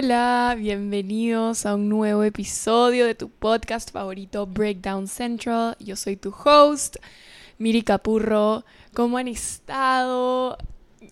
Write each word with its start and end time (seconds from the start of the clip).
Hola, 0.00 0.54
bienvenidos 0.56 1.66
a 1.66 1.74
un 1.74 1.88
nuevo 1.88 2.22
episodio 2.22 3.04
de 3.04 3.16
tu 3.16 3.30
podcast 3.30 3.90
favorito 3.90 4.46
Breakdown 4.46 5.08
Central. 5.08 5.76
Yo 5.80 5.96
soy 5.96 6.14
tu 6.14 6.32
host, 6.32 6.98
Miri 7.58 7.82
Capurro. 7.82 8.64
¿Cómo 8.94 9.18
han 9.18 9.26
estado? 9.26 10.56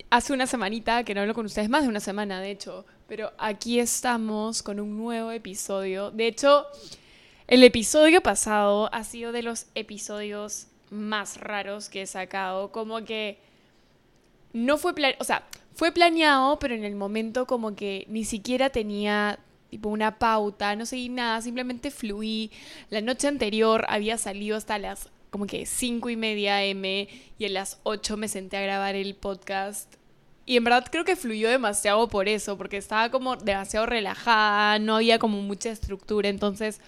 Hace 0.09 0.33
una 0.33 0.47
semanita 0.47 1.03
que 1.03 1.17
no 1.17 1.23
hablo 1.23 1.35
con 1.35 1.47
ustedes, 1.47 1.69
más 1.69 1.83
de 1.83 1.89
una 1.89 1.99
semana 1.99 2.41
de 2.41 2.53
hecho, 2.53 2.87
pero 3.09 3.33
aquí 3.39 3.81
estamos 3.81 4.63
con 4.63 4.79
un 4.79 4.97
nuevo 4.97 5.33
episodio. 5.33 6.13
De 6.13 6.29
hecho, 6.29 6.65
el 7.49 7.65
episodio 7.65 8.21
pasado 8.21 8.89
ha 8.95 9.03
sido 9.03 9.33
de 9.33 9.43
los 9.43 9.67
episodios 9.75 10.69
más 10.91 11.41
raros 11.41 11.89
que 11.89 12.03
he 12.03 12.07
sacado, 12.07 12.71
como 12.71 13.05
que 13.05 13.41
no 14.57 14.79
fue 14.79 14.95
plan, 14.95 15.13
o 15.19 15.25
sea, 15.25 15.47
fue 15.75 15.93
planeado, 15.93 16.59
pero 16.59 16.75
en 16.75 16.85
el 16.85 16.97
momento 16.97 17.47
como 17.47 17.77
que 17.77 18.07
ni 18.09 18.25
siquiera 18.25 18.71
tenía 18.71 19.39
tipo 19.69 19.91
una 19.91 20.19
pauta, 20.19 20.75
no 20.77 20.87
seguí 20.87 21.11
nada, 21.11 21.43
simplemente 21.43 21.91
fluí. 21.91 22.51
La 22.89 23.03
noche 23.03 23.29
anterior 23.29 23.85
había 23.89 24.17
salido 24.17 24.57
hasta 24.57 24.79
las 24.79 25.11
como 25.31 25.47
que 25.47 25.67
cinco 25.67 26.09
y 26.09 26.17
media 26.17 26.65
M 26.65 27.09
y 27.39 27.45
a 27.45 27.49
las 27.51 27.79
8 27.83 28.17
me 28.17 28.29
senté 28.29 28.57
a 28.57 28.63
grabar 28.63 28.95
el 28.95 29.15
podcast. 29.15 29.93
Y 30.47 30.57
en 30.57 30.65
verdad 30.65 30.87
creo 30.91 31.05
que 31.05 31.17
fluyó 31.17 31.51
demasiado 31.51 32.09
por 32.09 32.27
eso, 32.27 32.57
porque 32.57 32.79
estaba 32.79 33.11
como 33.11 33.37
demasiado 33.37 33.85
relajada, 33.85 34.79
no 34.79 34.97
había 34.97 35.19
como 35.19 35.43
mucha 35.43 35.71
estructura, 35.71 36.31
entonces 36.31 36.81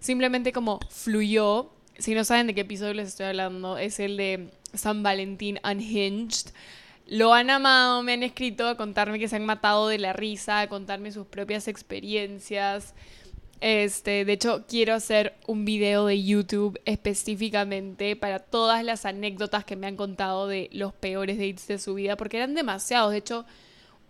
simplemente 0.00 0.52
como 0.52 0.80
fluyó. 0.90 1.70
Si 1.98 2.14
no 2.16 2.24
saben 2.24 2.48
de 2.48 2.54
qué 2.54 2.62
episodio 2.62 2.94
les 2.94 3.08
estoy 3.08 3.26
hablando, 3.26 3.78
es 3.78 4.00
el 4.00 4.16
de 4.16 4.48
San 4.74 5.04
Valentín 5.04 5.60
Unhinged. 5.62 6.50
Lo 7.06 7.34
han 7.34 7.50
amado, 7.50 8.02
me 8.02 8.12
han 8.12 8.22
escrito 8.22 8.66
a 8.66 8.76
contarme 8.76 9.18
que 9.18 9.28
se 9.28 9.36
han 9.36 9.44
matado 9.44 9.88
de 9.88 9.98
la 9.98 10.12
risa, 10.12 10.60
a 10.60 10.68
contarme 10.68 11.12
sus 11.12 11.26
propias 11.26 11.68
experiencias. 11.68 12.94
Este, 13.60 14.24
de 14.24 14.32
hecho, 14.32 14.64
quiero 14.66 14.94
hacer 14.94 15.34
un 15.46 15.64
video 15.64 16.06
de 16.06 16.22
YouTube 16.22 16.80
específicamente 16.84 18.16
para 18.16 18.40
todas 18.40 18.84
las 18.84 19.04
anécdotas 19.04 19.64
que 19.64 19.76
me 19.76 19.86
han 19.86 19.96
contado 19.96 20.48
de 20.48 20.68
los 20.72 20.92
peores 20.92 21.38
dates 21.38 21.68
de 21.68 21.78
su 21.78 21.94
vida, 21.94 22.16
porque 22.16 22.38
eran 22.38 22.54
demasiados. 22.54 23.12
De 23.12 23.18
hecho, 23.18 23.44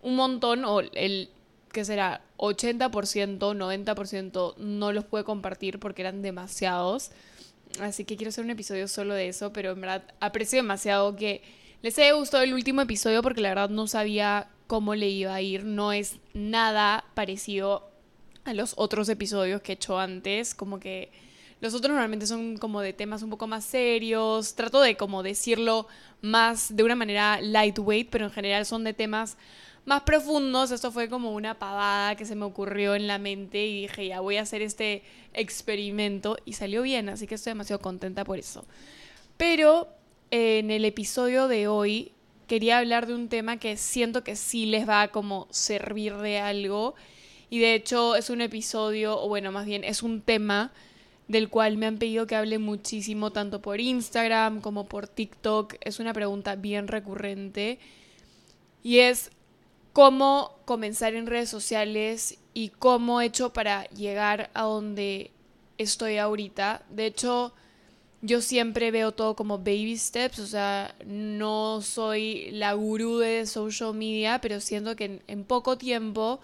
un 0.01 0.15
montón, 0.15 0.65
o 0.65 0.79
el 0.79 1.29
que 1.71 1.85
será 1.85 2.21
80%, 2.37 3.37
90% 3.37 4.57
no 4.57 4.91
los 4.91 5.05
pude 5.05 5.23
compartir 5.23 5.79
porque 5.79 6.03
eran 6.03 6.21
demasiados. 6.21 7.11
Así 7.79 8.05
que 8.05 8.15
quiero 8.15 8.29
hacer 8.29 8.43
un 8.43 8.51
episodio 8.51 8.87
solo 8.87 9.13
de 9.13 9.27
eso, 9.27 9.51
pero 9.51 9.71
en 9.71 9.81
verdad 9.81 10.03
aprecio 10.19 10.57
demasiado 10.57 11.15
que 11.15 11.41
les 11.83 11.99
haya 11.99 12.13
gustado 12.13 12.43
el 12.43 12.53
último 12.53 12.81
episodio 12.81 13.21
porque 13.21 13.41
la 13.41 13.49
verdad 13.49 13.69
no 13.69 13.87
sabía 13.87 14.47
cómo 14.67 14.95
le 14.95 15.09
iba 15.09 15.35
a 15.35 15.41
ir. 15.41 15.65
No 15.65 15.91
es 15.91 16.17
nada 16.33 17.03
parecido 17.13 17.91
a 18.45 18.53
los 18.53 18.73
otros 18.77 19.09
episodios 19.09 19.61
que 19.61 19.73
he 19.73 19.75
hecho 19.75 19.99
antes. 19.99 20.55
Como 20.55 20.79
que 20.79 21.11
los 21.59 21.73
otros 21.73 21.91
normalmente 21.91 22.25
son 22.25 22.57
como 22.57 22.79
de 22.79 22.93
temas 22.93 23.21
un 23.21 23.29
poco 23.29 23.47
más 23.47 23.65
serios. 23.65 24.55
Trato 24.55 24.79
de 24.79 24.95
como 24.95 25.23
decirlo 25.23 25.87
más 26.21 26.73
de 26.73 26.83
una 26.83 26.95
manera 26.95 27.41
lightweight, 27.41 28.09
pero 28.09 28.25
en 28.25 28.31
general 28.31 28.65
son 28.65 28.85
de 28.85 28.93
temas 28.93 29.35
más 29.83 30.03
profundos. 30.03 30.71
Esto 30.71 30.89
fue 30.89 31.09
como 31.09 31.33
una 31.33 31.59
pavada 31.59 32.15
que 32.15 32.23
se 32.23 32.35
me 32.35 32.45
ocurrió 32.45 32.95
en 32.95 33.07
la 33.07 33.17
mente 33.17 33.65
y 33.65 33.81
dije, 33.81 34.07
ya 34.07 34.21
voy 34.21 34.37
a 34.37 34.43
hacer 34.43 34.61
este 34.61 35.03
experimento 35.33 36.37
y 36.45 36.53
salió 36.53 36.81
bien, 36.81 37.09
así 37.09 37.27
que 37.27 37.35
estoy 37.35 37.51
demasiado 37.51 37.81
contenta 37.81 38.23
por 38.23 38.39
eso. 38.39 38.63
Pero 39.35 39.89
en 40.35 40.71
el 40.71 40.83
episodio 40.83 41.47
de 41.47 41.67
hoy 41.67 42.11
quería 42.47 42.79
hablar 42.79 43.05
de 43.05 43.13
un 43.13 43.29
tema 43.29 43.57
que 43.57 43.77
siento 43.77 44.23
que 44.23 44.35
sí 44.35 44.65
les 44.65 44.89
va 44.89 45.03
a 45.03 45.07
como 45.09 45.47
servir 45.51 46.17
de 46.17 46.39
algo. 46.39 46.95
Y 47.51 47.59
de 47.59 47.75
hecho 47.75 48.15
es 48.15 48.31
un 48.31 48.41
episodio, 48.41 49.21
o 49.21 49.27
bueno, 49.27 49.51
más 49.51 49.67
bien 49.67 49.83
es 49.83 50.01
un 50.01 50.21
tema 50.21 50.71
del 51.27 51.49
cual 51.49 51.77
me 51.77 51.85
han 51.85 51.99
pedido 51.99 52.25
que 52.25 52.35
hable 52.35 52.57
muchísimo, 52.57 53.31
tanto 53.31 53.61
por 53.61 53.79
Instagram 53.79 54.59
como 54.59 54.87
por 54.87 55.07
TikTok. 55.07 55.75
Es 55.81 55.99
una 55.99 56.13
pregunta 56.13 56.55
bien 56.55 56.87
recurrente. 56.87 57.77
Y 58.81 58.99
es 58.99 59.29
cómo 59.93 60.57
comenzar 60.65 61.13
en 61.13 61.27
redes 61.27 61.49
sociales 61.49 62.39
y 62.55 62.69
cómo 62.69 63.21
he 63.21 63.25
hecho 63.25 63.53
para 63.53 63.83
llegar 63.89 64.49
a 64.55 64.63
donde 64.63 65.29
estoy 65.77 66.17
ahorita. 66.17 66.81
De 66.89 67.05
hecho, 67.05 67.53
yo 68.23 68.39
siempre 68.39 68.89
veo 68.89 69.11
todo 69.11 69.35
como 69.35 69.57
baby 69.57 69.97
steps, 69.97 70.39
o 70.39 70.47
sea, 70.47 70.95
no 71.05 71.81
soy 71.81 72.51
la 72.51 72.71
gurú 72.71 73.17
de 73.17 73.45
social 73.45 73.93
media, 73.93 74.39
pero 74.39 74.61
siento 74.61 74.95
que 74.95 75.19
en, 75.27 75.43
poco 75.43 75.77
tiempo 75.77 76.39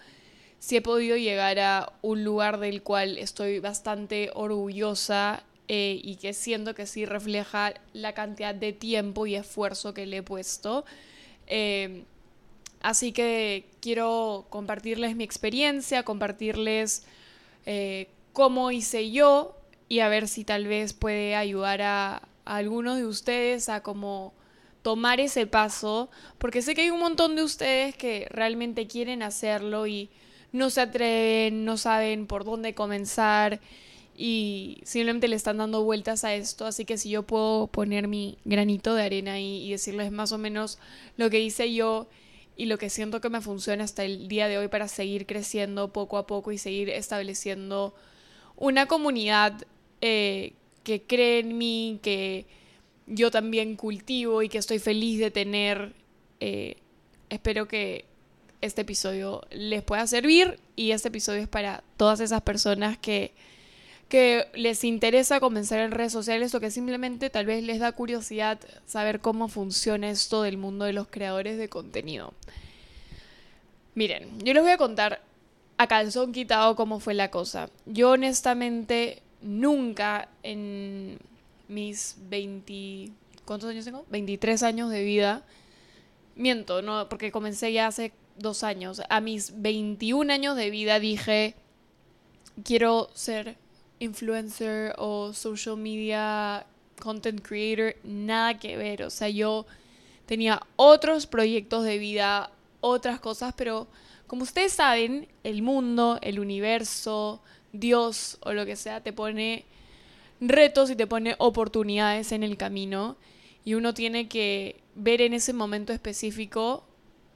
sí 0.60 0.76
he 0.76 0.82
podido 0.82 1.16
llegar 1.16 1.58
a 1.60 1.94
un 2.02 2.26
lugar 2.26 2.60
del 2.60 2.84
cual 2.84 3.18
estoy 3.18 3.60
bastante 3.60 4.30
orgullosa 4.34 5.44
eh, 5.70 6.02
y 6.04 6.18
que 6.18 6.34
siento 6.34 6.76
que 6.76 6.86
sí 6.86 7.06
refleja 7.06 7.74
la 7.94 8.14
cantidad 8.14 8.54
de 8.54 8.74
tiempo 8.74 9.26
y 9.26 9.36
esfuerzo 9.36 9.94
que 9.94 10.06
le 10.06 10.18
he 10.18 10.24
puesto. 10.24 10.84
Eh, 11.48 12.04
así 12.82 13.14
que 13.14 13.70
quiero 13.80 14.48
compartirles 14.50 15.16
mi 15.16 15.24
experiencia, 15.24 16.04
compartirles 16.04 17.04
eh, 17.66 18.10
cómo 18.34 18.70
hice 18.70 19.12
yo 19.12 19.59
y 19.90 20.00
a 20.00 20.08
ver 20.08 20.28
si 20.28 20.46
tal 20.46 20.68
vez 20.68 20.94
puede 20.94 21.36
ayudar 21.36 21.82
a, 21.82 22.22
algunos 22.46 22.98
de 22.98 23.06
ustedes 23.06 23.70
a 23.70 23.84
como 23.84 24.34
tomar 24.82 25.20
ese 25.20 25.46
paso, 25.46 26.10
porque 26.38 26.62
sé 26.62 26.74
que 26.74 26.82
hay 26.82 26.90
un 26.90 27.00
montón 27.00 27.36
de 27.36 27.44
ustedes 27.44 27.96
que 27.96 28.28
realmente 28.32 28.88
quieren 28.88 29.22
hacerlo 29.22 29.86
y 29.88 30.10
no 30.52 30.70
se 30.70 30.82
atreven, 30.82 31.66
no 31.66 31.78
saben 31.78 32.26
por 32.26 32.46
dónde 32.46 32.74
comenzar 32.74 33.60
y 34.16 34.82
simplemente 34.84 35.28
le 35.28 35.36
están 35.36 35.58
dando 35.58 35.84
vueltas 35.84 36.24
a 36.24 36.34
esto, 36.34 36.66
así 36.66 36.86
que 36.86 36.98
si 36.98 37.10
yo 37.10 37.24
puedo 37.24 37.68
poner 37.68 38.08
mi 38.08 38.38
granito 38.46 38.96
de 38.96 39.04
arena 39.04 39.34
ahí 39.34 39.68
y 39.68 39.72
decirles 39.72 40.12
más 40.12 40.32
o 40.32 40.38
menos 40.38 40.80
lo 41.18 41.30
que 41.30 41.40
hice 41.40 41.74
yo 41.74 42.08
y 42.56 42.66
lo 42.66 42.78
que 42.78 42.90
siento 42.90 43.22
que 43.22 43.30
me 43.30 43.42
funciona 43.42 43.84
hasta 43.84 44.04
el 44.04 44.28
día 44.28 44.48
de 44.48 44.58
hoy 44.58 44.70
para 44.70 44.88
seguir 44.88 45.26
creciendo 45.26 45.94
poco 45.94 46.18
a 46.18 46.26
poco 46.26 46.52
y 46.52 46.58
seguir 46.58 46.90
estableciendo 46.90 47.94
una 48.56 48.88
comunidad 48.88 49.66
eh, 50.02 50.54
que 50.84 51.04
cree 51.04 51.40
en 51.40 51.58
mí, 51.58 52.00
que 52.02 52.46
yo 53.08 53.32
también 53.32 53.76
cultivo 53.76 54.42
y 54.42 54.50
que 54.50 54.58
estoy 54.58 54.80
feliz 54.80 55.20
de 55.20 55.32
tener. 55.32 55.94
Eh, 56.40 56.78
espero 57.30 57.68
que 57.68 58.06
este 58.62 58.82
episodio 58.82 59.42
les 59.52 59.84
pueda 59.84 60.06
servir 60.08 60.60
y 60.76 60.92
este 60.92 61.10
episodio 61.10 61.42
es 61.42 61.48
para 61.48 61.84
todas 61.98 62.20
esas 62.20 62.42
personas 62.42 62.98
que, 62.98 63.34
que 64.10 64.48
les 64.54 64.84
interesa 64.84 65.40
comenzar 65.40 65.80
en 65.80 65.92
redes 65.92 66.12
sociales 66.12 66.54
o 66.56 66.60
que 66.60 66.72
simplemente 66.72 67.30
tal 67.30 67.46
vez 67.46 67.64
les 67.64 67.80
da 67.80 67.92
curiosidad 67.92 68.60
saber 68.86 69.22
cómo 69.22 69.48
funciona 69.48 70.10
esto 70.10 70.44
del 70.44 70.58
mundo 70.58 70.86
de 70.86 70.94
los 70.94 71.08
creadores 71.08 71.58
de 71.58 71.70
contenido. 71.70 72.34
Miren, 73.96 74.40
yo 74.40 74.54
les 74.54 74.64
voy 74.64 74.72
a 74.72 74.78
contar 74.78 75.22
a 75.78 75.88
calzón 75.88 76.34
quitado 76.34 76.76
cómo 76.76 77.00
fue 77.00 77.14
la 77.14 77.32
cosa. 77.32 77.70
Yo 77.86 78.12
honestamente 78.12 79.22
nunca 79.42 80.30
en 80.44 81.20
mis 81.68 82.16
20... 82.30 83.12
¿Cuántos 83.46 83.70
años 83.70 83.86
tengo? 83.86 84.06
23 84.10 84.64
años 84.64 84.92
de 84.92 85.04
vida. 85.04 85.44
Miento, 86.36 86.82
no, 86.82 87.10
porque 87.10 87.32
comencé 87.32 87.74
ya 87.74 87.88
hace 87.88 88.14
dos 88.38 88.64
años. 88.64 89.02
A 89.10 89.22
mis 89.22 89.62
21 89.62 90.32
años 90.32 90.56
de 90.56 90.70
vida 90.70 91.00
dije, 91.00 91.56
quiero 92.64 93.10
ser 93.14 93.58
influencer 94.00 94.94
o 94.98 95.34
social 95.34 95.78
media 95.78 96.66
content 97.02 97.42
creator. 97.42 97.96
Nada 98.04 98.60
que 98.60 98.78
ver. 98.78 99.04
O 99.04 99.10
sea, 99.10 99.30
yo 99.30 99.66
tenía 100.26 100.62
otros 100.76 101.28
proyectos 101.28 101.84
de 101.84 101.98
vida, 101.98 102.52
otras 102.82 103.20
cosas, 103.20 103.54
pero 103.58 103.88
como 104.28 104.44
ustedes 104.44 104.74
saben, 104.74 105.28
el 105.44 105.64
mundo, 105.64 106.20
el 106.22 106.40
universo, 106.40 107.42
Dios 107.72 108.38
o 108.42 108.54
lo 108.54 108.66
que 108.66 108.76
sea 108.76 109.02
te 109.02 109.14
pone 109.14 109.66
retos 110.42 110.90
y 110.90 110.96
te 110.96 111.08
pone 111.08 111.36
oportunidades 111.38 112.32
en 112.32 112.44
el 112.44 112.58
camino 112.58 113.18
y 113.66 113.74
uno 113.74 113.94
tiene 113.94 114.28
que 114.28 114.82
ver 114.96 115.22
en 115.22 115.34
ese 115.34 115.54
momento 115.54 115.94
específico 115.94 116.84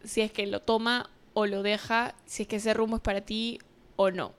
si 0.04 0.22
es 0.22 0.32
que 0.32 0.48
lo 0.48 0.62
toma 0.62 1.10
o 1.34 1.46
lo 1.46 1.64
deja, 1.64 2.16
si 2.26 2.44
es 2.44 2.48
que 2.48 2.58
ese 2.58 2.74
rumbo 2.74 2.98
es 2.98 3.02
para 3.02 3.22
ti 3.22 3.60
o 3.96 4.12
no. 4.12 4.34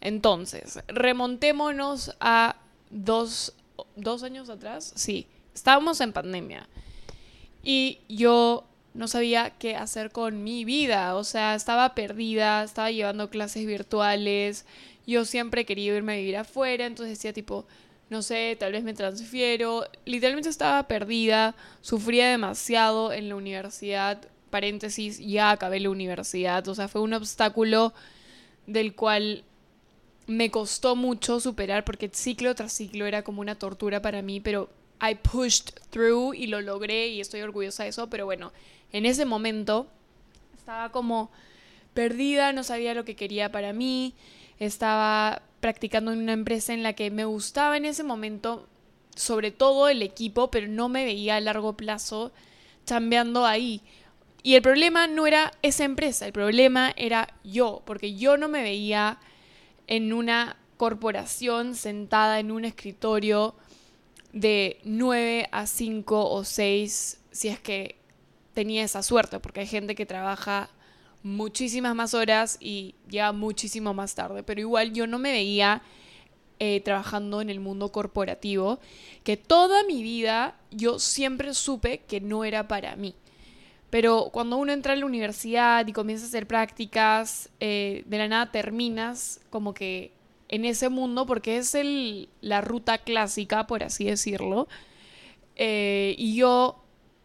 Entonces, 0.00 0.80
remontémonos 0.88 2.16
a 2.20 2.56
dos, 2.90 3.54
dos 3.96 4.22
años 4.22 4.48
atrás. 4.48 4.92
Sí, 4.96 5.26
estábamos 5.54 6.00
en 6.00 6.12
pandemia. 6.12 6.68
Y 7.62 8.00
yo 8.08 8.64
no 8.94 9.08
sabía 9.08 9.50
qué 9.50 9.76
hacer 9.76 10.10
con 10.10 10.42
mi 10.42 10.64
vida. 10.64 11.14
O 11.14 11.24
sea, 11.24 11.54
estaba 11.54 11.94
perdida, 11.94 12.64
estaba 12.64 12.90
llevando 12.90 13.30
clases 13.30 13.66
virtuales, 13.66 14.66
yo 15.06 15.24
siempre 15.24 15.64
quería 15.64 15.94
irme 15.96 16.14
a 16.14 16.16
vivir 16.16 16.36
afuera, 16.36 16.86
entonces 16.86 17.18
decía 17.18 17.32
tipo, 17.32 17.66
no 18.10 18.22
sé, 18.22 18.56
tal 18.58 18.72
vez 18.72 18.84
me 18.84 18.94
transfiero. 18.94 19.86
Literalmente 20.04 20.48
estaba 20.48 20.86
perdida, 20.86 21.54
sufría 21.80 22.30
demasiado 22.30 23.12
en 23.12 23.28
la 23.28 23.36
universidad, 23.36 24.20
paréntesis, 24.50 25.18
ya 25.18 25.50
acabé 25.50 25.80
la 25.80 25.90
universidad, 25.90 26.66
o 26.68 26.74
sea, 26.74 26.88
fue 26.88 27.00
un 27.00 27.14
obstáculo 27.14 27.94
del 28.66 28.94
cual 28.94 29.44
me 30.26 30.50
costó 30.50 30.94
mucho 30.94 31.40
superar 31.40 31.84
porque 31.84 32.10
ciclo 32.12 32.54
tras 32.54 32.72
ciclo 32.72 33.06
era 33.06 33.22
como 33.22 33.40
una 33.40 33.56
tortura 33.56 34.02
para 34.02 34.22
mí, 34.22 34.40
pero 34.40 34.68
I 35.00 35.16
pushed 35.16 35.80
through 35.90 36.34
y 36.34 36.46
lo 36.46 36.60
logré 36.60 37.08
y 37.08 37.20
estoy 37.20 37.40
orgullosa 37.40 37.82
de 37.84 37.88
eso, 37.88 38.08
pero 38.08 38.24
bueno, 38.24 38.52
en 38.92 39.06
ese 39.06 39.24
momento 39.24 39.88
estaba 40.56 40.92
como 40.92 41.30
perdida, 41.94 42.52
no 42.52 42.62
sabía 42.62 42.94
lo 42.94 43.04
que 43.04 43.16
quería 43.16 43.50
para 43.50 43.72
mí, 43.72 44.14
estaba 44.66 45.42
practicando 45.60 46.12
en 46.12 46.20
una 46.20 46.32
empresa 46.32 46.72
en 46.72 46.82
la 46.82 46.92
que 46.92 47.10
me 47.10 47.24
gustaba 47.24 47.76
en 47.76 47.84
ese 47.84 48.02
momento, 48.02 48.66
sobre 49.14 49.50
todo 49.50 49.88
el 49.88 50.02
equipo, 50.02 50.50
pero 50.50 50.66
no 50.68 50.88
me 50.88 51.04
veía 51.04 51.36
a 51.36 51.40
largo 51.40 51.76
plazo 51.76 52.32
chambeando 52.84 53.46
ahí. 53.46 53.82
Y 54.42 54.56
el 54.56 54.62
problema 54.62 55.06
no 55.06 55.26
era 55.26 55.52
esa 55.62 55.84
empresa, 55.84 56.26
el 56.26 56.32
problema 56.32 56.92
era 56.96 57.28
yo, 57.44 57.82
porque 57.84 58.14
yo 58.14 58.36
no 58.36 58.48
me 58.48 58.62
veía 58.62 59.18
en 59.86 60.12
una 60.12 60.56
corporación 60.76 61.76
sentada 61.76 62.40
en 62.40 62.50
un 62.50 62.64
escritorio 62.64 63.54
de 64.32 64.80
9 64.84 65.48
a 65.52 65.66
5 65.66 66.30
o 66.30 66.44
6, 66.44 67.20
si 67.30 67.48
es 67.48 67.60
que 67.60 67.96
tenía 68.52 68.82
esa 68.82 69.02
suerte, 69.02 69.38
porque 69.38 69.60
hay 69.60 69.66
gente 69.66 69.94
que 69.94 70.06
trabaja 70.06 70.70
muchísimas 71.22 71.94
más 71.94 72.14
horas 72.14 72.56
y 72.60 72.94
llega 73.08 73.32
muchísimo 73.32 73.94
más 73.94 74.14
tarde, 74.14 74.42
pero 74.42 74.60
igual 74.60 74.92
yo 74.92 75.06
no 75.06 75.18
me 75.18 75.32
veía 75.32 75.82
eh, 76.58 76.80
trabajando 76.80 77.40
en 77.40 77.50
el 77.50 77.60
mundo 77.60 77.90
corporativo, 77.90 78.78
que 79.24 79.36
toda 79.36 79.84
mi 79.84 80.02
vida 80.02 80.56
yo 80.70 80.98
siempre 80.98 81.54
supe 81.54 81.98
que 82.06 82.20
no 82.20 82.44
era 82.44 82.68
para 82.68 82.96
mí. 82.96 83.14
Pero 83.90 84.30
cuando 84.32 84.56
uno 84.56 84.72
entra 84.72 84.94
a 84.94 84.96
la 84.96 85.04
universidad 85.04 85.86
y 85.86 85.92
comienza 85.92 86.24
a 86.24 86.28
hacer 86.28 86.46
prácticas, 86.46 87.50
eh, 87.60 88.04
de 88.06 88.18
la 88.18 88.28
nada 88.28 88.50
terminas 88.50 89.40
como 89.50 89.74
que 89.74 90.12
en 90.48 90.64
ese 90.64 90.88
mundo 90.88 91.26
porque 91.26 91.56
es 91.56 91.74
el, 91.74 92.28
la 92.40 92.60
ruta 92.60 92.98
clásica, 92.98 93.66
por 93.66 93.82
así 93.82 94.04
decirlo. 94.04 94.68
Eh, 95.56 96.14
y 96.16 96.36
yo 96.36 96.82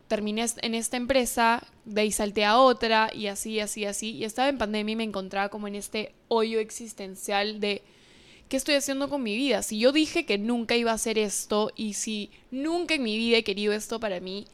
terminé 0.07 0.45
en 0.61 0.75
esta 0.75 0.97
empresa, 0.97 1.63
de 1.87 2.01
ahí 2.01 2.11
salté 2.11 2.43
a 2.43 2.57
otra 2.59 3.09
y 3.13 3.27
así, 3.27 3.59
así, 3.59 3.85
así. 3.85 4.11
Y 4.11 4.25
estaba 4.25 4.49
en 4.49 4.57
pandemia 4.57 4.93
y 4.93 4.95
me 4.97 5.03
encontraba 5.03 5.49
como 5.49 5.67
en 5.67 5.75
este 5.75 6.13
hoyo 6.27 6.59
existencial 6.59 7.59
de 7.61 7.81
¿qué 8.49 8.57
estoy 8.57 8.75
haciendo 8.75 9.09
con 9.09 9.23
mi 9.23 9.35
vida? 9.37 9.63
Si 9.63 9.79
yo 9.79 9.93
dije 9.93 10.25
que 10.25 10.37
nunca 10.37 10.75
iba 10.75 10.91
a 10.91 10.95
hacer 10.95 11.17
esto 11.17 11.71
y 11.75 11.93
si 11.93 12.29
nunca 12.51 12.93
en 12.93 13.03
mi 13.03 13.17
vida 13.17 13.37
he 13.37 13.43
querido 13.43 13.73
esto 13.73 13.99
para 14.01 14.19
mí, 14.19 14.45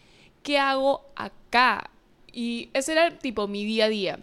¿qué 0.44 0.60
hago 0.60 1.06
acá? 1.16 1.90
Y 2.32 2.70
ese 2.74 2.92
era 2.94 3.18
tipo 3.18 3.48
mi 3.48 3.66
día 3.66 3.86
a 3.86 3.90
día. 3.90 4.20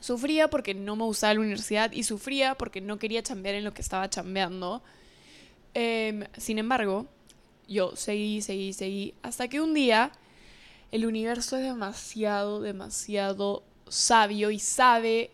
Sufría 0.00 0.48
porque 0.48 0.74
no 0.74 0.96
me 0.96 1.04
gustaba 1.04 1.34
la 1.34 1.40
universidad 1.40 1.92
y 1.92 2.02
sufría 2.02 2.56
porque 2.56 2.80
no 2.80 2.98
quería 2.98 3.22
chambear 3.22 3.54
en 3.54 3.64
lo 3.64 3.72
que 3.74 3.82
estaba 3.82 4.10
chambeando. 4.10 4.82
Em, 5.74 6.24
sin 6.36 6.58
embargo, 6.58 7.06
yo 7.68 7.94
seguí, 7.94 8.42
seguí, 8.42 8.72
seguí, 8.72 9.14
hasta 9.22 9.46
que 9.46 9.60
un 9.60 9.72
día 9.74 10.10
el 10.92 11.06
universo 11.06 11.56
es 11.56 11.64
demasiado, 11.64 12.60
demasiado 12.60 13.62
sabio 13.88 14.50
y 14.50 14.58
sabe 14.58 15.30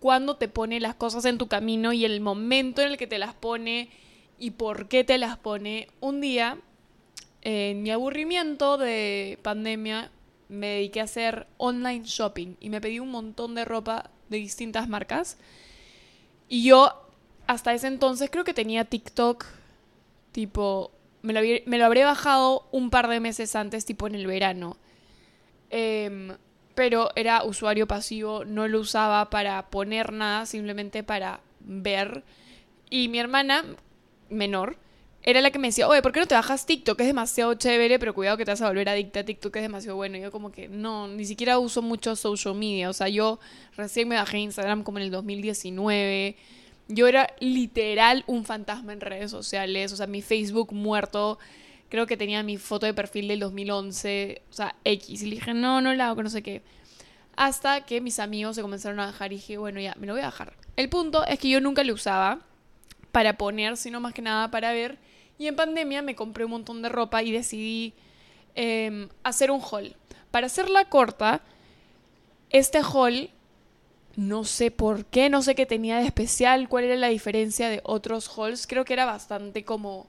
cuándo 0.00 0.36
te 0.36 0.48
pone 0.48 0.80
las 0.80 0.94
cosas 0.94 1.24
en 1.24 1.38
tu 1.38 1.48
camino 1.48 1.92
y 1.92 2.04
el 2.04 2.20
momento 2.20 2.82
en 2.82 2.88
el 2.88 2.98
que 2.98 3.06
te 3.06 3.18
las 3.18 3.34
pone 3.34 3.90
y 4.38 4.50
por 4.50 4.88
qué 4.88 5.04
te 5.04 5.18
las 5.18 5.38
pone. 5.38 5.88
Un 6.00 6.20
día, 6.20 6.58
en 7.42 7.82
mi 7.82 7.90
aburrimiento 7.90 8.78
de 8.78 9.38
pandemia, 9.42 10.10
me 10.48 10.66
dediqué 10.66 11.00
a 11.00 11.04
hacer 11.04 11.46
online 11.56 12.02
shopping 12.04 12.56
y 12.60 12.68
me 12.68 12.80
pedí 12.80 12.98
un 12.98 13.10
montón 13.10 13.54
de 13.54 13.64
ropa 13.64 14.10
de 14.28 14.38
distintas 14.38 14.88
marcas. 14.88 15.38
Y 16.48 16.64
yo 16.64 16.92
hasta 17.46 17.72
ese 17.72 17.86
entonces 17.86 18.28
creo 18.30 18.44
que 18.44 18.54
tenía 18.54 18.84
TikTok, 18.84 19.46
tipo, 20.32 20.90
me 21.22 21.32
lo, 21.32 21.40
me 21.66 21.82
habré 21.82 22.04
bajado 22.04 22.68
un 22.72 22.90
par 22.90 23.08
de 23.08 23.20
meses 23.20 23.56
antes, 23.56 23.84
tipo 23.84 24.06
en 24.06 24.14
el 24.14 24.26
verano. 24.26 24.76
Em, 25.70 26.36
pero 26.74 27.10
era 27.16 27.44
usuario 27.44 27.86
pasivo, 27.86 28.44
no 28.44 28.68
lo 28.68 28.80
usaba 28.80 29.30
para 29.30 29.70
poner 29.70 30.12
nada, 30.12 30.46
simplemente 30.46 31.02
para 31.02 31.40
ver. 31.60 32.24
Y 32.90 33.08
mi 33.08 33.18
hermana 33.18 33.64
menor 34.28 34.76
era 35.22 35.40
la 35.40 35.50
que 35.50 35.58
me 35.58 35.68
decía, 35.68 35.86
oye, 35.86 36.02
¿por 36.02 36.12
qué 36.12 36.20
no 36.20 36.26
te 36.26 36.34
bajas 36.34 36.66
TikTok? 36.66 37.00
Es 37.00 37.06
demasiado 37.06 37.54
chévere, 37.54 37.98
pero 37.98 38.12
cuidado 38.12 38.36
que 38.36 38.44
te 38.44 38.50
vas 38.50 38.60
a 38.62 38.68
volver 38.68 38.88
adicta 38.88 39.20
a 39.20 39.24
TikTok, 39.24 39.54
es 39.56 39.62
demasiado 39.62 39.96
bueno. 39.96 40.16
Y 40.16 40.20
yo 40.20 40.32
como 40.32 40.50
que 40.50 40.68
no, 40.68 41.06
ni 41.06 41.24
siquiera 41.24 41.58
uso 41.58 41.80
mucho 41.80 42.16
social 42.16 42.54
media. 42.54 42.90
O 42.90 42.92
sea, 42.92 43.08
yo 43.08 43.38
recién 43.76 44.08
me 44.08 44.16
bajé 44.16 44.38
Instagram 44.38 44.82
como 44.82 44.98
en 44.98 45.04
el 45.04 45.10
2019. 45.12 46.36
Yo 46.88 47.06
era 47.06 47.28
literal 47.40 48.24
un 48.26 48.44
fantasma 48.44 48.92
en 48.92 49.00
redes 49.00 49.30
sociales. 49.30 49.92
O 49.92 49.96
sea, 49.96 50.06
mi 50.06 50.22
Facebook 50.22 50.72
muerto. 50.72 51.38
Creo 51.88 52.06
que 52.06 52.16
tenía 52.16 52.42
mi 52.42 52.56
foto 52.56 52.86
de 52.86 52.94
perfil 52.94 53.28
del 53.28 53.40
2011. 53.40 54.42
O 54.50 54.52
sea, 54.52 54.74
X. 54.84 55.22
Y 55.22 55.30
dije, 55.30 55.54
no, 55.54 55.80
no 55.80 55.94
la 55.94 56.08
hago, 56.08 56.22
no 56.22 56.30
sé 56.30 56.42
qué. 56.42 56.62
Hasta 57.36 57.86
que 57.86 58.00
mis 58.00 58.18
amigos 58.18 58.56
se 58.56 58.62
comenzaron 58.62 59.00
a 59.00 59.06
bajar 59.06 59.32
y 59.32 59.36
dije, 59.36 59.58
bueno, 59.58 59.80
ya, 59.80 59.94
me 59.98 60.06
lo 60.06 60.12
voy 60.12 60.22
a 60.22 60.26
bajar. 60.26 60.54
El 60.76 60.88
punto 60.88 61.24
es 61.26 61.38
que 61.38 61.48
yo 61.48 61.60
nunca 61.60 61.84
lo 61.84 61.94
usaba 61.94 62.40
para 63.10 63.36
poner, 63.36 63.76
sino 63.76 64.00
más 64.00 64.14
que 64.14 64.22
nada 64.22 64.50
para 64.50 64.72
ver 64.72 64.98
y 65.42 65.48
en 65.48 65.56
pandemia 65.56 66.02
me 66.02 66.14
compré 66.14 66.44
un 66.44 66.52
montón 66.52 66.82
de 66.82 66.88
ropa 66.88 67.22
y 67.24 67.32
decidí 67.32 67.94
em, 68.54 69.08
hacer 69.24 69.50
un 69.50 69.60
haul. 69.60 69.96
Para 70.30 70.46
hacerla 70.46 70.84
corta, 70.84 71.42
este 72.50 72.78
haul, 72.78 73.28
no 74.16 74.44
sé 74.44 74.70
por 74.70 75.04
qué, 75.06 75.30
no 75.30 75.42
sé 75.42 75.54
qué 75.54 75.66
tenía 75.66 75.98
de 75.98 76.06
especial, 76.06 76.68
cuál 76.68 76.84
era 76.84 76.96
la 76.96 77.08
diferencia 77.08 77.68
de 77.70 77.80
otros 77.84 78.30
hauls. 78.36 78.66
Creo 78.66 78.84
que 78.84 78.92
era 78.92 79.04
bastante 79.04 79.64
como 79.64 80.06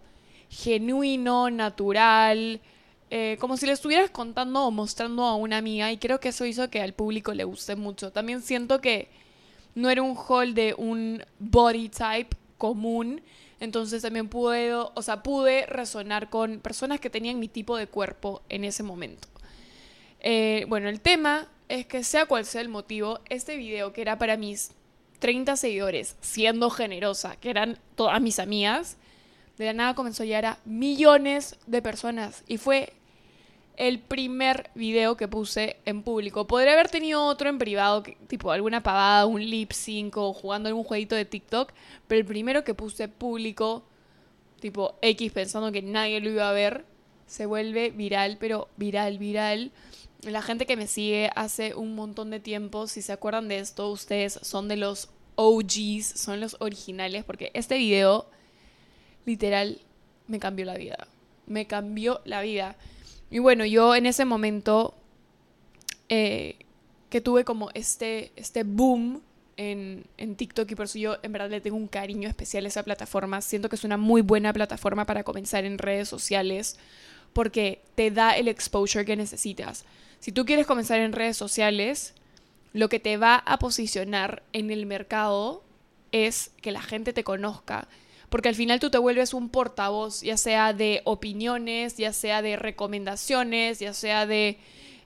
genuino, 0.50 1.50
natural, 1.50 2.62
eh, 3.10 3.38
como 3.40 3.58
si 3.58 3.66
le 3.66 3.74
estuvieras 3.74 4.10
contando 4.10 4.66
o 4.66 4.72
mostrando 4.72 5.24
a 5.24 5.36
una 5.36 5.58
amiga 5.58 5.92
y 5.92 5.98
creo 5.98 6.20
que 6.20 6.30
eso 6.30 6.46
hizo 6.46 6.70
que 6.70 6.82
al 6.82 6.94
público 6.94 7.34
le 7.34 7.44
guste 7.44 7.76
mucho. 7.76 8.12
También 8.12 8.42
siento 8.42 8.82
que 8.82 9.10
no 9.76 9.90
era 9.90 10.02
un 10.02 10.18
haul 10.18 10.54
de 10.54 10.76
un 10.78 11.24
body 11.40 11.90
type 11.90 12.36
común, 12.58 13.22
entonces 13.60 14.02
también 14.02 14.28
pude, 14.28 14.74
o 14.74 15.02
sea, 15.02 15.24
pude 15.24 15.66
resonar 15.66 16.30
con 16.30 16.60
personas 16.60 17.00
que 17.00 17.10
tenían 17.10 17.40
mi 17.40 17.48
tipo 17.48 17.78
de 17.78 17.88
cuerpo 17.88 18.42
en 18.50 18.64
ese 18.64 18.84
momento. 18.84 19.28
Eh, 20.20 20.66
bueno, 20.68 20.90
el 20.90 21.02
tema 21.02 21.48
es 21.70 21.86
que 21.86 22.04
sea 22.04 22.26
cual 22.26 22.46
sea 22.46 22.62
el 22.62 22.70
motivo, 22.70 23.20
este 23.30 23.58
video 23.58 23.94
que 23.94 24.02
era 24.02 24.18
para 24.18 24.38
mis 24.38 24.72
30 25.20 25.56
seguidores, 25.56 26.16
siendo 26.22 26.70
generosa, 26.70 27.36
que 27.38 27.50
eran 27.50 27.78
todas 27.96 28.22
mis 28.22 28.40
amigas, 28.40 28.98
de 29.58 29.66
la 29.66 29.74
nada 29.74 29.96
comenzó 29.96 30.24
a 30.24 30.26
llegar 30.26 30.46
a 30.46 30.60
millones 30.66 31.58
de 31.68 31.82
personas. 31.82 32.44
Y 32.48 32.58
fue 32.58 32.94
el 33.78 34.00
primer 34.00 34.70
video 34.76 35.18
que 35.18 35.28
puse 35.28 35.78
en 35.86 36.04
público. 36.04 36.46
Podría 36.46 36.74
haber 36.74 36.90
tenido 36.90 37.24
otro 37.26 37.50
en 37.50 37.58
privado, 37.58 38.04
tipo 38.28 38.52
alguna 38.52 38.84
pavada, 38.84 39.26
un 39.26 39.42
lip 39.42 39.72
sync 39.72 40.18
o 40.18 40.34
jugando 40.34 40.70
algún 40.70 40.84
jueguito 40.84 41.16
de 41.16 41.26
TikTok, 41.26 41.72
pero 42.08 42.20
el 42.20 42.26
primero 42.26 42.64
que 42.64 42.74
puse 42.74 43.08
público, 43.08 43.84
tipo 44.60 44.96
X 45.02 45.32
pensando 45.32 45.72
que 45.72 45.82
nadie 45.82 46.20
lo 46.20 46.30
iba 46.30 46.50
a 46.50 46.54
ver, 46.54 46.86
se 47.26 47.46
vuelve 47.46 47.90
viral, 47.90 48.38
pero 48.40 48.68
viral, 48.78 49.18
viral. 49.18 49.72
La 50.26 50.42
gente 50.42 50.66
que 50.66 50.78
me 50.78 50.88
sigue 50.88 51.30
hace 51.36 51.76
un 51.76 51.96
montón 51.96 52.30
de 52.30 52.40
tiempo, 52.40 52.88
si 52.88 53.02
se 53.02 53.12
acuerdan 53.12 53.48
de 53.48 53.60
esto, 53.60 53.90
ustedes 53.90 54.40
son 54.42 54.68
de 54.68 54.78
los 54.78 55.10
OGs, 55.36 56.06
son 56.06 56.40
los 56.40 56.56
originales, 56.60 57.24
porque 57.24 57.52
este 57.54 57.78
video 57.78 58.28
literal 59.26 59.82
me 60.28 60.40
cambió 60.40 60.66
la 60.66 60.76
vida. 60.76 61.08
Me 61.46 61.68
cambió 61.68 62.22
la 62.26 62.42
vida. 62.42 62.78
Y 63.30 63.40
bueno, 63.40 63.66
yo 63.66 63.96
en 63.96 64.06
ese 64.06 64.26
momento 64.26 64.94
eh, 66.08 66.58
que 67.10 67.20
tuve 67.20 67.44
como 67.44 67.70
este, 67.74 68.32
este 68.36 68.64
boom 68.64 69.22
en, 69.58 70.06
en, 70.18 70.36
TikTok 70.36 70.72
y 70.72 70.76
por 70.76 70.86
eso 70.86 70.98
yo 70.98 71.18
en 71.22 71.32
verdad 71.32 71.50
le 71.50 71.62
tengo 71.62 71.78
un 71.78 71.88
cariño 71.88 72.30
especial 72.30 72.66
a 72.66 72.70
esa 72.70 72.84
plataforma. 72.84 73.42
Siento 73.42 73.70
que 73.70 73.76
es 73.76 73.84
una 73.84 73.98
muy 73.98 74.22
buena 74.22 74.54
plataforma 74.54 75.06
para 75.06 75.24
comenzar 75.24 75.66
en 75.66 75.78
redes 75.78 76.08
sociales 76.08 76.78
porque 77.34 77.82
te 77.96 78.12
da 78.12 78.38
el 78.38 78.48
exposure 78.48 79.06
que 79.06 79.16
necesitas. 79.16 79.86
Si 80.24 80.32
tú 80.32 80.46
quieres 80.46 80.66
comenzar 80.66 81.02
en 81.02 81.12
redes 81.12 81.36
sociales, 81.36 82.14
lo 82.72 82.88
que 82.88 83.02
te 83.02 83.18
va 83.18 83.36
a 83.36 83.60
posicionar 83.60 84.42
en 84.54 84.72
el 84.72 84.86
mercado 84.86 85.66
es 86.14 86.52
que 86.62 86.72
la 86.72 86.82
gente 86.82 87.12
te 87.12 87.26
conozca 87.26 87.90
porque 88.30 88.48
al 88.48 88.56
final 88.56 88.80
tú 88.80 88.90
te 88.90 88.98
vuelves 88.98 89.34
un 89.34 89.50
portavoz, 89.50 90.22
ya 90.22 90.38
sea 90.38 90.72
de 90.72 91.02
opiniones, 91.04 91.98
ya 91.98 92.14
sea 92.14 92.42
de 92.42 92.56
recomendaciones, 92.56 93.80
ya 93.80 93.94
sea 93.94 94.26
de 94.26 94.60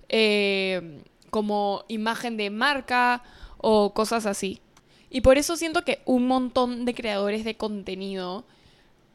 eh, 0.08 1.02
como 1.32 1.84
imagen 1.88 2.38
de 2.38 2.52
marca 2.52 3.24
o 3.58 3.96
cosas 3.96 4.28
así. 4.28 4.62
Y 5.10 5.22
por 5.22 5.40
eso 5.40 5.58
siento 5.58 5.84
que 5.84 6.00
un 6.06 6.28
montón 6.28 6.86
de 6.86 6.94
creadores 6.94 7.44
de 7.44 7.58
contenido 7.58 8.46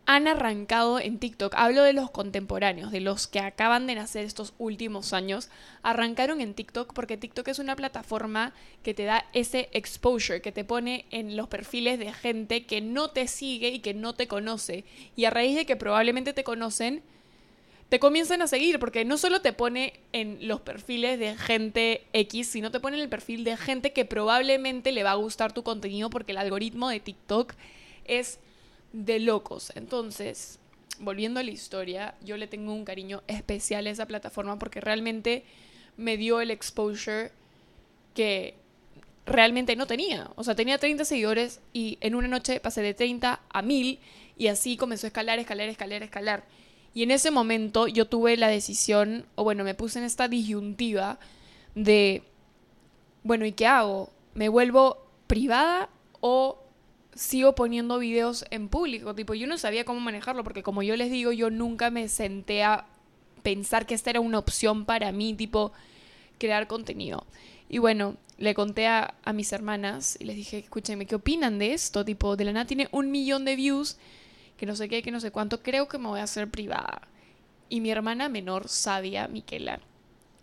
han 0.04 0.26
arrancado 0.26 0.98
en 0.98 1.18
TikTok, 1.18 1.54
hablo 1.56 1.84
de 1.84 1.92
los 1.92 2.10
contemporáneos, 2.10 2.90
de 2.90 3.00
los 3.00 3.28
que 3.28 3.38
acaban 3.38 3.86
de 3.86 3.94
nacer 3.94 4.24
estos 4.24 4.52
últimos 4.58 5.12
años, 5.12 5.48
arrancaron 5.82 6.40
en 6.40 6.54
TikTok 6.54 6.92
porque 6.92 7.16
TikTok 7.16 7.46
es 7.48 7.60
una 7.60 7.76
plataforma 7.76 8.52
que 8.82 8.94
te 8.94 9.04
da 9.04 9.26
ese 9.32 9.68
exposure, 9.72 10.42
que 10.42 10.50
te 10.50 10.64
pone 10.64 11.04
en 11.10 11.36
los 11.36 11.48
perfiles 11.48 11.98
de 12.00 12.12
gente 12.12 12.66
que 12.66 12.80
no 12.80 13.10
te 13.10 13.28
sigue 13.28 13.68
y 13.68 13.78
que 13.78 13.94
no 13.94 14.14
te 14.14 14.26
conoce. 14.26 14.84
Y 15.14 15.24
a 15.24 15.30
raíz 15.30 15.54
de 15.54 15.66
que 15.66 15.76
probablemente 15.76 16.32
te 16.32 16.42
conocen, 16.42 17.02
te 17.88 18.00
comienzan 18.00 18.42
a 18.42 18.48
seguir, 18.48 18.78
porque 18.80 19.04
no 19.04 19.18
solo 19.18 19.40
te 19.40 19.52
pone 19.52 19.92
en 20.12 20.48
los 20.48 20.62
perfiles 20.62 21.18
de 21.20 21.36
gente 21.36 22.06
X, 22.12 22.48
sino 22.48 22.70
te 22.72 22.80
pone 22.80 22.96
en 22.96 23.02
el 23.02 23.08
perfil 23.08 23.44
de 23.44 23.56
gente 23.56 23.92
que 23.92 24.04
probablemente 24.04 24.90
le 24.90 25.04
va 25.04 25.12
a 25.12 25.16
gustar 25.16 25.52
tu 25.52 25.62
contenido 25.62 26.10
porque 26.10 26.32
el 26.32 26.38
algoritmo 26.38 26.88
de 26.88 27.00
TikTok 27.00 27.52
es 28.04 28.40
de 28.92 29.18
locos. 29.18 29.72
Entonces, 29.74 30.58
volviendo 30.98 31.40
a 31.40 31.42
la 31.42 31.50
historia, 31.50 32.14
yo 32.22 32.36
le 32.36 32.46
tengo 32.46 32.72
un 32.72 32.84
cariño 32.84 33.22
especial 33.26 33.86
a 33.86 33.90
esa 33.90 34.06
plataforma 34.06 34.58
porque 34.58 34.80
realmente 34.80 35.44
me 35.96 36.16
dio 36.16 36.40
el 36.40 36.50
exposure 36.50 37.32
que 38.14 38.54
realmente 39.26 39.76
no 39.76 39.86
tenía. 39.86 40.30
O 40.36 40.44
sea, 40.44 40.54
tenía 40.54 40.78
30 40.78 41.04
seguidores 41.04 41.60
y 41.72 41.98
en 42.00 42.14
una 42.14 42.28
noche 42.28 42.60
pasé 42.60 42.82
de 42.82 42.94
30 42.94 43.40
a 43.48 43.62
1000 43.62 43.98
y 44.36 44.46
así 44.48 44.76
comenzó 44.76 45.06
a 45.06 45.08
escalar, 45.08 45.38
escalar, 45.38 45.68
escalar, 45.68 46.02
escalar. 46.02 46.44
Y 46.94 47.02
en 47.02 47.10
ese 47.10 47.30
momento 47.30 47.86
yo 47.88 48.06
tuve 48.06 48.36
la 48.36 48.48
decisión, 48.48 49.24
o 49.34 49.44
bueno, 49.44 49.64
me 49.64 49.74
puse 49.74 49.98
en 49.98 50.04
esta 50.04 50.28
disyuntiva 50.28 51.18
de, 51.74 52.22
bueno, 53.22 53.46
¿y 53.46 53.52
qué 53.52 53.66
hago? 53.66 54.10
¿Me 54.34 54.48
vuelvo 54.48 55.06
privada 55.26 55.88
o 56.20 56.61
sigo 57.14 57.54
poniendo 57.54 57.98
videos 57.98 58.44
en 58.50 58.68
público. 58.68 59.14
Tipo, 59.14 59.34
yo 59.34 59.46
no 59.46 59.58
sabía 59.58 59.84
cómo 59.84 60.00
manejarlo 60.00 60.44
porque 60.44 60.62
como 60.62 60.82
yo 60.82 60.96
les 60.96 61.10
digo, 61.10 61.32
yo 61.32 61.50
nunca 61.50 61.90
me 61.90 62.08
senté 62.08 62.62
a 62.62 62.86
pensar 63.42 63.86
que 63.86 63.94
esta 63.94 64.10
era 64.10 64.20
una 64.20 64.38
opción 64.38 64.84
para 64.84 65.12
mí, 65.12 65.34
tipo, 65.34 65.72
crear 66.38 66.66
contenido. 66.66 67.26
Y 67.68 67.78
bueno, 67.78 68.16
le 68.38 68.54
conté 68.54 68.86
a, 68.86 69.14
a 69.24 69.32
mis 69.32 69.52
hermanas 69.52 70.16
y 70.20 70.24
les 70.24 70.36
dije, 70.36 70.58
escúchenme, 70.58 71.06
¿qué 71.06 71.14
opinan 71.14 71.58
de 71.58 71.72
esto? 71.72 72.04
Tipo, 72.04 72.36
de 72.36 72.44
la 72.44 72.52
nada 72.52 72.66
tiene 72.66 72.88
un 72.92 73.10
millón 73.10 73.44
de 73.44 73.56
views, 73.56 73.96
que 74.56 74.66
no 74.66 74.76
sé 74.76 74.88
qué, 74.88 75.02
que 75.02 75.10
no 75.10 75.20
sé 75.20 75.30
cuánto, 75.30 75.62
creo 75.62 75.88
que 75.88 75.98
me 75.98 76.08
voy 76.08 76.20
a 76.20 76.24
hacer 76.24 76.50
privada. 76.50 77.08
Y 77.68 77.80
mi 77.80 77.90
hermana 77.90 78.28
menor, 78.28 78.68
sabia, 78.68 79.28
Miquela, 79.28 79.80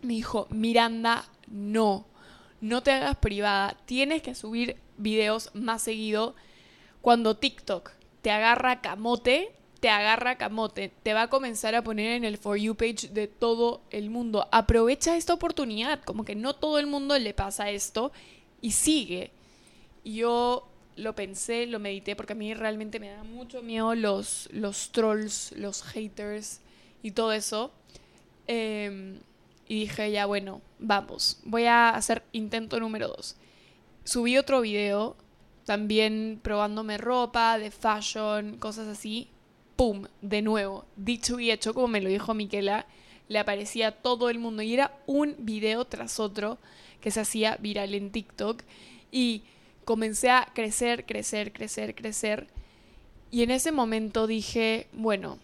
me 0.02 0.14
dijo, 0.14 0.48
Miranda, 0.50 1.26
no, 1.48 2.06
no 2.62 2.82
te 2.82 2.92
hagas 2.92 3.18
privada, 3.18 3.78
tienes 3.86 4.22
que 4.22 4.36
subir 4.36 4.78
videos 4.98 5.52
más 5.54 5.84
seguido 5.84 6.36
cuando 7.02 7.38
TikTok 7.38 7.92
te 8.22 8.32
agarra 8.32 8.82
camote, 8.82 9.54
te 9.80 9.90
agarra 9.90 10.38
camote, 10.38 10.92
te 11.04 11.14
va 11.14 11.24
a 11.24 11.30
comenzar 11.30 11.76
a 11.76 11.84
poner 11.84 12.12
en 12.12 12.26
el 12.26 12.38
For 12.38 12.58
You 12.58 12.76
page 12.76 13.10
de 13.12 13.28
todo 13.28 13.82
el 13.92 14.10
mundo. 14.10 14.48
Aprovecha 14.52 15.16
esta 15.16 15.34
oportunidad, 15.34 16.04
como 16.04 16.26
que 16.26 16.36
no 16.36 16.54
todo 16.56 16.80
el 16.80 16.88
mundo 16.88 17.18
le 17.18 17.34
pasa 17.34 17.70
esto 17.70 18.12
y 18.62 18.72
sigue. 18.72 19.32
yo 20.04 20.66
lo 20.96 21.16
pensé, 21.16 21.66
lo 21.66 21.80
medité, 21.80 22.16
porque 22.16 22.34
a 22.34 22.36
mí 22.36 22.54
realmente 22.54 23.00
me 23.00 23.10
da 23.10 23.24
mucho 23.24 23.62
miedo 23.62 23.96
los, 23.96 24.50
los 24.52 24.92
trolls, 24.92 25.54
los 25.54 25.82
haters 25.84 26.60
y 27.02 27.12
todo 27.12 27.32
eso. 27.32 27.72
Em, 28.48 29.20
y 29.68 29.82
dije, 29.82 30.12
ya 30.12 30.26
bueno, 30.26 30.62
vamos, 30.80 31.40
voy 31.44 31.66
a 31.66 31.90
hacer 31.92 32.24
intento 32.34 32.80
número 32.80 33.08
dos. 33.08 33.38
Subí 34.04 34.38
otro 34.38 34.62
video 34.62 35.16
también 35.70 36.40
probándome 36.42 36.98
ropa, 36.98 37.60
de 37.60 37.70
fashion, 37.70 38.58
cosas 38.58 38.88
así. 38.88 39.28
¡Pum! 39.76 40.08
De 40.20 40.42
nuevo, 40.42 40.88
dicho 40.96 41.40
y 41.40 41.52
hecho, 41.52 41.76
como 41.76 41.88
me 41.88 42.02
lo 42.02 42.10
dijo 42.10 42.34
Miquela, 42.34 42.88
le 43.28 43.38
aparecía 43.38 43.90
a 43.90 43.92
todo 43.92 44.32
el 44.32 44.40
mundo 44.40 44.64
y 44.64 44.74
era 44.74 44.98
un 45.06 45.36
video 45.38 45.86
tras 45.86 46.20
otro 46.20 46.58
que 47.02 47.12
se 47.12 47.20
hacía 47.20 47.56
viral 47.58 47.94
en 47.94 48.10
TikTok 48.10 48.64
y 49.12 49.44
comencé 49.86 50.32
a 50.32 50.50
crecer, 50.56 51.06
crecer, 51.06 51.54
crecer, 51.54 51.94
crecer. 51.94 52.48
Y 53.30 53.44
en 53.44 53.52
ese 53.52 53.72
momento 53.72 54.26
dije, 54.26 54.88
bueno, 54.92 55.38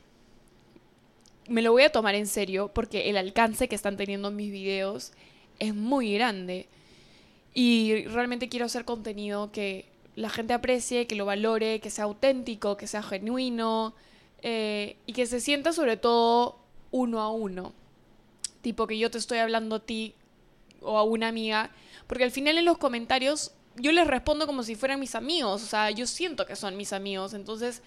me 1.48 1.62
lo 1.62 1.72
voy 1.72 1.84
a 1.84 1.91
tomar 1.91 2.15
en 2.15 2.25
serio 2.25 2.72
porque 2.74 3.12
el 3.12 3.17
alcance 3.17 3.67
que 3.67 3.75
están 3.75 3.96
teniendo 3.96 4.32
mis 4.32 4.51
videos 4.51 5.12
es 5.60 5.75
muy 5.75 6.15
grande. 6.15 6.65
Y 7.53 8.05
realmente 8.05 8.50
quiero 8.50 8.65
hacer 8.65 8.86
contenido 8.86 9.51
que 9.51 9.94
la 10.15 10.29
gente 10.29 10.53
aprecie, 10.53 11.07
que 11.07 11.15
lo 11.15 11.25
valore, 11.25 11.79
que 11.79 11.89
sea 11.89 12.05
auténtico, 12.05 12.77
que 12.77 12.88
sea 12.88 13.03
genuino 13.03 13.93
eh, 14.41 14.98
y 15.05 15.13
que 15.13 15.25
se 15.25 15.39
sienta 15.39 15.74
sobre 15.74 15.98
todo 15.98 16.57
uno 16.91 17.22
a 17.22 17.29
uno. 17.31 17.74
Tipo 18.62 18.88
que 18.88 18.98
yo 18.98 19.12
te 19.12 19.17
estoy 19.17 19.39
hablando 19.39 19.77
a 19.77 19.79
ti 19.79 20.15
o 20.81 20.98
a 20.98 21.03
una 21.03 21.27
amiga, 21.27 21.72
porque 22.07 22.24
al 22.24 22.31
final 22.31 22.57
en 22.57 22.65
los 22.65 22.77
comentarios 22.77 23.51
yo 23.75 23.91
les 23.91 24.07
respondo 24.07 24.48
como 24.48 24.63
si 24.63 24.75
fueran 24.75 25.00
mis 25.00 25.15
amigos, 25.15 25.62
o 25.63 25.65
sea, 25.65 25.91
yo 25.91 26.07
siento 26.07 26.45
que 26.45 26.55
son 26.55 26.77
mis 26.77 26.93
amigos, 26.93 27.34
entonces 27.34 27.81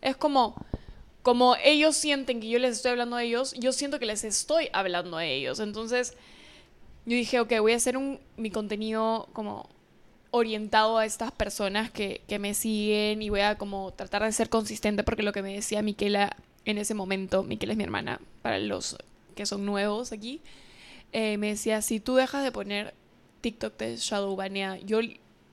es 0.00 0.16
como 0.16 0.54
como 1.24 1.56
ellos 1.64 1.96
sienten 1.96 2.38
que 2.38 2.50
yo 2.50 2.58
les 2.58 2.76
estoy 2.76 2.90
hablando 2.90 3.16
a 3.16 3.22
ellos, 3.22 3.54
yo 3.54 3.72
siento 3.72 3.98
que 3.98 4.04
les 4.04 4.24
estoy 4.24 4.68
hablando 4.74 5.16
a 5.16 5.24
ellos. 5.24 5.58
Entonces, 5.58 6.12
yo 7.06 7.16
dije, 7.16 7.40
ok, 7.40 7.50
voy 7.60 7.72
a 7.72 7.76
hacer 7.76 7.96
un, 7.96 8.20
mi 8.36 8.50
contenido 8.50 9.26
como 9.32 9.70
orientado 10.36 10.98
a 10.98 11.06
estas 11.06 11.30
personas 11.30 11.92
que, 11.92 12.20
me 12.40 12.54
siguen 12.54 13.22
y 13.22 13.30
voy 13.30 13.42
a 13.42 13.56
como 13.56 13.92
tratar 13.92 14.24
de 14.24 14.32
ser 14.32 14.48
consistente 14.48 15.04
porque 15.04 15.22
lo 15.22 15.32
que 15.32 15.42
me 15.42 15.54
decía 15.54 15.80
Miquela 15.80 16.36
en 16.64 16.76
ese 16.78 16.92
momento, 16.92 17.44
Miquela 17.44 17.74
es 17.74 17.76
mi 17.76 17.84
hermana, 17.84 18.20
para 18.42 18.58
los 18.58 18.96
que 19.36 19.46
son 19.46 19.64
nuevos 19.64 20.10
aquí, 20.10 20.40
eh, 21.12 21.38
me 21.38 21.50
decía, 21.50 21.82
si 21.82 22.00
tú 22.00 22.16
dejas 22.16 22.42
de 22.42 22.50
poner 22.50 22.94
TikTok 23.42 23.78
de 23.78 23.96
Shadowbania, 23.96 24.78
yo 24.78 24.98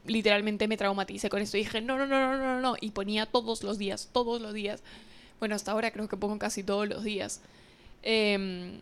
literalmente 0.07 0.67
me 0.67 0.77
traumaticé 0.77 1.29
con 1.29 1.43
esto 1.43 1.57
y 1.57 1.59
dije, 1.59 1.79
no, 1.81 1.99
no, 1.99 2.07
no, 2.07 2.35
no, 2.35 2.37
no, 2.37 2.59
no, 2.59 2.75
y 2.81 2.89
ponía 2.89 3.27
todos 3.27 3.61
los 3.61 3.77
días, 3.77 4.09
todos 4.11 4.41
los 4.41 4.51
días. 4.51 4.81
Bueno, 5.39 5.53
hasta 5.53 5.73
ahora 5.73 5.91
creo 5.91 6.09
que 6.09 6.17
pongo 6.17 6.39
casi 6.39 6.63
todos 6.63 6.89
los 6.89 7.03
días. 7.03 7.41
Em, 8.01 8.81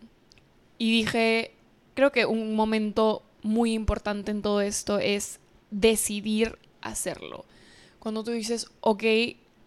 y 0.77 0.91
dije, 0.91 1.51
creo 1.93 2.13
que 2.13 2.25
un 2.25 2.55
momento 2.55 3.21
muy 3.41 3.73
importante 3.73 4.31
en 4.31 4.41
todo 4.41 4.61
esto 4.61 4.99
es 4.99 5.41
decidir 5.71 6.57
hacerlo. 6.81 7.45
Cuando 7.99 8.23
tú 8.23 8.31
dices, 8.31 8.69
ok, 8.81 9.03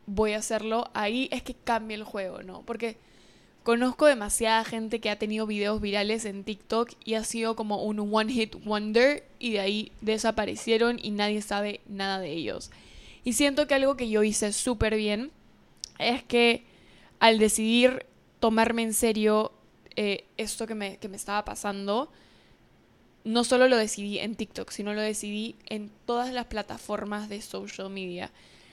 voy 0.06 0.32
a 0.32 0.38
hacerlo, 0.38 0.90
ahí 0.94 1.28
es 1.30 1.42
que 1.42 1.54
cambia 1.54 1.94
el 1.94 2.04
juego, 2.04 2.42
¿no? 2.42 2.62
Porque 2.62 2.96
conozco 3.62 4.06
demasiada 4.06 4.64
gente 4.64 5.00
que 5.00 5.10
ha 5.10 5.18
tenido 5.18 5.46
videos 5.46 5.80
virales 5.80 6.24
en 6.24 6.44
TikTok 6.44 6.92
y 7.04 7.14
ha 7.14 7.24
sido 7.24 7.54
como 7.54 7.82
un 7.82 8.00
one 8.12 8.32
hit 8.32 8.56
wonder 8.64 9.24
y 9.38 9.52
de 9.52 9.60
ahí 9.60 9.92
desaparecieron 10.00 10.98
y 11.00 11.10
nadie 11.10 11.42
sabe 11.42 11.80
nada 11.86 12.18
de 12.18 12.32
ellos. 12.32 12.70
Y 13.24 13.34
siento 13.34 13.66
que 13.66 13.74
algo 13.74 13.96
que 13.96 14.08
yo 14.08 14.22
hice 14.22 14.52
súper 14.52 14.96
bien 14.96 15.30
es 15.98 16.22
que 16.24 16.64
al 17.20 17.38
decidir 17.38 18.06
tomarme 18.40 18.82
en 18.82 18.94
serio 18.94 19.52
eh, 19.94 20.24
esto 20.36 20.66
que 20.66 20.74
me, 20.74 20.96
que 20.96 21.08
me 21.08 21.16
estaba 21.16 21.44
pasando, 21.44 22.10
no 23.24 23.44
solo 23.44 23.68
lo 23.68 23.76
decidí 23.76 24.18
en 24.18 24.34
TikTok, 24.34 24.70
sino 24.70 24.94
lo 24.94 25.00
decidí 25.00 25.56
en 25.68 25.90
todas 26.06 26.32
las 26.32 26.46
plataformas 26.46 27.28
de 27.28 27.40
social 27.40 27.90
media. 27.90 28.30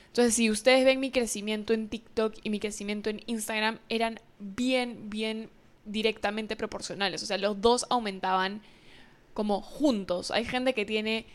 Entonces, 0.08 0.34
si 0.34 0.50
ustedes 0.50 0.86
ven 0.86 1.00
mi 1.00 1.12
crecimiento 1.12 1.74
en 1.74 1.88
TikTok 1.88 2.36
y 2.44 2.50
mi 2.50 2.60
crecimiento 2.60 3.10
en 3.10 3.22
Instagram, 3.28 3.80
eran 3.90 4.20
bien, 4.40 5.10
bien 5.10 5.50
directamente 5.86 6.56
proporcionales. 6.56 7.22
O 7.22 7.26
sea, 7.26 7.38
los 7.38 7.62
dos 7.62 7.86
aumentaban 7.90 8.62
como 9.34 9.62
juntos. 9.62 10.32
Hay 10.32 10.46
gente 10.46 10.74
que 10.74 10.86
tiene 10.86 11.26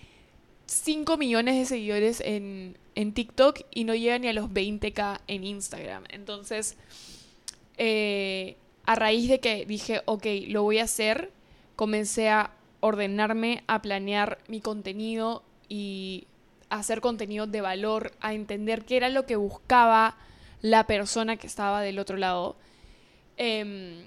5 0.66 1.16
millones 1.16 1.56
de 1.56 1.66
seguidores 1.66 2.20
en, 2.20 2.76
en 2.96 3.12
TikTok 3.12 3.60
y 3.72 3.84
no 3.84 3.94
llega 3.94 4.18
ni 4.18 4.28
a 4.28 4.32
los 4.32 4.50
20k 4.50 5.20
en 5.28 5.44
Instagram. 5.44 6.04
Entonces, 6.08 6.76
eh, 7.78 8.56
a 8.86 8.94
raíz 8.96 9.28
de 9.28 9.40
que 9.40 9.66
dije, 9.66 10.02
ok, 10.04 10.26
lo 10.48 10.62
voy 10.62 10.78
a 10.78 10.84
hacer, 10.84 11.30
comencé 11.76 12.28
a 12.28 12.50
ordenarme 12.84 13.64
a 13.66 13.80
planear 13.80 14.36
mi 14.46 14.60
contenido 14.60 15.42
y 15.70 16.26
hacer 16.68 17.00
contenido 17.00 17.46
de 17.46 17.62
valor, 17.62 18.12
a 18.20 18.34
entender 18.34 18.84
qué 18.84 18.98
era 18.98 19.08
lo 19.08 19.24
que 19.24 19.36
buscaba 19.36 20.18
la 20.60 20.86
persona 20.86 21.38
que 21.38 21.46
estaba 21.46 21.80
del 21.80 21.98
otro 21.98 22.18
lado. 22.18 22.56
Em, 23.38 24.04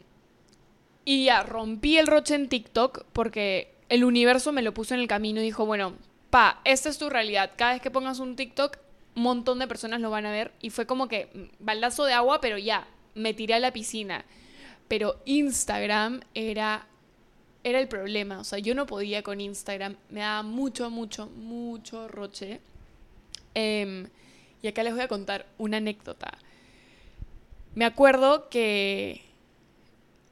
y 1.05 1.25
ya, 1.25 1.41
rompí 1.41 1.97
el 1.97 2.05
roche 2.05 2.35
en 2.35 2.49
TikTok 2.49 3.05
porque 3.13 3.73
el 3.89 4.03
universo 4.03 4.51
me 4.51 4.61
lo 4.61 4.75
puso 4.75 4.93
en 4.93 4.99
el 4.99 5.07
camino 5.07 5.41
y 5.41 5.45
dijo, 5.45 5.65
bueno, 5.65 5.95
pa, 6.29 6.61
esta 6.63 6.89
es 6.89 6.99
tu 6.99 7.09
realidad. 7.09 7.53
Cada 7.55 7.73
vez 7.73 7.81
que 7.81 7.89
pongas 7.89 8.19
un 8.19 8.35
TikTok, 8.35 8.77
un 9.15 9.23
montón 9.23 9.57
de 9.57 9.67
personas 9.67 10.01
lo 10.01 10.11
van 10.11 10.27
a 10.27 10.31
ver. 10.31 10.51
Y 10.61 10.69
fue 10.69 10.85
como 10.85 11.07
que 11.07 11.31
mm, 11.33 11.65
baldazo 11.65 12.05
de 12.05 12.13
agua, 12.13 12.41
pero 12.41 12.59
ya, 12.59 12.87
me 13.15 13.33
tiré 13.33 13.55
a 13.55 13.59
la 13.59 13.73
piscina. 13.73 14.23
Pero 14.87 15.19
Instagram 15.25 16.21
era 16.35 16.85
era 17.69 17.79
el 17.79 17.87
problema. 17.87 18.39
O 18.39 18.43
sea, 18.43 18.59
yo 18.59 18.75
no 18.75 18.85
podía 18.85 19.23
con 19.23 19.41
Instagram. 19.41 19.95
Me 20.09 20.21
daba 20.21 20.43
mucho, 20.43 20.89
mucho, 20.89 21.27
mucho 21.27 22.07
roche. 22.07 22.61
Em, 23.53 24.07
y 24.61 24.67
acá 24.67 24.83
les 24.83 24.93
voy 24.93 25.01
a 25.01 25.07
contar 25.07 25.45
una 25.57 25.77
anécdota. 25.77 26.37
me 27.75 27.85
acuerdo 27.85 28.49
que 28.49 29.21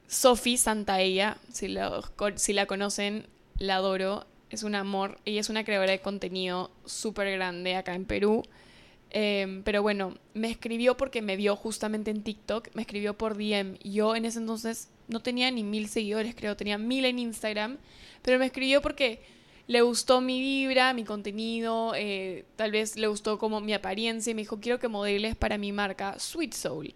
Sophie 0.08 0.56
Santaella, 0.56 1.38
si 1.52 1.68
la, 1.68 2.02
si 2.36 2.52
la 2.52 2.66
conocen, 2.66 3.26
la 3.58 3.76
adoro, 3.76 4.26
es 4.50 4.62
un 4.62 4.74
amor. 4.74 5.18
Ella 5.24 5.40
es 5.40 5.48
una 5.48 5.64
creadora 5.64 5.92
de 5.92 6.00
contenido 6.00 6.70
súper 6.84 7.30
grande 7.32 7.76
acá 7.76 7.94
en 7.94 8.04
Perú. 8.04 8.42
Em, 9.10 9.62
pero 9.62 9.82
bueno, 9.82 10.16
me 10.34 10.50
escribió 10.50 10.96
porque 10.96 11.22
me 11.22 11.36
vio 11.36 11.56
justamente 11.56 12.10
en 12.10 12.22
TikTok, 12.22 12.68
me 12.74 12.82
escribió 12.82 13.14
por 13.14 13.36
DM. 13.36 13.78
Yo 13.82 14.16
en 14.16 14.24
ese 14.24 14.38
entonces 14.38 14.88
no 15.08 15.20
tenía 15.20 15.50
ni 15.50 15.62
mil 15.62 15.88
seguidores, 15.88 16.34
creo, 16.34 16.56
tenía 16.56 16.78
mil 16.78 17.04
en 17.04 17.18
Instagram, 17.18 17.78
pero 18.22 18.38
me 18.38 18.46
escribió 18.46 18.82
porque 18.82 19.20
le 19.66 19.80
gustó 19.82 20.20
mi 20.20 20.40
vibra, 20.40 20.92
mi 20.92 21.04
contenido, 21.04 21.92
eh, 21.96 22.44
tal 22.56 22.70
vez 22.70 22.96
le 22.96 23.08
gustó 23.08 23.38
como 23.38 23.60
mi 23.60 23.72
apariencia 23.72 24.30
y 24.30 24.34
me 24.34 24.42
dijo, 24.42 24.60
quiero 24.60 24.78
que 24.78 24.88
modeles 24.88 25.34
para 25.34 25.58
mi 25.58 25.72
marca 25.72 26.18
Sweet 26.18 26.52
Soul. 26.54 26.94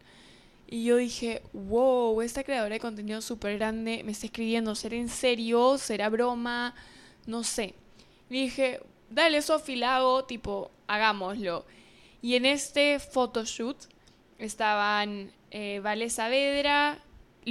Y 0.68 0.84
yo 0.84 0.96
dije, 0.96 1.42
wow, 1.52 2.22
esta 2.22 2.44
creadora 2.44 2.74
de 2.74 2.80
contenido 2.80 3.20
súper 3.22 3.58
grande 3.58 4.02
me 4.04 4.12
está 4.12 4.26
escribiendo, 4.26 4.76
¿será 4.76 4.94
en 4.94 5.08
serio? 5.08 5.78
¿Será 5.78 6.08
broma? 6.08 6.76
No 7.26 7.42
sé. 7.42 7.74
Y 8.28 8.42
dije, 8.42 8.80
dale, 9.10 9.42
Sofi, 9.42 9.74
la 9.74 10.00
tipo, 10.28 10.70
hagámoslo. 10.86 11.66
Y 12.22 12.36
en 12.36 12.46
este 12.46 13.00
photoshoot 13.00 13.78
estaban 14.38 15.32
eh, 15.50 15.80
Vale 15.82 16.08
Saavedra, 16.08 17.00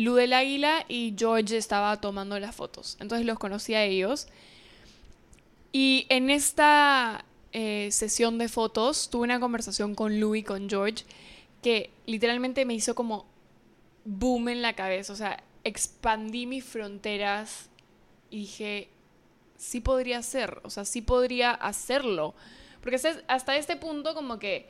Lu 0.04 0.16
del 0.16 0.34
Águila 0.34 0.86
y 0.88 1.14
George 1.18 1.58
estaba 1.58 2.00
tomando 2.00 2.40
las 2.40 2.56
fotos. 2.56 2.98
Entonces 3.00 3.26
los 3.26 3.38
conocí 3.38 3.74
a 3.74 3.84
ellos. 3.84 4.28
Y 5.72 6.06
en 6.10 6.30
esta 6.30 7.26
eh, 7.52 7.90
sesión 7.92 8.38
de 8.38 8.48
fotos 8.48 9.10
tuve 9.10 9.24
una 9.24 9.40
conversación 9.40 9.96
con 9.96 10.20
Lu 10.20 10.36
y 10.36 10.44
con 10.44 10.70
George 10.70 11.06
que 11.62 11.90
literalmente 12.06 12.66
me 12.66 12.74
hizo 12.74 12.96
como 12.96 13.26
boom 14.06 14.50
en 14.50 14.62
la 14.62 14.74
cabeza. 14.74 15.14
O 15.14 15.16
sea, 15.16 15.44
expandí 15.64 16.46
mis 16.46 16.64
fronteras 16.64 17.70
y 18.30 18.40
dije, 18.40 18.90
sí 19.58 19.82
podría 19.82 20.22
ser, 20.22 20.62
o 20.64 20.70
sea, 20.70 20.86
sí 20.86 21.02
podría 21.02 21.52
hacerlo. 21.52 22.34
Porque 22.82 23.00
hasta 23.28 23.58
este 23.58 23.76
punto 23.76 24.16
como 24.16 24.40
que 24.40 24.70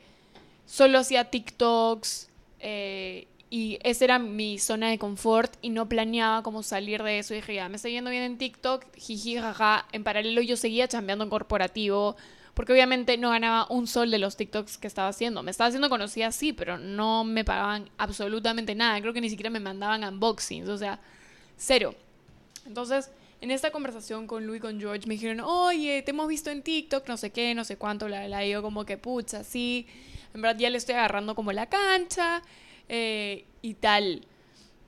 solo 0.66 0.98
hacía 0.98 1.30
TikToks 1.30 2.28
eh, 2.58 3.28
y 3.52 3.80
esa 3.82 4.04
era 4.04 4.18
mi 4.20 4.60
zona 4.60 4.90
de 4.90 4.98
confort 4.98 5.52
y 5.60 5.70
no 5.70 5.88
planeaba 5.88 6.44
cómo 6.44 6.62
salir 6.62 7.02
de 7.02 7.18
eso. 7.18 7.34
Y 7.34 7.38
dije, 7.38 7.56
ya, 7.56 7.68
me 7.68 7.76
estoy 7.76 7.92
yendo 7.92 8.10
bien 8.10 8.22
en 8.22 8.38
TikTok, 8.38 8.84
jiji, 8.96 9.38
jaja. 9.38 9.86
En 9.90 10.04
paralelo 10.04 10.40
yo 10.40 10.56
seguía 10.56 10.86
chambeando 10.86 11.24
en 11.24 11.30
corporativo, 11.30 12.16
porque 12.54 12.72
obviamente 12.72 13.18
no 13.18 13.30
ganaba 13.30 13.66
un 13.68 13.88
sol 13.88 14.12
de 14.12 14.18
los 14.18 14.36
TikToks 14.36 14.78
que 14.78 14.86
estaba 14.86 15.08
haciendo. 15.08 15.42
Me 15.42 15.50
estaba 15.50 15.66
haciendo 15.66 15.88
conocida, 15.88 16.30
sí, 16.30 16.52
pero 16.52 16.78
no 16.78 17.24
me 17.24 17.44
pagaban 17.44 17.90
absolutamente 17.98 18.76
nada. 18.76 19.00
Creo 19.00 19.12
que 19.12 19.20
ni 19.20 19.28
siquiera 19.28 19.50
me 19.50 19.58
mandaban 19.58 20.04
unboxings, 20.04 20.68
o 20.68 20.78
sea, 20.78 21.00
cero. 21.56 21.96
Entonces, 22.66 23.10
en 23.40 23.50
esta 23.50 23.72
conversación 23.72 24.28
con 24.28 24.46
Louis 24.46 24.58
y 24.58 24.62
con 24.62 24.78
George 24.78 25.08
me 25.08 25.14
dijeron, 25.14 25.40
oye, 25.40 26.02
te 26.02 26.12
hemos 26.12 26.28
visto 26.28 26.50
en 26.50 26.62
TikTok, 26.62 27.08
no 27.08 27.16
sé 27.16 27.30
qué, 27.30 27.52
no 27.56 27.64
sé 27.64 27.76
cuánto, 27.76 28.06
la, 28.06 28.28
la, 28.28 28.46
yo 28.46 28.62
como 28.62 28.84
que, 28.84 28.96
pucha, 28.96 29.42
sí, 29.42 29.88
en 30.34 30.42
verdad 30.42 30.60
ya 30.60 30.70
le 30.70 30.78
estoy 30.78 30.94
agarrando 30.94 31.34
como 31.34 31.50
la 31.50 31.66
cancha 31.66 32.42
eh, 32.92 33.44
y 33.62 33.74
tal. 33.74 34.26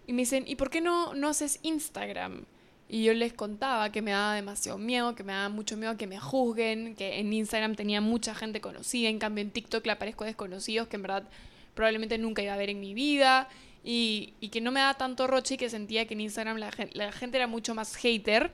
Y 0.09 0.13
me 0.13 0.23
dicen, 0.23 0.45
¿y 0.47 0.57
por 0.57 0.71
qué 0.71 0.81
no, 0.81 1.15
no 1.15 1.29
haces 1.29 1.61
Instagram? 1.63 2.45
Y 2.89 3.05
yo 3.05 3.15
les 3.15 3.33
contaba 3.33 3.93
que 3.93 4.03
me 4.03 4.11
daba 4.11 4.35
demasiado 4.35 4.77
miedo, 4.77 5.15
que 5.15 5.23
me 5.23 5.33
daba 5.33 5.49
mucho 5.49 5.77
miedo 5.77 5.97
que 5.97 6.09
me 6.09 6.19
juzguen, 6.19 6.97
que 6.97 7.21
en 7.21 7.33
Instagram 7.33 7.77
tenía 7.77 8.01
mucha 8.01 8.35
gente 8.35 8.61
conocida, 8.61 9.09
en 9.09 9.21
cambio 9.21 9.43
en 9.43 9.53
TikTok 9.53 9.87
le 9.87 9.93
aparezco 9.93 10.25
desconocidos 10.25 10.89
que 10.89 10.97
en 10.97 11.03
verdad 11.03 11.29
probablemente 11.75 12.19
nunca 12.19 12.43
iba 12.43 12.53
a 12.53 12.57
ver 12.57 12.71
en 12.71 12.81
mi 12.81 12.93
vida. 12.93 13.49
Y, 13.85 14.35
y 14.41 14.49
que 14.49 14.61
no 14.61 14.73
me 14.73 14.81
daba 14.81 14.95
tanto 14.95 15.27
roche 15.29 15.55
y 15.55 15.57
que 15.57 15.71
sentía 15.71 16.07
que 16.07 16.15
en 16.15 16.23
Instagram 16.23 16.57
la 16.59 16.73
gente, 16.73 17.37
era 17.37 17.47
mucho 17.47 17.75
más 17.75 17.97
hater. 17.97 18.53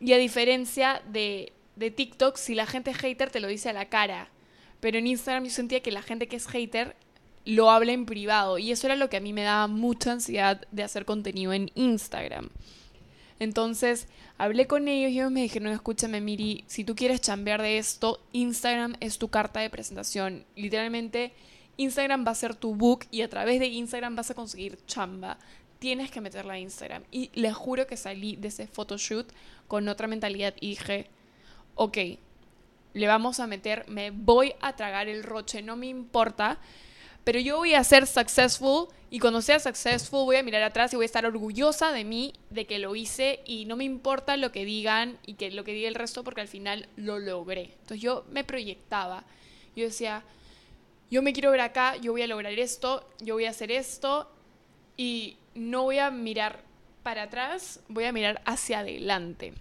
Y 0.00 0.12
a 0.12 0.18
diferencia 0.18 1.00
de, 1.08 1.52
de 1.76 1.92
TikTok, 1.92 2.36
si 2.36 2.54
la 2.56 2.66
gente 2.66 2.90
es 2.90 2.98
hater 2.98 3.30
te 3.30 3.40
lo 3.40 3.46
dice 3.46 3.68
a 3.68 3.72
la 3.72 3.88
cara. 3.88 4.30
Pero 4.80 4.98
en 4.98 5.06
Instagram 5.06 5.44
yo 5.44 5.50
sentía 5.50 5.80
que 5.80 5.92
la 5.92 6.02
gente 6.02 6.26
que 6.26 6.36
es 6.36 6.46
hater 6.48 6.96
lo 7.44 7.70
habla 7.70 7.92
en 7.92 8.06
privado. 8.06 8.58
Y 8.58 8.72
eso 8.72 8.86
era 8.86 8.96
lo 8.96 9.08
que 9.08 9.16
a 9.16 9.20
mí 9.20 9.32
me 9.32 9.42
daba 9.42 9.66
mucha 9.66 10.12
ansiedad 10.12 10.66
de 10.70 10.82
hacer 10.82 11.04
contenido 11.04 11.52
en 11.52 11.70
Instagram. 11.74 12.50
Entonces 13.40 14.08
hablé 14.36 14.66
con 14.66 14.88
ellos 14.88 15.10
y 15.10 15.18
ellos 15.18 15.30
me 15.30 15.42
dijeron, 15.42 15.68
escúchame 15.68 16.20
Miri, 16.20 16.64
si 16.66 16.84
tú 16.84 16.94
quieres 16.94 17.20
chambear 17.20 17.62
de 17.62 17.78
esto, 17.78 18.20
Instagram 18.32 18.96
es 19.00 19.18
tu 19.18 19.28
carta 19.28 19.60
de 19.60 19.70
presentación. 19.70 20.44
Literalmente, 20.56 21.32
Instagram 21.76 22.26
va 22.26 22.32
a 22.32 22.36
ser 22.36 22.54
tu 22.54 22.74
book 22.74 23.06
y 23.10 23.22
a 23.22 23.28
través 23.28 23.60
de 23.60 23.66
Instagram 23.66 24.16
vas 24.16 24.30
a 24.30 24.34
conseguir 24.34 24.78
chamba. 24.86 25.38
Tienes 25.78 26.10
que 26.10 26.20
meterla 26.20 26.54
a 26.54 26.58
Instagram. 26.58 27.04
Y 27.12 27.30
les 27.34 27.54
juro 27.54 27.86
que 27.86 27.96
salí 27.96 28.34
de 28.36 28.48
ese 28.48 28.66
photoshoot 28.66 29.32
con 29.68 29.88
otra 29.88 30.08
mentalidad 30.08 30.54
y 30.60 30.70
dije, 30.70 31.06
ok, 31.76 31.98
le 32.94 33.06
vamos 33.06 33.38
a 33.38 33.46
meter, 33.46 33.84
me 33.88 34.10
voy 34.10 34.54
a 34.60 34.74
tragar 34.74 35.08
el 35.08 35.22
roche, 35.22 35.62
no 35.62 35.76
me 35.76 35.86
importa 35.86 36.58
pero 37.28 37.40
yo 37.40 37.58
voy 37.58 37.74
a 37.74 37.84
ser 37.84 38.06
successful 38.06 38.86
y 39.10 39.18
cuando 39.18 39.42
sea 39.42 39.60
successful 39.60 40.24
voy 40.24 40.36
a 40.36 40.42
mirar 40.42 40.62
atrás 40.62 40.94
y 40.94 40.96
voy 40.96 41.04
a 41.04 41.12
estar 41.12 41.26
orgullosa 41.26 41.92
de 41.92 42.02
mí, 42.02 42.32
de 42.48 42.66
que 42.66 42.78
lo 42.78 42.96
hice 42.96 43.40
y 43.44 43.66
no 43.66 43.76
me 43.76 43.84
importa 43.84 44.38
lo 44.38 44.50
que 44.50 44.64
digan 44.64 45.18
y 45.26 45.34
que 45.34 45.50
lo 45.50 45.62
que 45.62 45.74
diga 45.74 45.88
el 45.88 45.94
resto 45.94 46.24
porque 46.24 46.40
al 46.40 46.48
final 46.48 46.88
lo 46.96 47.18
logré. 47.18 47.74
Entonces 47.82 48.00
yo 48.00 48.24
me 48.30 48.44
proyectaba. 48.44 49.24
Yo 49.76 49.84
decía, 49.84 50.22
yo 51.10 51.20
me 51.20 51.34
quiero 51.34 51.50
ver 51.50 51.60
acá, 51.60 51.96
yo 51.96 52.12
voy 52.12 52.22
a 52.22 52.26
lograr 52.26 52.58
esto, 52.58 53.06
yo 53.20 53.34
voy 53.34 53.44
a 53.44 53.50
hacer 53.50 53.72
esto 53.72 54.32
y 54.96 55.36
no 55.54 55.82
voy 55.82 55.98
a 55.98 56.10
mirar 56.10 56.62
para 57.02 57.24
atrás, 57.24 57.80
voy 57.88 58.04
a 58.04 58.12
mirar 58.12 58.40
hacia 58.46 58.78
adelante. 58.78 59.52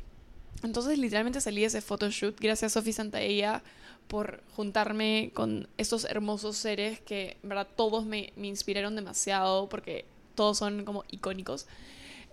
Entonces 0.63 0.97
literalmente 0.97 1.41
salí 1.41 1.59
de 1.59 1.67
ese 1.67 1.81
photoshoot 1.81 2.39
gracias 2.39 2.71
a 2.71 2.79
Sofía 2.79 2.93
Santaella 2.93 3.61
por 4.07 4.41
juntarme 4.55 5.31
con 5.33 5.67
estos 5.77 6.05
hermosos 6.05 6.57
seres 6.57 6.99
que, 7.01 7.37
en 7.43 7.49
verdad, 7.49 7.67
todos 7.75 8.05
me, 8.05 8.33
inspiraron 8.37 8.95
demasiado 8.95 9.67
porque 9.69 10.05
todos 10.35 10.57
son 10.57 10.85
como 10.85 11.03
icónicos. 11.09 11.67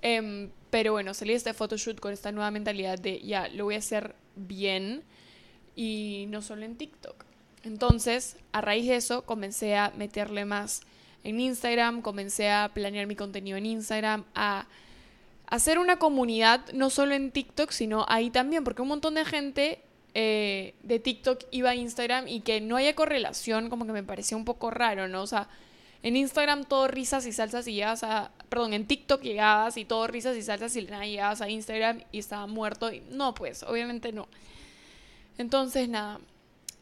Em, 0.02 0.50
pero 0.70 0.92
bueno, 0.92 1.14
salí 1.14 1.30
de 1.30 1.36
este 1.36 1.54
photoshoot 1.54 1.98
con 1.98 2.12
esta 2.12 2.32
nueva 2.32 2.50
mentalidad 2.50 2.98
de 2.98 3.20
ya, 3.20 3.48
lo 3.48 3.64
voy 3.64 3.74
a 3.74 3.78
hacer 3.78 4.14
bien 4.36 5.02
y 5.74 6.26
no 6.28 6.42
solo 6.42 6.64
en 6.64 6.76
TikTok. 6.76 7.24
Entonces, 7.62 8.36
a 8.52 8.60
raíz 8.60 8.86
de 8.86 8.96
eso, 8.96 9.22
comencé 9.22 9.76
a 9.76 9.92
meterle 9.96 10.44
más 10.44 10.82
en 11.24 11.40
Instagram, 11.40 12.02
comencé 12.02 12.50
a 12.50 12.70
planear 12.74 13.06
mi 13.06 13.16
contenido 13.16 13.56
en 13.56 13.66
Instagram, 13.66 14.24
a 14.34 14.66
hacer 15.46 15.78
una 15.78 15.98
comunidad 15.98 16.70
no 16.72 16.90
solo 16.90 17.14
en 17.14 17.30
TikTok, 17.30 17.70
sino 17.70 18.04
ahí 18.08 18.30
también, 18.30 18.64
porque 18.64 18.82
un 18.82 18.88
montón 18.88 19.14
de 19.14 19.24
gente 19.24 19.80
eh, 20.14 20.74
de 20.84 21.00
TikTok 21.00 21.44
iba 21.50 21.70
a 21.70 21.74
Instagram 21.74 22.28
y 22.28 22.40
que 22.40 22.60
no 22.60 22.76
haya 22.76 22.94
correlación, 22.94 23.68
como 23.68 23.84
que 23.84 23.92
me 23.92 24.04
parecía 24.04 24.36
un 24.36 24.44
poco 24.44 24.70
raro, 24.70 25.08
¿no? 25.08 25.22
O 25.22 25.26
sea, 25.26 25.48
en 26.04 26.16
Instagram 26.16 26.64
todo 26.64 26.86
risas 26.86 27.26
y 27.26 27.32
salsas 27.32 27.66
y 27.66 27.74
llegabas 27.74 28.04
a. 28.04 28.30
Perdón, 28.48 28.74
en 28.74 28.86
TikTok 28.86 29.22
llegabas 29.22 29.76
y 29.76 29.84
todo 29.84 30.06
risas 30.06 30.36
y 30.36 30.42
salsas 30.42 30.76
y 30.76 30.82
nada, 30.82 31.04
llegabas 31.04 31.40
a 31.40 31.48
Instagram 31.48 32.02
y 32.12 32.18
estaba 32.18 32.46
muerto. 32.46 32.92
Y, 32.92 33.02
no, 33.10 33.34
pues, 33.34 33.64
obviamente 33.64 34.12
no. 34.12 34.28
Entonces, 35.36 35.88
nada. 35.88 36.20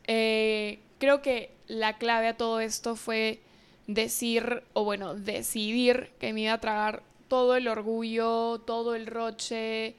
Eh, 0.07 0.81
creo 0.99 1.23
que 1.23 1.53
la 1.69 1.97
clave 1.99 2.29
a 2.29 2.37
todo 2.37 2.61
esto 2.61 2.97
fue 2.97 3.41
decir, 3.87 4.63
o 4.75 4.85
bueno, 4.85 5.15
decidir 5.15 6.11
que 6.19 6.33
me 6.33 6.43
iba 6.43 6.55
a 6.55 6.61
tragar 6.61 7.03
todo 7.29 7.57
el 7.57 7.69
orgullo, 7.69 8.61
todo 8.67 8.95
el 8.95 9.07
roche 9.07 9.95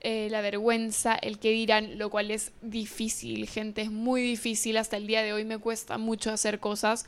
eh, 0.00 0.28
la 0.30 0.40
vergüenza, 0.40 1.14
el 1.14 1.38
que 1.38 1.50
dirán, 1.50 1.98
lo 1.98 2.08
cual 2.08 2.30
es 2.30 2.52
difícil, 2.62 3.46
gente, 3.46 3.82
es 3.82 3.90
muy 3.90 4.22
difícil. 4.22 4.76
Hasta 4.78 4.96
el 4.96 5.06
día 5.06 5.22
de 5.22 5.32
hoy 5.32 5.44
me 5.44 5.58
cuesta 5.58 5.98
mucho 5.98 6.30
hacer 6.30 6.58
cosas 6.58 7.06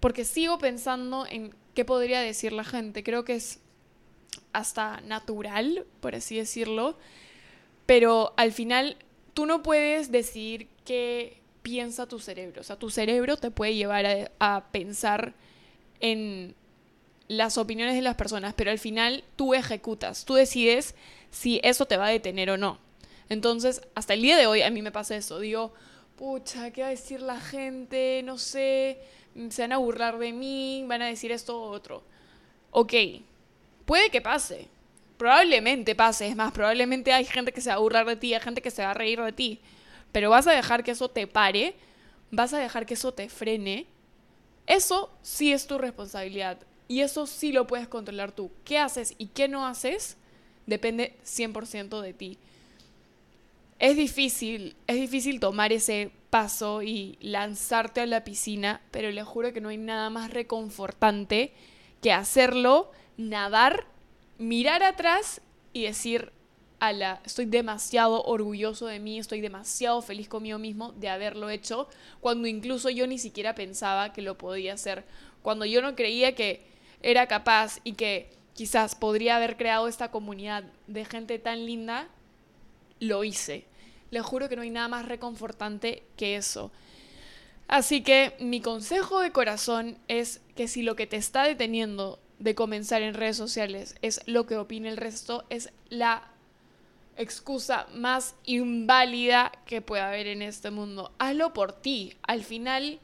porque 0.00 0.24
sigo 0.24 0.58
pensando 0.58 1.26
en 1.26 1.54
qué 1.74 1.84
podría 1.84 2.20
decir 2.20 2.52
la 2.52 2.64
gente. 2.64 3.02
Creo 3.02 3.24
que 3.24 3.36
es 3.36 3.60
hasta 4.52 5.00
natural, 5.02 5.86
por 6.00 6.14
así 6.14 6.36
decirlo, 6.36 6.98
pero 7.86 8.34
al 8.36 8.52
final 8.52 8.98
tú 9.32 9.46
no 9.46 9.62
puedes 9.62 10.12
decir 10.12 10.68
qué 10.84 11.40
piensa 11.62 12.06
tu 12.06 12.18
cerebro. 12.18 12.60
O 12.60 12.64
sea, 12.64 12.76
tu 12.76 12.90
cerebro 12.90 13.38
te 13.38 13.50
puede 13.50 13.74
llevar 13.74 14.30
a 14.38 14.64
pensar 14.70 15.34
en 16.00 16.54
las 17.28 17.58
opiniones 17.58 17.94
de 17.94 18.02
las 18.02 18.16
personas, 18.16 18.54
pero 18.54 18.70
al 18.70 18.78
final 18.78 19.24
tú 19.36 19.54
ejecutas, 19.54 20.24
tú 20.24 20.34
decides 20.34 20.94
si 21.30 21.60
eso 21.62 21.86
te 21.86 21.96
va 21.96 22.06
a 22.06 22.10
detener 22.10 22.50
o 22.50 22.56
no. 22.56 22.78
Entonces, 23.28 23.82
hasta 23.94 24.14
el 24.14 24.22
día 24.22 24.36
de 24.36 24.46
hoy 24.46 24.62
a 24.62 24.70
mí 24.70 24.82
me 24.82 24.92
pasa 24.92 25.16
eso. 25.16 25.38
Digo, 25.38 25.72
pucha, 26.16 26.70
¿qué 26.70 26.82
va 26.82 26.88
a 26.88 26.90
decir 26.90 27.20
la 27.20 27.40
gente? 27.40 28.22
No 28.24 28.38
sé, 28.38 28.98
se 29.50 29.62
van 29.62 29.72
a 29.72 29.78
burlar 29.78 30.18
de 30.18 30.32
mí, 30.32 30.84
van 30.86 31.02
a 31.02 31.06
decir 31.06 31.30
esto 31.30 31.58
u 31.58 31.62
otro. 31.64 32.02
Ok, 32.70 32.92
puede 33.84 34.10
que 34.10 34.20
pase. 34.20 34.68
Probablemente 35.16 35.94
pase, 35.94 36.28
es 36.28 36.36
más, 36.36 36.52
probablemente 36.52 37.12
hay 37.12 37.24
gente 37.24 37.52
que 37.52 37.60
se 37.60 37.70
va 37.70 37.76
a 37.76 37.80
burlar 37.80 38.06
de 38.06 38.16
ti, 38.16 38.34
hay 38.34 38.40
gente 38.40 38.62
que 38.62 38.70
se 38.70 38.82
va 38.82 38.92
a 38.92 38.94
reír 38.94 39.20
de 39.20 39.32
ti. 39.32 39.60
Pero 40.12 40.30
vas 40.30 40.46
a 40.46 40.52
dejar 40.52 40.84
que 40.84 40.92
eso 40.92 41.08
te 41.08 41.26
pare, 41.26 41.74
vas 42.30 42.54
a 42.54 42.58
dejar 42.58 42.86
que 42.86 42.94
eso 42.94 43.12
te 43.12 43.28
frene. 43.28 43.86
Eso 44.66 45.10
sí 45.22 45.52
es 45.52 45.66
tu 45.66 45.78
responsabilidad. 45.78 46.58
Y 46.88 47.00
eso 47.00 47.26
sí 47.26 47.52
lo 47.52 47.66
puedes 47.66 47.88
controlar 47.88 48.32
tú. 48.32 48.50
¿Qué 48.64 48.78
haces 48.78 49.14
y 49.18 49.26
qué 49.28 49.48
no 49.48 49.66
haces? 49.66 50.16
Depende 50.68 51.16
100% 51.24 52.02
de 52.02 52.12
ti. 52.12 52.38
Es 53.78 53.96
difícil, 53.96 54.76
es 54.86 54.96
difícil 55.00 55.40
tomar 55.40 55.72
ese 55.72 56.10
paso 56.28 56.82
y 56.82 57.16
lanzarte 57.22 58.02
a 58.02 58.06
la 58.06 58.22
piscina, 58.22 58.82
pero 58.90 59.10
le 59.10 59.24
juro 59.24 59.54
que 59.54 59.62
no 59.62 59.70
hay 59.70 59.78
nada 59.78 60.10
más 60.10 60.30
reconfortante 60.30 61.54
que 62.02 62.12
hacerlo, 62.12 62.92
nadar, 63.16 63.86
mirar 64.36 64.82
atrás 64.82 65.40
y 65.72 65.84
decir, 65.84 66.32
la 66.80 67.22
estoy 67.24 67.46
demasiado 67.46 68.22
orgulloso 68.24 68.88
de 68.88 69.00
mí, 69.00 69.18
estoy 69.18 69.40
demasiado 69.40 70.02
feliz 70.02 70.28
conmigo 70.28 70.58
mismo 70.58 70.92
de 70.92 71.08
haberlo 71.08 71.48
hecho, 71.48 71.88
cuando 72.20 72.46
incluso 72.46 72.90
yo 72.90 73.06
ni 73.06 73.16
siquiera 73.18 73.54
pensaba 73.54 74.12
que 74.12 74.20
lo 74.20 74.36
podía 74.36 74.74
hacer, 74.74 75.06
cuando 75.40 75.64
yo 75.64 75.80
no 75.80 75.96
creía 75.96 76.34
que 76.34 76.62
era 77.00 77.26
capaz 77.26 77.78
y 77.84 77.94
que 77.94 78.37
quizás 78.58 78.96
podría 78.96 79.36
haber 79.36 79.56
creado 79.56 79.86
esta 79.86 80.10
comunidad 80.10 80.64
de 80.88 81.04
gente 81.04 81.38
tan 81.38 81.64
linda, 81.64 82.08
lo 82.98 83.22
hice. 83.22 83.66
Les 84.10 84.24
juro 84.24 84.48
que 84.48 84.56
no 84.56 84.62
hay 84.62 84.70
nada 84.70 84.88
más 84.88 85.06
reconfortante 85.06 86.02
que 86.16 86.34
eso. 86.34 86.72
Así 87.68 88.02
que 88.02 88.34
mi 88.40 88.60
consejo 88.60 89.20
de 89.20 89.30
corazón 89.30 89.96
es 90.08 90.40
que 90.56 90.66
si 90.66 90.82
lo 90.82 90.96
que 90.96 91.06
te 91.06 91.16
está 91.16 91.44
deteniendo 91.44 92.18
de 92.40 92.56
comenzar 92.56 93.00
en 93.02 93.14
redes 93.14 93.36
sociales 93.36 93.94
es 94.02 94.22
lo 94.26 94.44
que 94.46 94.56
opina 94.56 94.88
el 94.88 94.96
resto, 94.96 95.44
es 95.50 95.70
la 95.88 96.28
excusa 97.16 97.86
más 97.94 98.34
inválida 98.44 99.52
que 99.66 99.82
pueda 99.82 100.08
haber 100.08 100.26
en 100.26 100.42
este 100.42 100.72
mundo. 100.72 101.12
Hazlo 101.20 101.52
por 101.52 101.74
ti. 101.74 102.14
Al 102.22 102.42
final, 102.42 102.98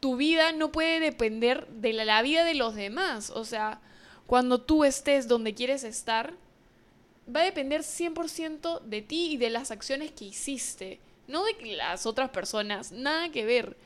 tu 0.00 0.16
vida 0.16 0.52
no 0.52 0.70
puede 0.70 1.00
depender 1.00 1.66
de 1.68 1.94
la, 1.94 2.20
vida 2.20 2.44
de 2.44 2.54
los 2.54 2.74
demás. 2.74 3.30
O 3.30 3.46
sea, 3.46 3.80
cuando 4.26 4.60
tú 4.60 4.84
estés 4.84 5.28
donde 5.28 5.54
quieres 5.54 5.84
estar, 5.84 6.34
va 7.34 7.40
a 7.40 7.44
depender 7.44 7.82
100% 7.82 8.80
de 8.82 9.02
ti 9.02 9.32
y 9.32 9.36
de 9.36 9.50
las 9.50 9.70
acciones 9.70 10.12
que 10.12 10.26
hiciste, 10.26 11.00
no 11.28 11.44
de 11.44 11.76
las 11.76 12.06
otras 12.06 12.30
personas, 12.30 12.92
nada 12.92 13.30
que 13.30 13.44
ver. 13.44 13.76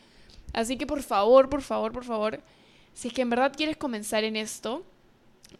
Así 0.53 0.77
que 0.77 0.87
por 0.87 1.03
favor, 1.03 1.49
por 1.49 1.63
favor, 1.63 1.93
por 1.93 2.05
favor, 2.05 2.41
si 2.95 3.09
es 3.09 3.15
que 3.15 3.23
en 3.23 3.31
verdad 3.31 3.55
quieres 3.57 3.77
comenzar 3.77 4.25
en 4.25 4.37
esto, 4.37 4.85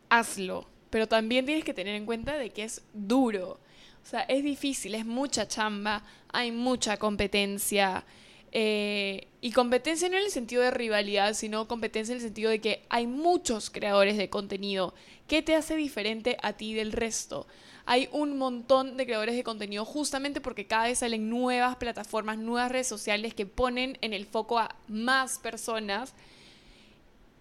hazlo. 0.09 0.67
Pero 0.91 1.07
también 1.07 1.47
tienes 1.47 1.65
que 1.65 1.75
tener 1.75 1.95
en 1.95 2.07
cuenta 2.07 2.37
de 2.37 2.51
que 2.51 2.65
es 2.65 2.83
duro. 2.93 3.59
O 4.03 4.07
sea, 4.07 4.23
es 4.23 4.43
difícil, 4.43 4.95
es 4.95 5.07
mucha 5.07 5.47
chamba, 5.47 6.03
hay 6.33 6.51
mucha 6.51 6.97
competencia. 6.97 8.05
Eh, 8.53 9.29
y 9.41 9.53
competencia 9.53 10.09
no 10.09 10.17
en 10.17 10.25
el 10.25 10.31
sentido 10.31 10.63
de 10.63 10.71
rivalidad, 10.71 11.35
sino 11.35 11.69
competencia 11.69 12.13
en 12.13 12.19
el 12.19 12.25
sentido 12.25 12.51
de 12.51 12.61
que 12.61 12.83
hay 12.89 13.07
muchos 13.07 13.71
creadores 13.71 14.17
de 14.17 14.29
contenido. 14.29 14.95
¿Qué 15.29 15.43
te 15.43 15.55
hace 15.55 15.77
diferente 15.77 16.37
a 16.43 16.55
ti 16.55 16.75
del 16.75 16.93
resto? 16.93 17.47
Hay 17.87 18.09
un 18.13 18.37
montón 18.37 18.97
de 18.97 19.07
creadores 19.07 19.37
de 19.37 19.45
contenido 19.45 19.85
justamente 19.85 20.41
porque 20.41 20.67
cada 20.67 20.85
vez 20.85 20.99
salen 20.99 21.31
nuevas 21.31 21.77
plataformas, 21.77 22.39
nuevas 22.39 22.71
redes 22.71 22.87
sociales 22.87 23.35
que 23.35 23.47
ponen 23.47 23.99
en 24.01 24.13
el 24.13 24.27
foco 24.27 24.59
a 24.59 24.75
más 24.89 25.39
personas. 25.39 26.15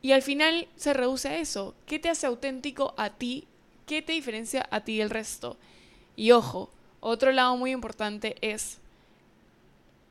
Y 0.02 0.14
al 0.14 0.22
final 0.22 0.68
se 0.76 0.94
reduce 0.94 1.28
a 1.28 1.40
eso. 1.40 1.76
¿Qué 1.86 2.00
te 2.00 2.10
hace 2.10 2.28
auténtico 2.28 2.94
a 2.98 3.10
ti? 3.10 3.48
¿Qué 3.86 4.02
te 4.02 4.14
diferencia 4.14 4.68
a 4.72 4.82
ti 4.82 4.98
del 4.98 5.10
resto? 5.10 5.58
Y 6.16 6.32
ojo, 6.32 6.72
otro 7.00 7.32
lado 7.32 7.58
muy 7.58 7.72
importante 7.72 8.36
es 8.42 8.78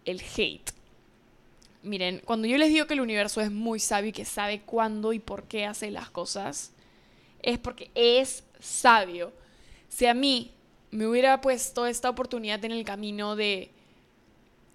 el 0.04 0.20
hate. 0.20 0.77
Miren, 1.88 2.20
cuando 2.24 2.46
yo 2.46 2.58
les 2.58 2.68
digo 2.68 2.86
que 2.86 2.94
el 2.94 3.00
universo 3.00 3.40
es 3.40 3.50
muy 3.50 3.80
sabio 3.80 4.10
y 4.10 4.12
que 4.12 4.26
sabe 4.26 4.60
cuándo 4.60 5.14
y 5.14 5.18
por 5.18 5.44
qué 5.44 5.64
hace 5.64 5.90
las 5.90 6.10
cosas, 6.10 6.72
es 7.42 7.58
porque 7.58 7.90
es 7.94 8.44
sabio. 8.60 9.32
Si 9.88 10.04
a 10.04 10.12
mí 10.12 10.52
me 10.90 11.06
hubiera 11.06 11.40
puesto 11.40 11.86
esta 11.86 12.10
oportunidad 12.10 12.62
en 12.64 12.72
el 12.72 12.84
camino 12.84 13.36
de 13.36 13.70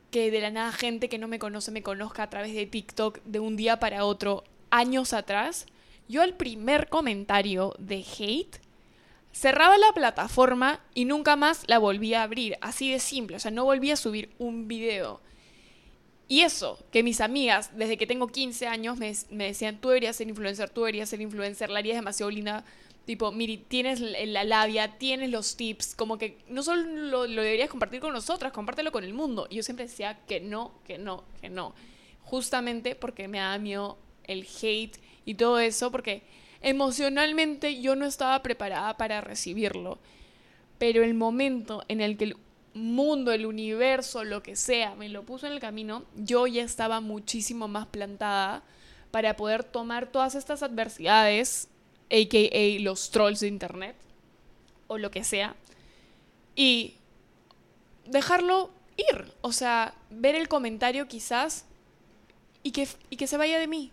que 0.09 0.31
de 0.31 0.41
la 0.41 0.51
nada 0.51 0.71
gente 0.71 1.07
que 1.07 1.17
no 1.17 1.27
me 1.27 1.39
conoce 1.39 1.71
me 1.71 1.83
conozca 1.83 2.23
a 2.23 2.29
través 2.29 2.53
de 2.53 2.65
TikTok 2.65 3.19
de 3.25 3.39
un 3.39 3.55
día 3.55 3.79
para 3.79 4.05
otro, 4.05 4.43
años 4.71 5.13
atrás, 5.13 5.67
yo 6.07 6.21
al 6.21 6.35
primer 6.35 6.89
comentario 6.89 7.75
de 7.77 8.03
hate 8.17 8.57
cerraba 9.31 9.77
la 9.77 9.93
plataforma 9.93 10.79
y 10.93 11.05
nunca 11.05 11.35
más 11.35 11.63
la 11.67 11.77
volví 11.77 12.13
a 12.13 12.23
abrir, 12.23 12.57
así 12.61 12.91
de 12.91 12.99
simple, 12.99 13.37
o 13.37 13.39
sea, 13.39 13.51
no 13.51 13.65
volví 13.65 13.91
a 13.91 13.95
subir 13.95 14.31
un 14.39 14.67
video. 14.67 15.21
Y 16.27 16.41
eso, 16.41 16.79
que 16.91 17.03
mis 17.03 17.21
amigas, 17.21 17.71
desde 17.75 17.97
que 17.97 18.07
tengo 18.07 18.27
15 18.27 18.67
años, 18.67 18.97
me, 18.97 19.13
decían, 19.45 19.79
tú 19.79 19.89
deberías 19.89 20.15
ser 20.15 20.29
influencer, 20.29 20.69
tú 20.69 20.81
deberías 20.81 21.09
ser 21.09 21.21
influencer, 21.21 21.69
la 21.69 21.79
haría 21.79 21.95
demasiado 21.95 22.31
linda. 22.31 22.63
Tipo, 23.05 23.33
Miri, 23.33 23.57
tienes 23.57 23.99
la 23.99 24.45
labia, 24.45 24.97
tienes 24.97 25.29
los 25.29 25.57
tips, 25.57 25.93
como 25.95 26.17
que 26.17 26.37
no 26.47 26.63
solo 26.63 26.83
lo, 26.83 27.23
deberías 27.27 27.69
compartir 27.69 27.99
con 27.99 28.13
nosotras, 28.13 28.53
compártelo 28.53 28.93
con 28.93 29.03
el 29.03 29.13
mundo. 29.13 29.47
Y 29.49 29.57
yo 29.57 29.63
siempre 29.63 29.85
decía 29.85 30.19
que 30.25 30.39
no, 30.39 30.73
que 30.85 30.97
no, 30.97 31.25
que 31.41 31.49
no. 31.49 31.75
Justamente 32.21 32.95
porque 32.95 33.27
me 33.27 33.39
da 33.39 33.57
miedo 33.57 33.97
el 34.23 34.47
hate 34.61 34.97
y 35.25 35.35
todo 35.35 35.59
eso, 35.59 35.91
porque 35.91 36.23
emocionalmente 36.61 37.81
yo 37.81 37.97
no 37.97 38.05
estaba 38.05 38.41
preparada 38.41 38.95
para 38.95 39.19
recibirlo. 39.19 39.99
Pero 40.77 41.03
el 41.03 41.13
momento 41.13 41.83
en 41.89 41.99
el 41.99 42.17
que 42.17 42.33
mundo, 42.73 43.31
el 43.31 43.45
universo, 43.45 44.23
lo 44.23 44.41
que 44.41 44.55
sea, 44.55 44.95
me 44.95 45.09
lo 45.09 45.23
puso 45.23 45.47
en 45.47 45.53
el 45.53 45.59
camino, 45.59 46.03
yo 46.15 46.47
ya 46.47 46.63
estaba 46.63 46.99
muchísimo 47.01 47.67
más 47.67 47.87
plantada 47.87 48.63
para 49.11 49.35
poder 49.35 49.63
tomar 49.63 50.07
todas 50.07 50.35
estas 50.35 50.63
adversidades, 50.63 51.67
aka 52.09 52.79
los 52.79 53.11
trolls 53.11 53.41
de 53.41 53.47
internet, 53.47 53.95
o 54.87 54.97
lo 54.97 55.11
que 55.11 55.23
sea, 55.23 55.55
y 56.55 56.95
dejarlo 58.05 58.69
ir. 58.97 59.31
O 59.41 59.51
sea, 59.51 59.93
ver 60.09 60.35
el 60.35 60.47
comentario 60.47 61.07
quizás 61.07 61.65
y 62.63 62.71
que, 62.71 62.87
y 63.09 63.17
que 63.17 63.27
se 63.27 63.37
vaya 63.37 63.59
de 63.59 63.67
mí. 63.67 63.91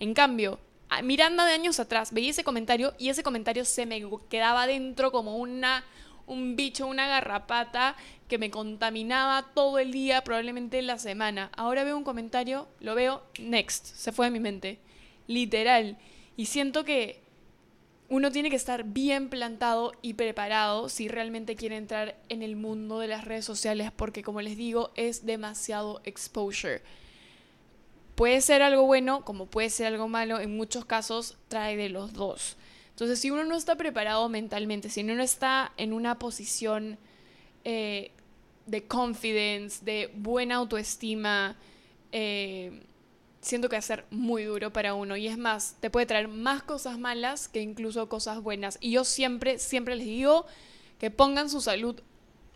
En 0.00 0.14
cambio, 0.14 0.58
Miranda 1.02 1.46
de 1.46 1.52
años 1.52 1.80
atrás 1.80 2.12
veía 2.12 2.30
ese 2.30 2.44
comentario 2.44 2.94
y 2.98 3.08
ese 3.08 3.22
comentario 3.22 3.64
se 3.64 3.86
me 3.86 4.02
quedaba 4.28 4.66
dentro 4.66 5.10
como 5.10 5.38
una, 5.38 5.84
un 6.26 6.56
bicho, 6.56 6.86
una 6.86 7.06
garrapata 7.06 7.96
que 8.28 8.38
me 8.38 8.50
contaminaba 8.50 9.50
todo 9.54 9.78
el 9.78 9.92
día, 9.92 10.24
probablemente 10.24 10.80
la 10.82 10.98
semana. 10.98 11.50
Ahora 11.56 11.84
veo 11.84 11.96
un 11.96 12.04
comentario, 12.04 12.68
lo 12.80 12.94
veo, 12.94 13.22
next, 13.38 13.86
se 13.86 14.12
fue 14.12 14.26
de 14.26 14.30
mi 14.30 14.40
mente. 14.40 14.78
Literal. 15.26 15.98
Y 16.36 16.46
siento 16.46 16.84
que 16.84 17.22
uno 18.12 18.30
tiene 18.30 18.50
que 18.50 18.56
estar 18.56 18.84
bien 18.84 19.30
plantado 19.30 19.92
y 20.02 20.12
preparado 20.14 20.90
si 20.90 21.08
realmente 21.08 21.56
quiere 21.56 21.76
entrar 21.78 22.18
en 22.28 22.42
el 22.42 22.56
mundo 22.56 22.98
de 22.98 23.08
las 23.08 23.24
redes 23.24 23.46
sociales 23.46 23.90
porque 23.94 24.22
como 24.22 24.42
les 24.42 24.56
digo 24.56 24.90
es 24.96 25.24
demasiado 25.24 26.02
exposure. 26.04 26.82
Puede 28.14 28.42
ser 28.42 28.60
algo 28.60 28.82
bueno 28.82 29.24
como 29.24 29.46
puede 29.46 29.70
ser 29.70 29.86
algo 29.86 30.08
malo, 30.08 30.40
en 30.40 30.54
muchos 30.54 30.84
casos 30.84 31.38
trae 31.48 31.78
de 31.78 31.88
los 31.88 32.12
dos. 32.12 32.58
Entonces, 33.02 33.18
si 33.18 33.32
uno 33.32 33.44
no 33.44 33.56
está 33.56 33.74
preparado 33.74 34.28
mentalmente, 34.28 34.88
si 34.88 35.00
uno 35.00 35.16
no 35.16 35.24
está 35.24 35.72
en 35.76 35.92
una 35.92 36.20
posición 36.20 36.98
eh, 37.64 38.12
de 38.66 38.84
confidence, 38.84 39.84
de 39.84 40.08
buena 40.14 40.54
autoestima, 40.54 41.56
eh, 42.12 42.84
siento 43.40 43.68
que 43.68 43.74
va 43.74 43.80
a 43.80 43.82
ser 43.82 44.04
muy 44.10 44.44
duro 44.44 44.72
para 44.72 44.94
uno. 44.94 45.16
Y 45.16 45.26
es 45.26 45.36
más, 45.36 45.74
te 45.80 45.90
puede 45.90 46.06
traer 46.06 46.28
más 46.28 46.62
cosas 46.62 46.96
malas 46.96 47.48
que 47.48 47.60
incluso 47.60 48.08
cosas 48.08 48.40
buenas. 48.40 48.78
Y 48.80 48.92
yo 48.92 49.02
siempre, 49.02 49.58
siempre 49.58 49.96
les 49.96 50.06
digo 50.06 50.46
que 51.00 51.10
pongan 51.10 51.50
su 51.50 51.60
salud 51.60 52.00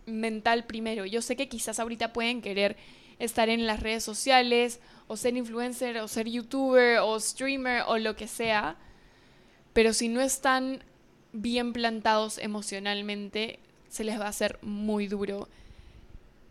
mental 0.07 0.65
primero. 0.65 1.07
Yo 1.07 1.23
sé 1.23 1.35
que 1.35 1.49
quizás 1.49 1.81
ahorita 1.81 2.13
pueden 2.13 2.41
querer 2.41 2.77
estar 3.19 3.49
en 3.49 3.67
las 3.67 3.81
redes 3.81 4.05
sociales 4.05 4.79
o 5.09 5.17
ser 5.17 5.37
influencer 5.37 5.99
o 5.99 6.07
ser 6.07 6.29
youtuber 6.29 6.99
o 6.99 7.19
streamer 7.19 7.83
o 7.89 7.99
lo 7.99 8.15
que 8.15 8.29
sea, 8.29 8.77
pero 9.77 9.93
si 9.93 10.09
no 10.09 10.23
están 10.23 10.83
bien 11.35 11.75
plantados 11.75 12.39
emocionalmente, 12.39 13.59
se 13.91 14.05
les 14.05 14.19
va 14.19 14.25
a 14.25 14.31
hacer 14.31 14.59
muy 14.63 15.07
duro. 15.07 15.51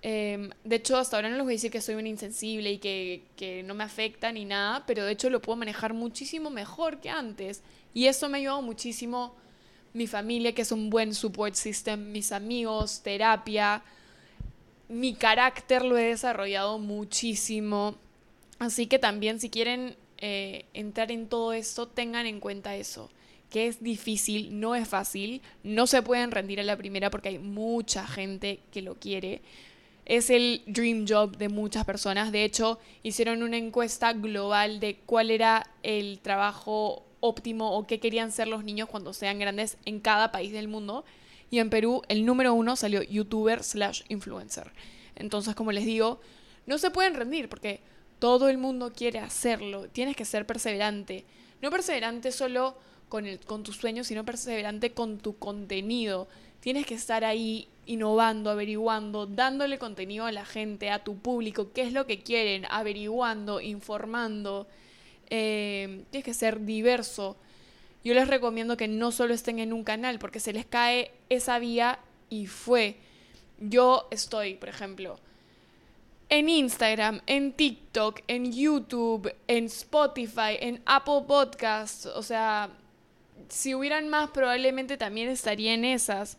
Em, 0.04 0.52
de 0.64 0.76
hecho, 0.76 0.96
hasta 0.96 1.16
ahora 1.16 1.30
no 1.30 1.38
les 1.38 1.44
voy 1.44 1.54
a 1.54 1.58
decir 1.58 1.72
que 1.72 1.82
soy 1.82 1.96
un 1.96 2.06
insensible 2.06 2.74
y 2.74 2.78
que, 2.78 3.24
que, 3.36 3.64
no 3.64 3.74
me 3.74 3.84
afecta 3.84 4.32
ni 4.32 4.46
nada, 4.46 4.86
pero 4.86 5.04
de 5.04 5.14
hecho 5.14 5.32
lo 5.32 5.42
puedo 5.42 5.58
manejar 5.58 5.96
muchísimo 5.96 6.52
mejor 6.52 7.02
que 7.02 7.10
antes. 7.10 7.64
Y 7.96 8.06
eso 8.06 8.30
me 8.30 8.38
ha 8.38 8.42
ayudado 8.42 8.62
muchísimo 8.62 9.34
mi 9.94 10.06
familia, 10.06 10.54
que 10.54 10.62
es 10.62 10.72
un 10.72 10.92
buen 10.92 11.16
support 11.16 11.56
system, 11.56 12.12
mis 12.12 12.32
amigos, 12.32 13.02
terapia. 13.02 13.82
Mi 14.88 15.16
carácter 15.16 15.84
lo 15.84 15.98
he 15.98 16.10
desarrollado 16.10 16.78
muchísimo. 16.78 17.96
Así 18.60 18.86
que 18.86 19.00
también 19.00 19.40
si 19.40 19.50
quieren 19.50 19.96
eh, 20.18 20.66
entrar 20.74 21.12
en 21.12 21.28
todo 21.28 21.54
esto, 21.54 21.88
tengan 21.88 22.26
en 22.26 22.40
cuenta 22.40 22.76
eso, 22.76 23.12
que 23.50 23.68
es 23.68 23.84
difícil, 23.84 24.60
no 24.60 24.76
es 24.76 24.88
fácil, 24.88 25.42
no 25.64 25.88
se 25.88 26.02
pueden 26.02 26.32
rendir 26.32 26.60
a 26.60 26.64
la 26.64 26.78
primera 26.78 27.10
porque 27.10 27.30
hay 27.30 27.40
mucha 27.40 28.08
gente 28.08 28.60
que 28.72 28.82
lo 28.82 28.96
quiere. 28.96 29.42
Es 30.06 30.30
el 30.30 30.62
dream 30.68 31.06
job 31.08 31.38
de 31.38 31.50
muchas 31.50 31.84
personas. 31.84 32.32
De 32.32 32.44
hecho, 32.44 32.80
hicieron 33.02 33.42
una 33.44 33.58
encuesta 33.58 34.14
global 34.14 34.80
de 34.80 34.98
cuál 35.06 35.32
era 35.32 35.68
el 35.84 36.20
trabajo 36.20 37.06
óptimo 37.20 37.76
o 37.76 37.88
qué 37.88 38.00
querían 38.00 38.32
ser 38.32 38.48
los 38.48 38.64
niños 38.64 38.88
cuando 38.88 39.14
sean 39.14 39.40
grandes 39.40 39.78
en 39.86 40.00
cada 40.00 40.32
país 40.32 40.52
del 40.52 40.68
mundo. 40.68 41.06
Y 41.50 41.60
en 41.60 41.70
Perú 41.70 42.02
el 42.08 42.26
número 42.26 42.54
uno 42.54 42.76
salió 42.76 43.02
youtuber 43.02 43.64
slash 43.64 44.04
influencer. 44.10 44.72
Entonces, 45.16 45.56
como 45.56 45.72
les 45.72 45.86
digo, 45.86 46.20
no 46.66 46.78
se 46.78 46.92
pueden 46.92 47.16
rendir 47.16 47.50
porque 47.50 47.82
todo 48.20 48.50
el 48.50 48.58
mundo 48.58 48.94
quiere 48.94 49.20
hacerlo. 49.20 49.88
Tienes 49.90 50.16
que 50.16 50.26
ser 50.26 50.46
perseverante. 50.46 51.26
No 51.62 51.72
perseverante 51.72 52.32
solo 52.32 52.76
con, 53.10 53.26
el, 53.26 53.40
con 53.40 53.64
tus 53.64 53.78
sueños, 53.78 54.08
sino 54.08 54.26
perseverante 54.26 54.92
con 54.92 55.20
tu 55.20 55.38
contenido. 55.38 56.28
Tienes 56.60 56.86
que 56.86 56.96
estar 56.96 57.24
ahí 57.24 57.68
innovando, 57.86 58.50
averiguando, 58.50 59.26
dándole 59.26 59.78
contenido 59.78 60.26
a 60.26 60.32
la 60.32 60.46
gente, 60.46 60.90
a 60.90 61.04
tu 61.04 61.18
público, 61.18 61.72
qué 61.74 61.84
es 61.84 61.94
lo 61.94 62.06
que 62.06 62.20
quieren, 62.20 62.66
averiguando, 62.70 63.62
informando. 63.62 64.68
Eh, 65.30 66.04
tienes 66.10 66.26
que 66.26 66.34
ser 66.34 66.66
diverso. 66.66 67.38
Yo 68.04 68.14
les 68.14 68.28
recomiendo 68.28 68.78
que 68.78 68.88
no 68.88 69.12
solo 69.12 69.34
estén 69.34 69.60
en 69.60 69.74
un 69.74 69.84
canal, 69.84 70.20
porque 70.20 70.40
se 70.40 70.54
les 70.54 70.66
cae 70.66 71.12
esa 71.30 71.60
vía 71.60 72.00
y 72.30 72.48
fue. 72.48 72.98
Yo 73.60 74.08
estoy, 74.12 74.56
por 74.56 74.70
ejemplo, 74.70 75.20
en 76.30 76.50
Instagram, 76.50 77.22
en 77.28 77.54
TikTok, 77.54 78.22
en 78.28 78.52
YouTube, 78.52 79.34
en 79.48 79.66
Spotify, 79.66 80.58
en 80.60 80.82
Apple 80.86 81.24
Podcasts. 81.28 82.06
O 82.06 82.24
sea, 82.24 82.70
si 83.50 83.76
hubieran 83.76 84.10
más, 84.10 84.32
probablemente 84.32 84.98
también 84.98 85.30
estaría 85.30 85.74
en 85.74 85.86
esas. 85.86 86.38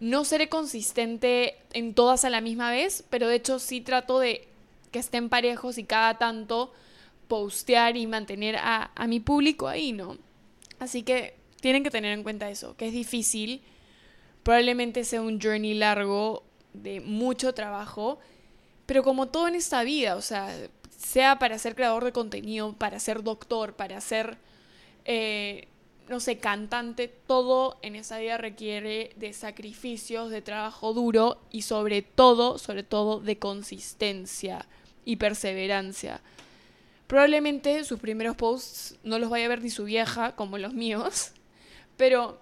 No 0.00 0.24
seré 0.24 0.48
consistente 0.48 1.56
en 1.72 1.94
todas 1.94 2.24
a 2.24 2.30
la 2.30 2.40
misma 2.40 2.70
vez, 2.70 3.04
pero 3.10 3.28
de 3.28 3.36
hecho 3.36 3.58
sí 3.58 3.80
trato 3.80 4.18
de 4.18 4.48
que 4.90 4.98
estén 4.98 5.28
parejos 5.28 5.78
y 5.78 5.84
cada 5.84 6.18
tanto 6.18 6.72
postear 7.26 7.96
y 7.96 8.06
mantener 8.06 8.56
a, 8.56 8.90
a 8.94 9.06
mi 9.06 9.20
público 9.20 9.68
ahí, 9.68 9.92
¿no? 9.92 10.16
Así 10.78 11.02
que 11.02 11.36
tienen 11.60 11.82
que 11.82 11.90
tener 11.90 12.12
en 12.12 12.22
cuenta 12.22 12.50
eso, 12.50 12.76
que 12.76 12.86
es 12.86 12.92
difícil. 12.92 13.60
Probablemente 14.42 15.04
sea 15.04 15.20
un 15.20 15.40
journey 15.40 15.74
largo 15.74 16.44
de 16.72 17.00
mucho 17.00 17.52
trabajo, 17.52 18.18
pero 18.88 19.02
como 19.02 19.28
todo 19.28 19.48
en 19.48 19.54
esta 19.54 19.82
vida, 19.82 20.16
o 20.16 20.22
sea, 20.22 20.48
sea 20.96 21.38
para 21.38 21.58
ser 21.58 21.74
creador 21.74 22.06
de 22.06 22.12
contenido, 22.12 22.72
para 22.72 22.98
ser 23.00 23.22
doctor, 23.22 23.74
para 23.74 24.00
ser, 24.00 24.38
eh, 25.04 25.68
no 26.08 26.20
sé, 26.20 26.38
cantante, 26.38 27.06
todo 27.26 27.76
en 27.82 27.96
esta 27.96 28.16
vida 28.16 28.38
requiere 28.38 29.12
de 29.16 29.34
sacrificios, 29.34 30.30
de 30.30 30.40
trabajo 30.40 30.94
duro 30.94 31.38
y 31.50 31.62
sobre 31.62 32.00
todo, 32.00 32.56
sobre 32.56 32.82
todo 32.82 33.20
de 33.20 33.38
consistencia 33.38 34.64
y 35.04 35.16
perseverancia. 35.16 36.22
Probablemente 37.08 37.84
sus 37.84 38.00
primeros 38.00 38.36
posts 38.36 38.96
no 39.02 39.18
los 39.18 39.28
vaya 39.28 39.44
a 39.44 39.50
ver 39.50 39.60
ni 39.60 39.68
su 39.68 39.84
vieja, 39.84 40.34
como 40.34 40.56
los 40.56 40.72
míos, 40.72 41.32
pero 41.98 42.40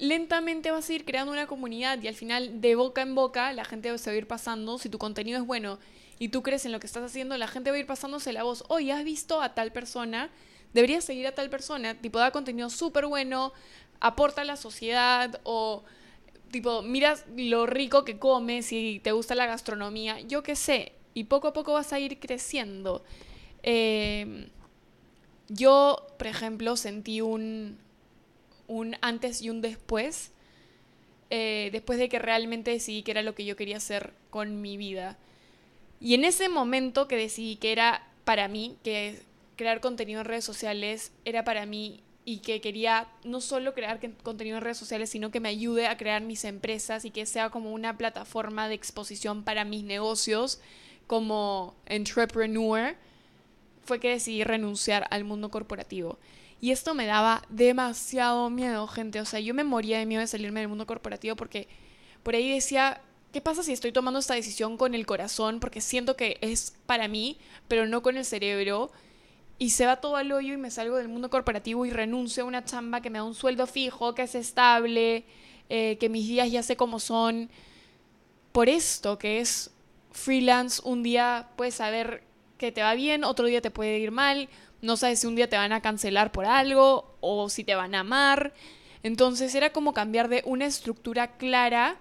lentamente 0.00 0.70
vas 0.70 0.88
a 0.88 0.92
ir 0.92 1.04
creando 1.04 1.32
una 1.32 1.46
comunidad 1.46 2.02
y 2.02 2.08
al 2.08 2.14
final 2.14 2.60
de 2.60 2.74
boca 2.74 3.02
en 3.02 3.14
boca 3.14 3.52
la 3.52 3.64
gente 3.64 3.96
se 3.98 4.10
va 4.10 4.14
a 4.14 4.18
ir 4.18 4.26
pasando, 4.26 4.78
si 4.78 4.88
tu 4.88 4.98
contenido 4.98 5.38
es 5.38 5.46
bueno 5.46 5.78
y 6.18 6.28
tú 6.28 6.42
crees 6.42 6.64
en 6.64 6.72
lo 6.72 6.80
que 6.80 6.86
estás 6.86 7.04
haciendo, 7.04 7.36
la 7.36 7.46
gente 7.46 7.70
va 7.70 7.76
a 7.76 7.80
ir 7.80 7.86
pasándose 7.86 8.32
la 8.32 8.42
voz, 8.42 8.64
oye, 8.68 8.92
¿has 8.92 9.04
visto 9.04 9.40
a 9.40 9.54
tal 9.54 9.72
persona? 9.72 10.30
Deberías 10.72 11.04
seguir 11.04 11.26
a 11.26 11.34
tal 11.34 11.50
persona, 11.50 11.94
tipo, 11.94 12.18
da 12.18 12.30
contenido 12.30 12.70
súper 12.70 13.06
bueno, 13.06 13.52
aporta 14.00 14.42
a 14.42 14.44
la 14.44 14.56
sociedad 14.56 15.40
o 15.44 15.84
tipo, 16.50 16.82
miras 16.82 17.24
lo 17.36 17.66
rico 17.66 18.04
que 18.04 18.18
comes, 18.18 18.66
si 18.66 19.00
te 19.04 19.12
gusta 19.12 19.34
la 19.34 19.46
gastronomía, 19.46 20.20
yo 20.20 20.42
qué 20.42 20.56
sé, 20.56 20.92
y 21.14 21.24
poco 21.24 21.48
a 21.48 21.52
poco 21.52 21.72
vas 21.72 21.92
a 21.92 22.00
ir 22.00 22.18
creciendo. 22.18 23.04
Em, 23.62 24.48
yo, 25.48 26.06
por 26.18 26.26
ejemplo, 26.26 26.76
sentí 26.76 27.20
un, 27.20 27.78
un 28.70 28.96
antes 29.02 29.42
y 29.42 29.50
un 29.50 29.60
después, 29.60 30.30
eh, 31.28 31.70
después 31.72 31.98
de 31.98 32.08
que 32.08 32.20
realmente 32.20 32.70
decidí 32.70 33.02
que 33.02 33.10
era 33.10 33.22
lo 33.22 33.34
que 33.34 33.44
yo 33.44 33.56
quería 33.56 33.78
hacer 33.78 34.14
con 34.30 34.62
mi 34.62 34.76
vida. 34.76 35.18
Y 36.00 36.14
en 36.14 36.24
ese 36.24 36.48
momento 36.48 37.08
que 37.08 37.16
decidí 37.16 37.56
que 37.56 37.72
era 37.72 38.06
para 38.24 38.46
mí, 38.46 38.76
que 38.84 39.20
crear 39.56 39.80
contenido 39.80 40.20
en 40.20 40.26
redes 40.26 40.44
sociales 40.44 41.12
era 41.24 41.44
para 41.44 41.66
mí 41.66 42.00
y 42.24 42.38
que 42.38 42.60
quería 42.60 43.08
no 43.24 43.40
solo 43.40 43.74
crear 43.74 43.98
contenido 44.22 44.58
en 44.58 44.62
redes 44.62 44.78
sociales, 44.78 45.10
sino 45.10 45.32
que 45.32 45.40
me 45.40 45.48
ayude 45.48 45.88
a 45.88 45.96
crear 45.96 46.22
mis 46.22 46.44
empresas 46.44 47.04
y 47.04 47.10
que 47.10 47.26
sea 47.26 47.50
como 47.50 47.72
una 47.72 47.98
plataforma 47.98 48.68
de 48.68 48.74
exposición 48.74 49.42
para 49.42 49.64
mis 49.64 49.82
negocios 49.82 50.60
como 51.08 51.74
entrepreneur 51.86 52.94
fue 53.84 53.98
que 53.98 54.10
decidí 54.10 54.44
renunciar 54.44 55.08
al 55.10 55.24
mundo 55.24 55.50
corporativo. 55.50 56.20
Y 56.60 56.72
esto 56.72 56.94
me 56.94 57.06
daba 57.06 57.42
demasiado 57.48 58.50
miedo, 58.50 58.86
gente. 58.86 59.20
O 59.20 59.24
sea, 59.24 59.40
yo 59.40 59.54
me 59.54 59.64
moría 59.64 59.98
de 59.98 60.06
miedo 60.06 60.20
de 60.20 60.26
salirme 60.26 60.60
del 60.60 60.68
mundo 60.68 60.86
corporativo 60.86 61.36
porque 61.36 61.68
por 62.22 62.34
ahí 62.34 62.52
decía, 62.52 63.00
¿qué 63.32 63.40
pasa 63.40 63.62
si 63.62 63.72
estoy 63.72 63.92
tomando 63.92 64.18
esta 64.20 64.34
decisión 64.34 64.76
con 64.76 64.94
el 64.94 65.06
corazón? 65.06 65.58
Porque 65.58 65.80
siento 65.80 66.16
que 66.16 66.36
es 66.42 66.74
para 66.86 67.08
mí, 67.08 67.38
pero 67.66 67.86
no 67.86 68.02
con 68.02 68.16
el 68.16 68.24
cerebro. 68.24 68.90
Y 69.58 69.70
se 69.70 69.86
va 69.86 70.00
todo 70.00 70.16
al 70.16 70.32
hoyo 70.32 70.54
y 70.54 70.58
me 70.58 70.70
salgo 70.70 70.96
del 70.96 71.08
mundo 71.08 71.30
corporativo 71.30 71.86
y 71.86 71.90
renuncio 71.90 72.44
a 72.44 72.46
una 72.46 72.64
chamba 72.64 73.00
que 73.00 73.10
me 73.10 73.18
da 73.18 73.24
un 73.24 73.34
sueldo 73.34 73.66
fijo, 73.66 74.14
que 74.14 74.22
es 74.22 74.34
estable, 74.34 75.24
eh, 75.68 75.96
que 75.98 76.08
mis 76.08 76.26
días 76.26 76.50
ya 76.50 76.62
sé 76.62 76.76
cómo 76.76 76.98
son. 76.98 77.50
Por 78.52 78.68
esto, 78.68 79.18
que 79.18 79.40
es 79.40 79.70
freelance, 80.12 80.82
un 80.84 81.02
día 81.02 81.48
puedes 81.56 81.74
saber 81.74 82.24
que 82.58 82.72
te 82.72 82.82
va 82.82 82.94
bien, 82.94 83.24
otro 83.24 83.46
día 83.46 83.60
te 83.60 83.70
puede 83.70 83.98
ir 83.98 84.10
mal, 84.10 84.48
no 84.82 84.96
sabes 84.96 85.20
si 85.20 85.26
un 85.26 85.36
día 85.36 85.48
te 85.48 85.56
van 85.56 85.72
a 85.72 85.82
cancelar 85.82 86.32
por 86.32 86.46
algo 86.46 87.16
o 87.20 87.48
si 87.48 87.64
te 87.64 87.74
van 87.74 87.94
a 87.94 88.00
amar. 88.00 88.52
Entonces 89.02 89.54
era 89.54 89.70
como 89.70 89.94
cambiar 89.94 90.28
de 90.28 90.42
una 90.44 90.66
estructura 90.66 91.36
clara 91.36 91.96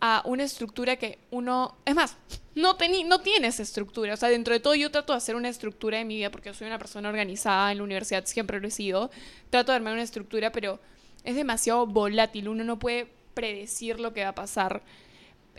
a 0.00 0.22
una 0.26 0.42
estructura 0.42 0.96
que 0.96 1.18
uno... 1.30 1.76
Es 1.84 1.94
más, 1.94 2.16
no, 2.54 2.76
no 3.06 3.20
tienes 3.20 3.60
estructura. 3.60 4.14
O 4.14 4.16
sea, 4.16 4.28
dentro 4.28 4.52
de 4.52 4.60
todo 4.60 4.74
yo 4.74 4.90
trato 4.90 5.12
de 5.12 5.18
hacer 5.18 5.36
una 5.36 5.48
estructura 5.48 5.98
de 5.98 6.04
mi 6.04 6.16
vida 6.16 6.30
porque 6.30 6.52
soy 6.52 6.66
una 6.66 6.78
persona 6.78 7.08
organizada 7.08 7.72
en 7.72 7.78
la 7.78 7.84
universidad, 7.84 8.24
siempre 8.26 8.60
lo 8.60 8.68
he 8.68 8.70
sido. 8.70 9.10
Trato 9.50 9.72
de 9.72 9.76
armar 9.76 9.94
una 9.94 10.02
estructura, 10.02 10.52
pero 10.52 10.80
es 11.24 11.36
demasiado 11.36 11.86
volátil. 11.86 12.48
Uno 12.48 12.64
no 12.64 12.78
puede 12.78 13.08
predecir 13.32 13.98
lo 13.98 14.12
que 14.12 14.24
va 14.24 14.30
a 14.30 14.34
pasar 14.34 14.82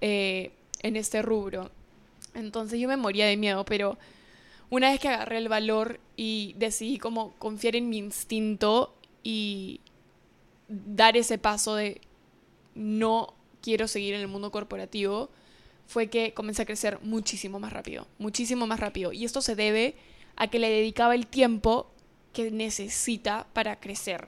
eh, 0.01 0.51
en 0.81 0.95
este 0.95 1.21
rubro. 1.21 1.71
Entonces 2.33 2.79
yo 2.79 2.87
me 2.87 2.97
moría 2.97 3.25
de 3.25 3.37
miedo, 3.37 3.65
pero 3.65 3.97
una 4.69 4.89
vez 4.89 4.99
que 4.99 5.09
agarré 5.09 5.37
el 5.37 5.49
valor 5.49 5.99
y 6.15 6.53
decidí 6.57 6.97
como 6.97 7.33
confiar 7.33 7.75
en 7.75 7.89
mi 7.89 7.97
instinto 7.97 8.95
y 9.23 9.81
dar 10.67 11.17
ese 11.17 11.37
paso 11.37 11.75
de 11.75 12.01
no 12.73 13.33
quiero 13.61 13.87
seguir 13.87 14.13
en 14.13 14.21
el 14.21 14.27
mundo 14.27 14.51
corporativo, 14.51 15.29
fue 15.87 16.09
que 16.09 16.33
comencé 16.33 16.63
a 16.63 16.65
crecer 16.65 16.99
muchísimo 17.01 17.59
más 17.59 17.71
rápido, 17.71 18.07
muchísimo 18.17 18.67
más 18.67 18.79
rápido. 18.79 19.13
Y 19.13 19.25
esto 19.25 19.41
se 19.41 19.55
debe 19.55 19.95
a 20.35 20.47
que 20.47 20.59
le 20.59 20.69
dedicaba 20.69 21.15
el 21.15 21.27
tiempo 21.27 21.91
que 22.33 22.51
necesita 22.51 23.47
para 23.53 23.79
crecer. 23.79 24.27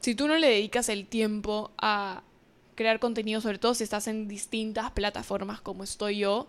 Si 0.00 0.14
tú 0.14 0.28
no 0.28 0.36
le 0.36 0.48
dedicas 0.48 0.88
el 0.88 1.06
tiempo 1.06 1.72
a 1.78 2.22
crear 2.74 3.00
contenido, 3.00 3.40
sobre 3.40 3.58
todo 3.58 3.74
si 3.74 3.84
estás 3.84 4.06
en 4.06 4.28
distintas 4.28 4.90
plataformas 4.92 5.60
como 5.60 5.82
estoy 5.82 6.18
yo, 6.18 6.48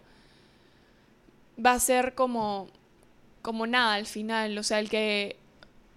va 1.63 1.73
a 1.73 1.79
ser 1.79 2.13
como 2.13 2.67
como 3.47 3.65
nada 3.65 3.93
al 3.93 4.05
final, 4.05 4.57
o 4.57 4.61
sea, 4.61 4.77
el 4.81 4.89
que, 4.89 5.37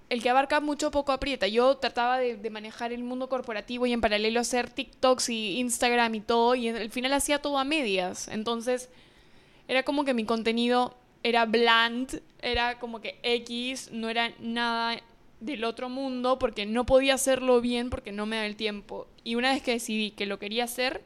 el 0.08 0.22
que 0.22 0.30
abarca 0.30 0.60
mucho 0.60 0.92
poco 0.92 1.10
aprieta. 1.10 1.48
Yo 1.48 1.78
trataba 1.78 2.18
de, 2.18 2.48
manejar 2.48 2.92
el 2.92 3.02
mundo 3.02 3.28
corporativo 3.28 3.86
y 3.86 3.92
en 3.92 4.00
paralelo 4.00 4.38
hacer 4.38 4.70
TikToks 4.70 5.30
y 5.30 5.58
Instagram 5.58 6.14
y 6.14 6.20
todo, 6.20 6.54
y 6.54 6.68
al 6.68 6.90
final 6.90 7.12
hacía 7.12 7.42
todo 7.42 7.58
a 7.58 7.64
medias. 7.64 8.28
Entonces, 8.28 8.88
era 9.66 9.82
como 9.82 10.04
que 10.04 10.14
mi 10.14 10.24
contenido 10.24 10.96
era 11.24 11.44
bland, 11.44 12.22
era 12.40 12.78
como 12.78 13.00
que 13.00 13.18
X, 13.24 13.90
no 13.90 14.08
era 14.08 14.32
nada 14.38 15.00
del 15.40 15.64
otro 15.64 15.88
mundo 15.88 16.38
porque 16.38 16.66
no 16.66 16.86
podía 16.86 17.14
hacerlo 17.14 17.60
bien 17.60 17.90
porque 17.90 18.12
no 18.12 18.26
me 18.26 18.36
da 18.36 18.46
el 18.46 18.54
tiempo. 18.54 19.08
Y 19.24 19.34
una 19.34 19.50
vez 19.52 19.60
que 19.60 19.72
decidí 19.72 20.12
que 20.12 20.26
lo 20.26 20.38
quería 20.38 20.62
hacer, 20.62 21.02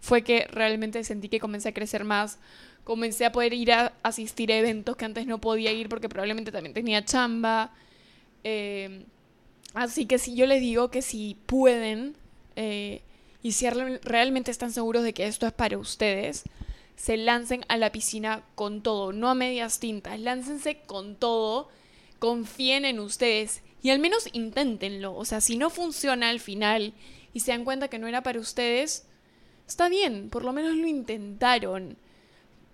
fue 0.00 0.22
que 0.22 0.46
realmente 0.50 1.04
sentí 1.04 1.28
que 1.28 1.38
comencé 1.38 1.68
a 1.68 1.74
crecer 1.74 2.04
más, 2.04 2.38
comencé 2.86 3.24
a 3.24 3.32
poder 3.32 3.52
ir 3.52 3.72
a 3.72 3.94
asistir 4.04 4.52
a 4.52 4.58
eventos 4.58 4.96
que 4.96 5.04
antes 5.04 5.26
no 5.26 5.40
podía 5.40 5.72
ir 5.72 5.88
porque 5.88 6.08
probablemente 6.08 6.52
también 6.52 6.72
tenía 6.72 7.04
chamba. 7.04 7.72
Eh, 8.44 9.04
así 9.74 10.06
que 10.06 10.18
si 10.18 10.36
yo 10.36 10.46
les 10.46 10.60
digo 10.60 10.88
que 10.88 11.02
si 11.02 11.36
pueden 11.46 12.16
eh, 12.54 13.02
y 13.42 13.52
si 13.52 13.68
realmente 13.68 14.52
están 14.52 14.72
seguros 14.72 15.02
de 15.02 15.12
que 15.14 15.26
esto 15.26 15.48
es 15.48 15.52
para 15.52 15.78
ustedes, 15.78 16.44
se 16.94 17.16
lancen 17.16 17.64
a 17.66 17.76
la 17.76 17.90
piscina 17.90 18.44
con 18.54 18.82
todo, 18.82 19.12
no 19.12 19.28
a 19.30 19.34
medias 19.34 19.80
tintas, 19.80 20.20
láncense 20.20 20.78
con 20.86 21.16
todo, 21.16 21.68
confíen 22.20 22.84
en 22.84 23.00
ustedes 23.00 23.62
y 23.82 23.90
al 23.90 23.98
menos 23.98 24.28
inténtenlo. 24.32 25.12
O 25.16 25.24
sea, 25.24 25.40
si 25.40 25.56
no 25.56 25.70
funciona 25.70 26.28
al 26.28 26.38
final 26.38 26.94
y 27.34 27.40
se 27.40 27.50
dan 27.50 27.64
cuenta 27.64 27.88
que 27.88 27.98
no 27.98 28.06
era 28.06 28.22
para 28.22 28.38
ustedes, 28.38 29.08
está 29.66 29.88
bien, 29.88 30.30
por 30.30 30.44
lo 30.44 30.52
menos 30.52 30.76
lo 30.76 30.86
intentaron. 30.86 31.98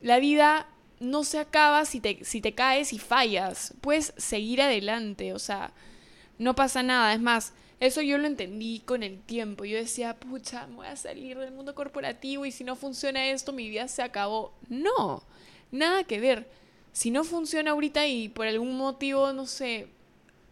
La 0.03 0.19
vida 0.19 0.67
no 0.99 1.25
se 1.25 1.39
acaba 1.39 1.85
si 1.85 2.01
te, 2.01 2.55
caes 2.55 2.93
y 2.93 2.99
fallas. 2.99 3.75
Puedes 3.81 4.13
seguir 4.17 4.61
adelante, 4.61 5.33
o 5.33 5.39
sea, 5.39 5.73
no 6.39 6.55
pasa 6.55 6.83
nada. 6.83 7.15
Es 7.15 7.21
más, 7.21 7.53
eso 7.81 8.03
yo 8.03 8.19
lo 8.19 8.27
entendí 8.27 8.81
con 8.81 9.03
el 9.03 9.21
tiempo. 9.21 9.65
Yo 9.65 9.77
decía, 9.77 10.15
pucha, 10.15 10.67
voy 10.75 10.87
a 10.87 10.97
salir 10.97 11.39
del 11.39 11.53
mundo 11.53 11.75
corporativo 11.75 12.45
y 12.47 12.53
si 12.53 12.65
no 12.65 12.77
funciona 12.77 13.31
esto, 13.31 13.53
mi 13.53 13.69
vida 13.69 13.89
se 13.89 14.03
acabó. 14.03 14.53
No, 14.69 15.23
nada 15.71 16.05
que 16.05 16.21
ver. 16.21 16.49
Si 16.93 17.11
no 17.11 17.25
funciona 17.25 17.71
ahorita 17.71 18.07
y 18.07 18.29
por 18.29 18.47
algún 18.47 18.77
motivo, 18.77 19.33
no 19.33 19.47
sé, 19.47 19.89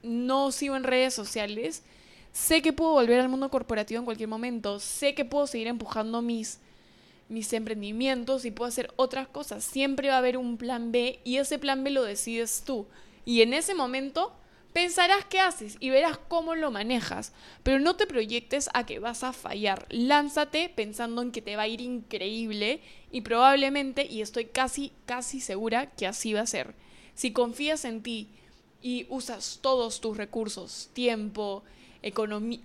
no 0.02 0.52
sigo 0.52 0.76
en 0.76 0.84
redes 0.84 1.12
sociales, 1.12 1.82
sé 2.32 2.62
que 2.62 2.72
puedo 2.72 2.92
volver 2.92 3.20
al 3.20 3.28
mundo 3.28 3.50
corporativo 3.50 3.98
en 3.98 4.04
cualquier 4.04 4.28
momento. 4.28 4.80
Sé 4.80 5.14
que 5.14 5.24
puedo 5.24 5.46
seguir 5.46 5.66
empujando 5.66 6.22
mis, 6.22 6.60
mis 7.30 7.52
emprendimientos 7.54 8.44
y 8.44 8.50
puedo 8.50 8.68
hacer 8.68 8.92
otras 8.96 9.28
cosas. 9.28 9.64
Siempre 9.64 10.08
va 10.08 10.16
a 10.16 10.18
haber 10.18 10.36
un 10.36 10.58
plan 10.58 10.92
B 10.92 11.20
y 11.24 11.38
ese 11.38 11.58
plan 11.58 11.82
B 11.82 11.90
lo 11.90 12.02
decides 12.02 12.62
tú. 12.66 12.86
Y 13.24 13.40
en 13.40 13.54
ese 13.54 13.74
momento 13.74 14.36
Pensarás 14.72 15.24
qué 15.24 15.40
haces 15.40 15.76
y 15.80 15.90
verás 15.90 16.16
cómo 16.28 16.54
lo 16.54 16.70
manejas, 16.70 17.32
pero 17.64 17.80
no 17.80 17.96
te 17.96 18.06
proyectes 18.06 18.70
a 18.72 18.86
que 18.86 19.00
vas 19.00 19.24
a 19.24 19.32
fallar. 19.32 19.86
Lánzate 19.90 20.68
pensando 20.68 21.22
en 21.22 21.32
que 21.32 21.42
te 21.42 21.56
va 21.56 21.62
a 21.62 21.68
ir 21.68 21.80
increíble 21.80 22.80
y 23.10 23.22
probablemente, 23.22 24.06
y 24.08 24.20
estoy 24.20 24.44
casi, 24.44 24.92
casi 25.06 25.40
segura 25.40 25.90
que 25.90 26.06
así 26.06 26.34
va 26.34 26.42
a 26.42 26.46
ser. 26.46 26.74
Si 27.14 27.32
confías 27.32 27.84
en 27.84 28.02
ti 28.02 28.28
y 28.80 29.06
usas 29.08 29.58
todos 29.60 30.00
tus 30.00 30.16
recursos, 30.16 30.90
tiempo, 30.92 31.64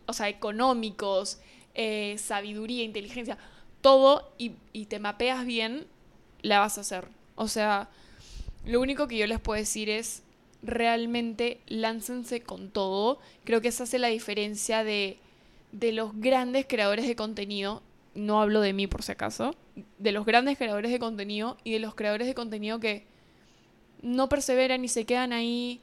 o 0.06 0.14
sea, 0.14 0.30
económicos, 0.30 1.40
eh, 1.74 2.18
sabiduría, 2.20 2.84
inteligencia, 2.84 3.40
todo 3.86 4.28
y, 4.40 4.54
y 4.74 4.88
te 4.88 4.98
mapeas 4.98 5.46
bien, 5.46 5.86
la 6.42 6.58
vas 6.58 6.80
a 6.80 6.82
hacer. 6.82 7.08
O 7.36 7.48
sea, 7.48 7.88
lo 8.66 8.82
único 8.82 9.08
que 9.08 9.16
yo 9.16 9.28
les 9.28 9.40
puedo 9.40 9.60
decir 9.60 9.92
es 9.92 10.24
realmente 10.64 11.60
láncense 11.68 12.42
con 12.42 12.72
todo. 12.72 13.20
Creo 13.44 13.62
que 13.62 13.68
esa 13.68 13.84
hace 13.84 14.00
la 14.00 14.08
diferencia 14.08 14.84
de, 14.84 15.20
de 15.72 15.92
los 15.92 16.20
grandes 16.20 16.66
creadores 16.68 17.06
de 17.06 17.16
contenido. 17.16 17.84
No 18.16 18.42
hablo 18.42 18.62
de 18.62 18.74
mí 18.74 18.88
por 18.88 19.04
si 19.04 19.12
acaso. 19.12 19.54
De 20.00 20.12
los 20.12 20.26
grandes 20.26 20.58
creadores 20.58 20.90
de 20.90 20.98
contenido 20.98 21.56
y 21.64 21.74
de 21.74 21.80
los 21.80 21.94
creadores 21.94 22.26
de 22.26 22.34
contenido 22.34 22.80
que 22.80 23.06
no 24.02 24.30
perseveran 24.30 24.84
y 24.84 24.88
se 24.88 25.06
quedan 25.06 25.32
ahí 25.32 25.80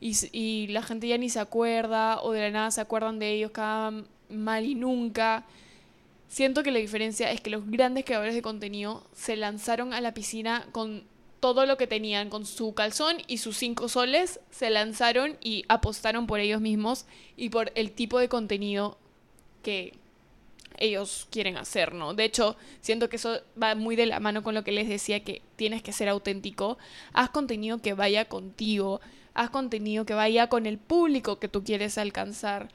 y, 0.00 0.16
y 0.30 0.68
la 0.68 0.82
gente 0.82 1.08
ya 1.08 1.18
ni 1.18 1.28
se 1.28 1.40
acuerda 1.40 2.22
o 2.22 2.30
de 2.30 2.42
la 2.42 2.50
nada 2.52 2.70
se 2.70 2.80
acuerdan 2.80 3.18
de 3.18 3.32
ellos 3.32 3.50
cada 3.50 3.92
mal 4.28 4.64
y 4.66 4.76
nunca. 4.76 5.44
Siento 6.30 6.62
que 6.62 6.70
la 6.70 6.78
diferencia 6.78 7.32
es 7.32 7.40
que 7.40 7.50
los 7.50 7.68
grandes 7.68 8.04
creadores 8.04 8.36
de 8.36 8.40
contenido 8.40 9.04
se 9.12 9.34
lanzaron 9.34 9.92
a 9.92 10.00
la 10.00 10.14
piscina 10.14 10.64
con 10.70 11.02
todo 11.40 11.66
lo 11.66 11.76
que 11.76 11.88
tenían 11.88 12.30
con 12.30 12.46
su 12.46 12.72
calzón 12.72 13.16
y 13.26 13.38
sus 13.38 13.56
cinco 13.56 13.88
soles, 13.88 14.38
se 14.52 14.70
lanzaron 14.70 15.36
y 15.40 15.64
apostaron 15.66 16.28
por 16.28 16.38
ellos 16.38 16.60
mismos 16.60 17.04
y 17.36 17.48
por 17.48 17.72
el 17.74 17.90
tipo 17.90 18.20
de 18.20 18.28
contenido 18.28 18.96
que 19.64 19.94
ellos 20.78 21.26
quieren 21.32 21.56
hacer, 21.56 21.94
¿no? 21.94 22.14
De 22.14 22.26
hecho, 22.26 22.56
siento 22.80 23.08
que 23.08 23.16
eso 23.16 23.40
va 23.60 23.74
muy 23.74 23.96
de 23.96 24.06
la 24.06 24.20
mano 24.20 24.44
con 24.44 24.54
lo 24.54 24.62
que 24.62 24.70
les 24.70 24.88
decía, 24.88 25.24
que 25.24 25.42
tienes 25.56 25.82
que 25.82 25.92
ser 25.92 26.08
auténtico. 26.08 26.78
Haz 27.12 27.30
contenido 27.30 27.82
que 27.82 27.94
vaya 27.94 28.26
contigo, 28.26 29.00
haz 29.34 29.50
contenido 29.50 30.06
que 30.06 30.14
vaya 30.14 30.48
con 30.48 30.66
el 30.66 30.78
público 30.78 31.40
que 31.40 31.48
tú 31.48 31.64
quieres 31.64 31.98
alcanzar. 31.98 32.68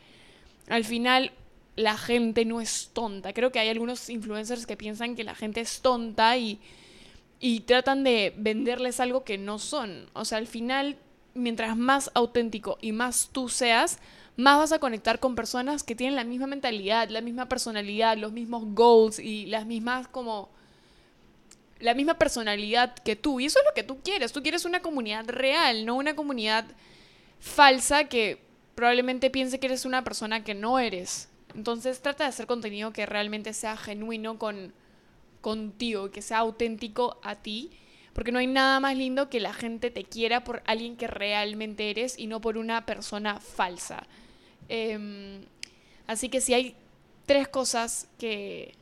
Al 0.68 0.84
final, 0.84 1.32
la 1.75 1.97
gente 1.97 2.45
no 2.45 2.61
es 2.61 2.91
tonta. 2.93 3.33
Creo 3.33 3.51
que 3.51 3.59
hay 3.59 3.69
algunos 3.69 4.09
influencers 4.09 4.65
que 4.65 4.77
piensan 4.77 5.15
que 5.15 5.23
la 5.23 5.35
gente 5.35 5.61
es 5.61 5.81
tonta 5.81 6.38
y 6.38 6.59
y 7.39 7.61
tratan 7.61 8.03
de 8.03 8.33
venderles 8.38 8.99
algo 8.99 9.23
que 9.23 9.38
no 9.38 9.59
son. 9.59 10.09
O 10.13 10.25
sea, 10.25 10.38
al 10.38 10.47
final, 10.47 10.97
mientras 11.33 11.77
más 11.77 12.11
auténtico 12.13 12.77
y 12.81 12.91
más 12.91 13.29
tú 13.31 13.49
seas, 13.49 13.99
más 14.38 14.57
vas 14.57 14.71
a 14.71 14.79
conectar 14.79 15.19
con 15.19 15.35
personas 15.35 15.83
que 15.83 15.95
tienen 15.95 16.15
la 16.15 16.23
misma 16.23 16.47
mentalidad, 16.47 17.09
la 17.09 17.21
misma 17.21 17.47
personalidad, 17.47 18.17
los 18.17 18.31
mismos 18.31 18.63
goals 18.73 19.19
y 19.19 19.45
las 19.45 19.65
mismas 19.65 20.07
como 20.07 20.49
la 21.79 21.93
misma 21.93 22.15
personalidad 22.15 22.95
que 22.95 23.15
tú. 23.15 23.39
Y 23.39 23.45
eso 23.45 23.59
es 23.59 23.65
lo 23.65 23.73
que 23.73 23.83
tú 23.83 23.99
quieres. 24.01 24.31
Tú 24.31 24.41
quieres 24.41 24.65
una 24.65 24.81
comunidad 24.81 25.25
real, 25.27 25.85
no 25.85 25.95
una 25.95 26.15
comunidad 26.15 26.65
falsa 27.39 28.05
que 28.05 28.41
probablemente 28.75 29.29
piense 29.29 29.59
que 29.59 29.67
eres 29.67 29.85
una 29.85 30.03
persona 30.03 30.43
que 30.43 30.53
no 30.53 30.79
eres. 30.79 31.29
Entonces 31.56 32.02
trata 32.02 32.26
de 32.26 32.30
hacer 32.30 32.48
contenido 32.48 32.91
que 32.91 33.06
realmente 33.06 33.54
sea 33.54 33.78
genuino 33.78 34.38
con 34.38 34.74
contigo, 35.41 36.10
que 36.12 36.22
sea 36.22 36.39
auténtico 36.39 37.20
a 37.22 37.36
ti, 37.36 37.70
porque 38.13 38.32
no 38.32 38.39
hay 38.39 38.48
nada 38.48 38.80
más 38.80 38.98
lindo 38.98 39.30
que 39.30 39.39
la 39.39 39.54
gente 39.54 39.91
te 39.91 40.04
quiera 40.04 40.44
por 40.44 40.63
alguien 40.65 40.98
que 40.98 41.08
realmente 41.08 41.89
eres 41.91 42.18
y 42.18 42.28
no 42.28 42.41
por 42.41 42.58
una 42.58 42.86
persona 42.86 43.39
falsa. 43.39 44.08
Em, 44.70 45.46
así 46.08 46.30
que 46.30 46.41
si 46.41 46.54
hay 46.54 46.76
tres 47.26 47.48
cosas 47.48 48.08
que, 48.18 48.74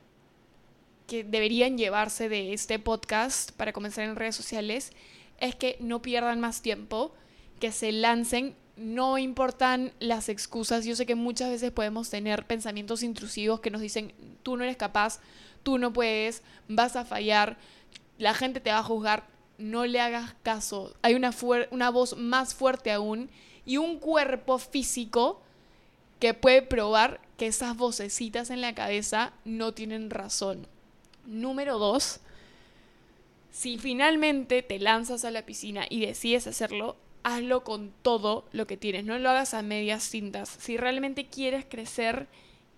que 1.05 1.23
deberían 1.23 1.77
llevarse 1.77 2.29
de 2.29 2.53
este 2.53 2.79
podcast 2.79 3.51
para 3.51 3.73
comenzar 3.73 4.05
en 4.05 4.15
redes 4.15 4.35
sociales, 4.35 4.93
es 5.39 5.55
que 5.55 5.77
no 5.79 6.01
pierdan 6.01 6.39
más 6.39 6.61
tiempo, 6.61 7.13
que 7.59 7.71
se 7.71 7.91
lancen 7.91 8.55
no 8.75 9.17
importan 9.17 9.93
las 9.99 10.29
excusas. 10.29 10.85
Yo 10.85 10.95
sé 10.95 11.05
que 11.05 11.15
muchas 11.15 11.49
veces 11.49 11.71
podemos 11.71 12.09
tener 12.09 12.45
pensamientos 12.45 13.03
intrusivos 13.03 13.59
que 13.59 13.69
nos 13.69 13.81
dicen, 13.81 14.13
tú 14.41 14.57
no 14.57 14.63
eres 14.63 14.77
capaz, 14.77 15.19
tú 15.63 15.77
no 15.77 15.93
puedes, 15.93 16.43
vas 16.67 16.95
a 16.95 17.05
fallar, 17.05 17.57
la 18.17 18.33
gente 18.33 18.59
te 18.59 18.71
va 18.71 18.79
a 18.79 18.83
juzgar, 18.83 19.27
no 19.57 19.85
le 19.85 19.99
hagas 19.99 20.35
caso. 20.43 20.95
Hay 21.01 21.15
una, 21.15 21.31
una 21.71 21.89
voz 21.89 22.17
más 22.17 22.53
fuerte 22.53 22.91
aún 22.91 23.29
y 23.65 23.77
un 23.77 23.99
cuerpo 23.99 24.57
físico 24.57 25.41
que 26.19 26.33
puede 26.33 26.61
probar 26.61 27.19
que 27.37 27.47
esas 27.47 27.75
vocecitas 27.75 28.49
en 28.49 28.61
la 28.61 28.73
cabeza 28.73 29.33
no 29.45 29.73
tienen 29.73 30.09
razón. 30.09 30.67
Número 31.25 31.77
dos, 31.77 32.19
si 33.51 33.77
finalmente 33.77 34.63
te 34.63 34.79
lanzas 34.79 35.25
a 35.25 35.31
la 35.31 35.45
piscina 35.45 35.85
y 35.89 36.05
decides 36.05 36.47
hacerlo, 36.47 36.97
hazlo 37.23 37.63
con 37.63 37.91
todo 38.01 38.45
lo 38.51 38.67
que 38.67 38.77
tienes, 38.77 39.05
no 39.05 39.17
lo 39.17 39.29
hagas 39.29 39.53
a 39.53 39.61
medias 39.61 40.03
cintas. 40.03 40.49
Si 40.59 40.77
realmente 40.77 41.27
quieres 41.27 41.65
crecer 41.65 42.27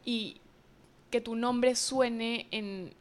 y 0.04 0.38
que 1.10 1.22
tu 1.22 1.36
nombre 1.36 1.76
suene 1.76 2.48
en 2.52 2.94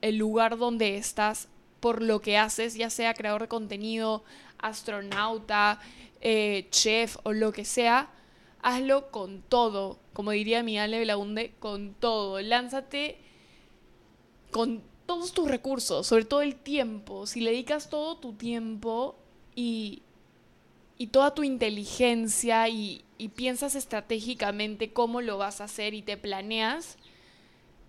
el 0.00 0.16
lugar 0.16 0.56
donde 0.56 0.96
estás 0.96 1.48
por 1.80 2.02
lo 2.02 2.20
que 2.20 2.38
haces, 2.38 2.74
ya 2.74 2.90
sea 2.90 3.14
creador 3.14 3.42
de 3.42 3.48
contenido, 3.48 4.24
astronauta, 4.58 5.80
eh, 6.20 6.66
chef 6.70 7.16
o 7.22 7.32
lo 7.32 7.52
que 7.52 7.64
sea, 7.64 8.10
hazlo 8.62 9.10
con 9.10 9.42
todo. 9.42 9.98
Como 10.12 10.32
diría 10.32 10.62
mi 10.62 10.78
Ale 10.78 11.02
Blaunde, 11.02 11.54
con 11.58 11.94
todo. 11.94 12.40
Lánzate 12.40 13.18
con 14.50 14.82
todos 15.06 15.32
tus 15.32 15.48
recursos, 15.48 16.06
sobre 16.06 16.24
todo 16.24 16.42
el 16.42 16.56
tiempo. 16.56 17.26
Si 17.26 17.40
le 17.40 17.50
dedicas 17.50 17.88
todo 17.88 18.16
tu 18.16 18.32
tiempo 18.34 19.16
y, 19.54 20.02
y 20.98 21.06
toda 21.06 21.32
tu 21.32 21.44
inteligencia 21.44 22.68
y, 22.68 23.04
piensas 23.34 23.74
estratégicamente 23.74 24.92
cómo 24.92 25.20
lo 25.20 25.38
vas 25.38 25.60
a 25.60 25.64
hacer 25.64 25.92
y 25.92 26.02
te 26.02 26.16
planeas, 26.16 26.98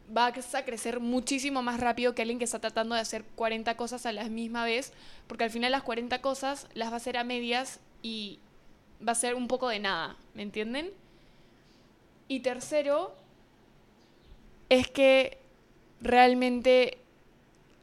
vas 0.07 0.55
a 0.55 0.65
crecer 0.65 0.99
muchísimo 0.99 1.61
más 1.61 1.79
rápido 1.79 2.15
que 2.15 2.23
alguien 2.23 2.39
que 2.39 2.45
está 2.45 2.59
tratando 2.59 2.95
de 2.95 3.01
hacer 3.01 3.23
40 3.35 3.77
cosas 3.77 4.07
a 4.07 4.11
la 4.11 4.27
misma 4.27 4.65
vez, 4.65 4.91
porque 5.27 5.43
al 5.43 5.51
final 5.51 5.71
las 5.71 5.83
40 5.83 6.19
cosas 6.21 6.67
las 6.73 6.89
va 6.89 6.93
a 6.93 6.97
hacer 6.97 7.17
a 7.17 7.23
medias 7.23 7.79
y 8.01 8.39
va 9.07 9.11
a 9.11 9.15
ser 9.15 9.35
un 9.35 9.47
poco 9.47 9.69
de 9.69 9.79
nada, 9.79 10.17
¿me 10.33 10.41
entienden? 10.41 10.89
Y 12.27 12.39
tercero, 12.39 13.15
es 14.69 14.87
que 14.89 15.37
realmente 16.01 16.97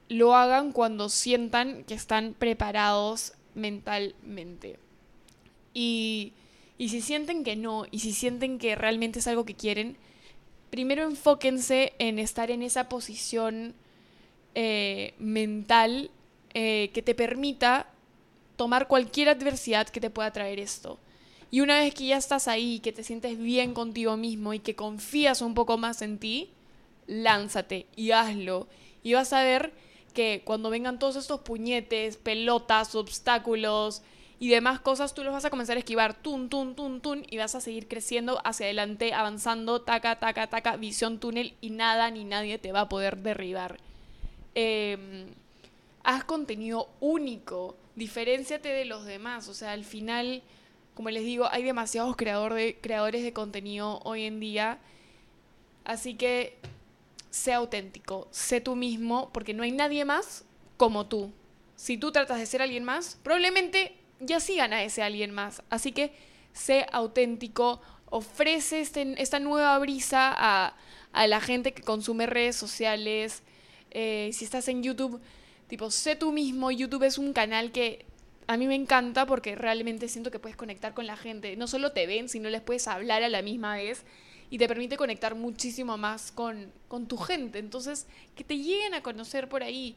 lo 0.09 0.35
hagan 0.35 0.73
cuando 0.73 1.09
sientan 1.09 1.85
que 1.85 1.95
están 1.95 2.35
preparados 2.37 3.35
mentalmente. 3.55 4.81
Y, 5.79 6.33
si 6.79 7.03
sienten 7.03 7.45
que 7.45 7.55
no, 7.55 7.85
y 7.91 7.99
si 7.99 8.15
sienten 8.15 8.59
que 8.59 8.77
realmente 8.77 9.19
es 9.19 9.27
algo 9.27 9.45
que 9.45 9.55
quieren, 9.55 9.99
primero 10.71 11.03
enfóquense 11.03 11.93
en 11.99 12.19
estar 12.19 12.51
en 12.51 12.63
esa 12.63 12.89
posición 12.89 13.75
eh, 14.55 15.13
mental 15.19 16.11
eh, 16.55 16.91
que 16.95 17.03
te 17.03 17.15
permita 17.15 17.89
tomar 18.57 18.89
cualquier 18.89 19.29
adversidad 19.29 19.87
que 19.87 20.01
te 20.01 20.09
pueda 20.09 20.33
traer 20.33 20.61
esto. 20.61 20.99
Y 21.51 21.61
una 21.61 21.79
vez 21.79 21.93
que 21.95 22.07
ya 22.07 22.17
estás 22.17 22.49
ahí, 22.49 22.81
que 22.81 22.93
te 22.93 23.05
sientes 23.05 23.37
bien 23.39 23.75
contigo 23.75 24.17
mismo 24.17 24.55
y 24.55 24.61
que 24.61 24.75
confías 24.75 25.43
un 25.43 25.53
poco 25.53 25.77
más 25.77 26.01
en 26.01 26.19
ti, 26.19 26.49
lánzate 27.07 27.87
y 27.97 28.13
hazlo. 28.13 28.67
Y 29.03 29.13
vas 29.13 29.35
a 29.35 29.45
ver 29.45 29.75
que 30.15 30.41
cuando 30.43 30.71
vengan 30.71 30.99
todos 30.99 31.17
estos 31.17 31.43
puñetes, 31.43 32.17
pelotas, 32.17 32.95
obstáculos, 32.95 34.03
y 34.39 34.51
demás 34.51 34.81
cosas, 34.81 35.15
tú 35.15 35.25
los 35.25 35.33
vas 35.33 35.45
a 35.45 35.51
comenzar 35.51 35.77
a 35.77 35.81
esquivar, 35.81 36.15
tun, 36.15 36.49
tun, 36.49 36.75
tun, 36.75 37.01
tun, 37.01 37.27
y 37.31 37.39
vas 37.39 37.55
a 37.55 37.61
seguir 37.61 37.89
creciendo 37.89 38.41
hacia 38.45 38.67
adelante, 38.67 39.15
avanzando, 39.15 39.83
taca, 39.83 40.19
taca, 40.19 40.47
taca, 40.47 40.77
visión 40.77 41.19
túnel, 41.19 41.55
y 41.61 41.71
nada 41.71 42.11
ni 42.11 42.25
nadie 42.25 42.59
te 42.59 42.73
va 42.73 42.83
a 42.83 42.89
poder 42.89 43.19
derribar. 43.19 43.79
Em, 44.55 45.27
haz 46.05 46.25
contenido 46.25 46.89
único, 47.01 47.77
diferenciate 47.95 48.69
de 48.69 48.85
los 48.85 49.05
demás, 49.05 49.49
o 49.49 49.55
sea, 49.55 49.73
al 49.73 49.85
final 49.85 50.43
como 50.97 51.11
les 51.11 51.25
digo, 51.25 51.47
hay 51.51 51.63
demasiados 51.63 52.17
creador 52.17 52.55
de, 52.55 52.79
creadores 52.81 53.23
de 53.23 53.35
contenido 53.35 54.01
hoy 54.05 54.25
en 54.25 54.41
día. 54.41 54.79
Así 55.85 56.15
que 56.15 56.57
sé 57.29 57.53
auténtico, 57.53 58.29
sé 58.31 58.63
tú 58.63 58.77
mismo, 58.77 59.29
porque 59.31 59.53
no 59.53 59.63
hay 59.63 59.73
nadie 59.73 60.07
más 60.07 60.47
como 60.79 61.07
tú. 61.07 61.33
Si 61.77 61.99
tú 61.99 62.13
tratas 62.13 62.39
de 62.39 62.47
ser 62.47 62.63
alguien 62.63 62.83
más, 62.83 63.21
probablemente 63.23 63.95
ya 64.21 64.41
sigan 64.41 64.73
a 64.73 64.83
ese 64.83 65.03
alguien 65.03 65.31
más. 65.31 65.63
Así 65.71 65.93
que 65.93 66.13
sé 66.53 66.87
auténtico, 66.93 67.81
ofrece 68.07 68.81
este, 68.81 69.21
esta 69.21 69.41
nueva 69.41 69.79
brisa 69.79 70.33
a, 70.37 70.75
a, 71.13 71.27
la 71.27 71.41
gente 71.41 71.73
que 71.73 71.83
consume 71.83 72.27
redes 72.27 72.57
sociales. 72.57 73.43
Eh, 73.91 74.31
si 74.33 74.45
estás 74.45 74.69
en 74.69 74.83
YouTube, 74.83 75.21
tipo, 75.69 75.91
sé 75.91 76.17
tú 76.17 76.33
mismo. 76.33 76.71
YouTube 76.71 77.05
es 77.05 77.19
un 77.19 77.33
canal 77.33 77.73
que 77.73 78.05
a 78.47 78.57
mí 78.57 78.67
me 78.67 78.75
encanta 78.75 79.27
porque 79.27 79.55
realmente 79.55 80.09
siento 80.09 80.31
que 80.31 80.39
puedes 80.39 80.57
conectar 80.57 80.95
con 80.95 81.07
la 81.07 81.17
gente. 81.17 81.57
No 81.57 81.67
solo 81.67 81.93
te 81.93 82.07
ven, 82.07 82.29
sino 82.29 82.49
les 82.49 82.63
puedes 82.63 82.87
hablar 82.89 83.23
a 83.23 83.29
la 83.29 83.43
misma 83.43 83.77
vez 83.77 84.05
y 84.51 84.59
te 84.59 84.69
permite 84.69 84.97
conectar 84.97 85.35
muchísimo 85.35 85.99
más 85.99 86.31
con, 86.31 86.73
con 86.89 87.07
tu 87.07 87.17
gente. 87.17 87.59
Entonces, 87.59 88.07
que 88.35 88.45
te 88.45 88.57
lleguen 88.57 88.95
a 88.95 89.03
conocer 89.03 89.49
por 89.49 89.63
ahí. 89.63 89.97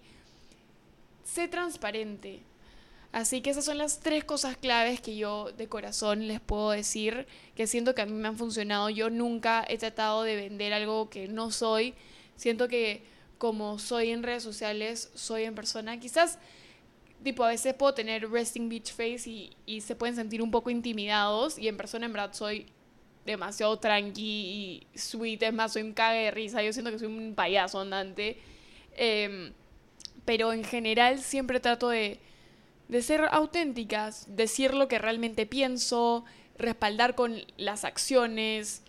Sé 1.24 1.47
transparente. 1.47 2.41
Así 3.12 3.41
que 3.41 3.49
esas 3.49 3.66
son 3.66 3.80
las 3.80 4.01
tres 4.01 4.24
cosas 4.24 4.55
claves 4.55 5.01
que 5.01 5.18
yo 5.18 5.51
de 5.51 5.68
corazón 5.68 6.28
les 6.28 6.39
puedo 6.39 6.70
decir, 6.72 7.26
que 7.55 7.66
siento 7.66 7.95
que 7.95 8.03
a 8.03 8.05
mí 8.05 8.14
me 8.14 8.28
han 8.28 8.38
funcionado. 8.38 8.89
Yo 8.89 9.10
nunca 9.10 9.66
he 9.68 9.78
tratado 9.80 10.24
de 10.24 10.36
vender 10.36 10.74
algo 10.74 11.10
que 11.10 11.28
no 11.28 11.49
soy. 11.49 11.95
Siento 12.36 12.68
que 12.68 13.01
como 13.39 13.80
soy 13.80 14.12
en 14.12 14.22
redes 14.22 14.43
sociales, 14.43 15.10
soy 15.16 15.45
en 15.45 15.55
persona. 15.55 15.99
Quizás, 15.99 16.38
tipo, 17.24 17.43
a 17.43 17.47
veces 17.47 17.74
puedo 17.74 17.95
tener 17.95 18.30
resting 18.30 18.70
beach 18.70 18.93
face 18.93 19.51
y, 19.66 19.82
se 19.82 19.95
pueden 19.95 20.16
sentir 20.16 20.43
un 20.43 20.51
poco 20.51 20.70
intimidados 20.70 21.57
y 21.57 21.68
en 21.68 21.78
persona 21.78 22.05
en 22.05 22.14
verdad 22.14 22.34
soy 22.34 22.68
demasiado 23.26 23.80
tranqui 23.80 24.86
y 24.93 24.97
sweet. 24.97 25.41
Es 25.41 25.53
más, 25.53 25.74
soy 25.74 25.82
un 25.82 25.93
cague 25.93 26.26
de 26.26 26.32
risa. 26.32 26.62
Yo 26.62 26.74
siento 26.74 26.91
que 26.91 26.99
soy 26.99 27.07
un 27.07 27.34
payaso 27.34 27.80
andante. 27.80 28.38
Em, 28.95 29.53
pero 30.26 30.53
en 30.53 30.64
general 30.64 31.20
siempre 31.20 31.60
trato 31.60 31.89
de 31.89 32.20
de 32.89 33.01
ser 33.03 33.21
auténticas, 33.31 34.25
decir 34.35 34.73
lo 34.73 34.87
que 34.87 34.97
realmente 34.99 35.45
pienso, 35.45 36.25
respaldar 36.57 37.15
con 37.15 37.37
las 37.55 37.85
acciones. 37.85 38.81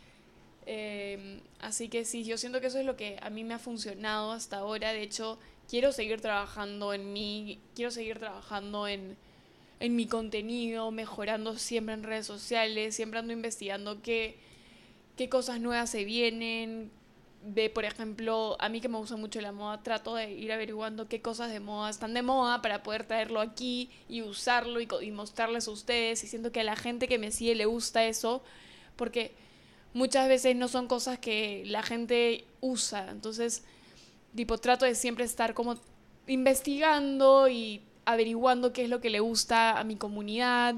Em, 0.66 1.40
así 1.60 1.88
que 1.88 2.04
sí, 2.04 2.24
yo 2.24 2.38
siento 2.38 2.60
que 2.60 2.68
eso 2.68 2.78
es 2.78 2.86
lo 2.86 2.96
que 2.96 3.18
a 3.22 3.30
mí 3.30 3.44
me 3.44 3.54
ha 3.54 3.58
funcionado 3.58 4.32
hasta 4.32 4.58
ahora. 4.58 4.92
De 4.92 5.02
hecho, 5.02 5.38
quiero 5.68 5.92
seguir 5.92 6.20
trabajando 6.20 6.94
en 6.94 7.12
mí, 7.12 7.60
quiero 7.74 7.90
seguir 7.90 8.18
trabajando 8.18 8.88
en, 8.88 9.16
en 9.80 9.96
mi 9.96 10.06
contenido, 10.06 10.90
mejorando 10.90 11.58
siempre 11.58 11.94
en 11.94 12.02
redes 12.02 12.26
sociales, 12.26 12.96
siempre 12.96 13.18
ando 13.20 13.34
investigando 13.34 14.00
qué, 14.02 14.38
qué 15.16 15.28
cosas 15.28 15.60
nuevas 15.60 15.90
se 15.90 16.04
vienen, 16.04 16.90
de, 17.42 17.70
por 17.70 17.84
ejemplo, 17.84 18.56
a 18.60 18.68
mí 18.68 18.80
que 18.80 18.88
me 18.88 18.98
gusta 18.98 19.16
mucho 19.16 19.40
la 19.40 19.52
moda, 19.52 19.82
trato 19.82 20.14
de 20.14 20.30
ir 20.30 20.52
averiguando 20.52 21.08
qué 21.08 21.22
cosas 21.22 21.50
de 21.50 21.60
moda 21.60 21.88
están 21.88 22.12
de 22.12 22.22
moda 22.22 22.60
para 22.60 22.82
poder 22.82 23.04
traerlo 23.04 23.40
aquí 23.40 23.90
y 24.08 24.22
usarlo 24.22 24.78
y, 24.80 25.10
mostrarles 25.10 25.66
a 25.66 25.70
ustedes. 25.70 26.22
Y 26.22 26.26
siento 26.26 26.52
que 26.52 26.60
a 26.60 26.64
la 26.64 26.76
gente 26.76 27.08
que 27.08 27.18
me 27.18 27.30
sigue 27.30 27.54
le 27.54 27.64
gusta 27.64 28.04
eso, 28.04 28.42
porque 28.96 29.32
muchas 29.94 30.28
veces 30.28 30.54
no 30.54 30.68
son 30.68 30.86
cosas 30.86 31.18
que 31.18 31.62
la 31.66 31.82
gente 31.82 32.44
usa. 32.60 33.10
Entonces, 33.10 33.64
tipo, 34.34 34.58
trato 34.58 34.84
de 34.84 34.94
siempre 34.94 35.24
estar 35.24 35.54
como 35.54 35.76
investigando 36.26 37.48
y 37.48 37.82
averiguando 38.04 38.72
qué 38.72 38.84
es 38.84 38.90
lo 38.90 39.00
que 39.00 39.10
le 39.10 39.20
gusta 39.20 39.78
a 39.78 39.84
mi 39.84 39.96
comunidad. 39.96 40.74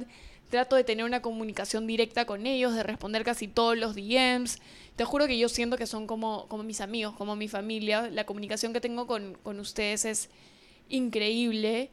Trato 0.53 0.77
de 0.77 0.85
tener 0.85 1.05
una 1.05 1.23
comunicación 1.23 1.89
directa 1.89 2.27
con 2.27 2.47
ellos, 2.47 2.75
de 2.75 2.85
responder 2.85 3.25
casi 3.25 3.49
todos 3.49 3.77
los 3.77 3.97
DMs 3.97 4.61
te 4.97 5.05
juro 5.05 5.27
que 5.27 5.39
yo 5.39 5.49
siento 5.49 5.77
que 5.77 5.87
son 5.87 6.07
como, 6.07 6.47
como 6.49 6.63
mis 6.63 6.81
amigos, 6.81 7.15
como 7.17 7.35
mi 7.35 7.49
familia. 7.49 8.09
La 8.11 8.25
comunicación 8.25 8.73
que 8.73 8.81
tengo 8.81 9.07
con, 9.07 9.39
ustedes 9.59 10.05
es 10.05 10.31
increíble. 10.89 11.91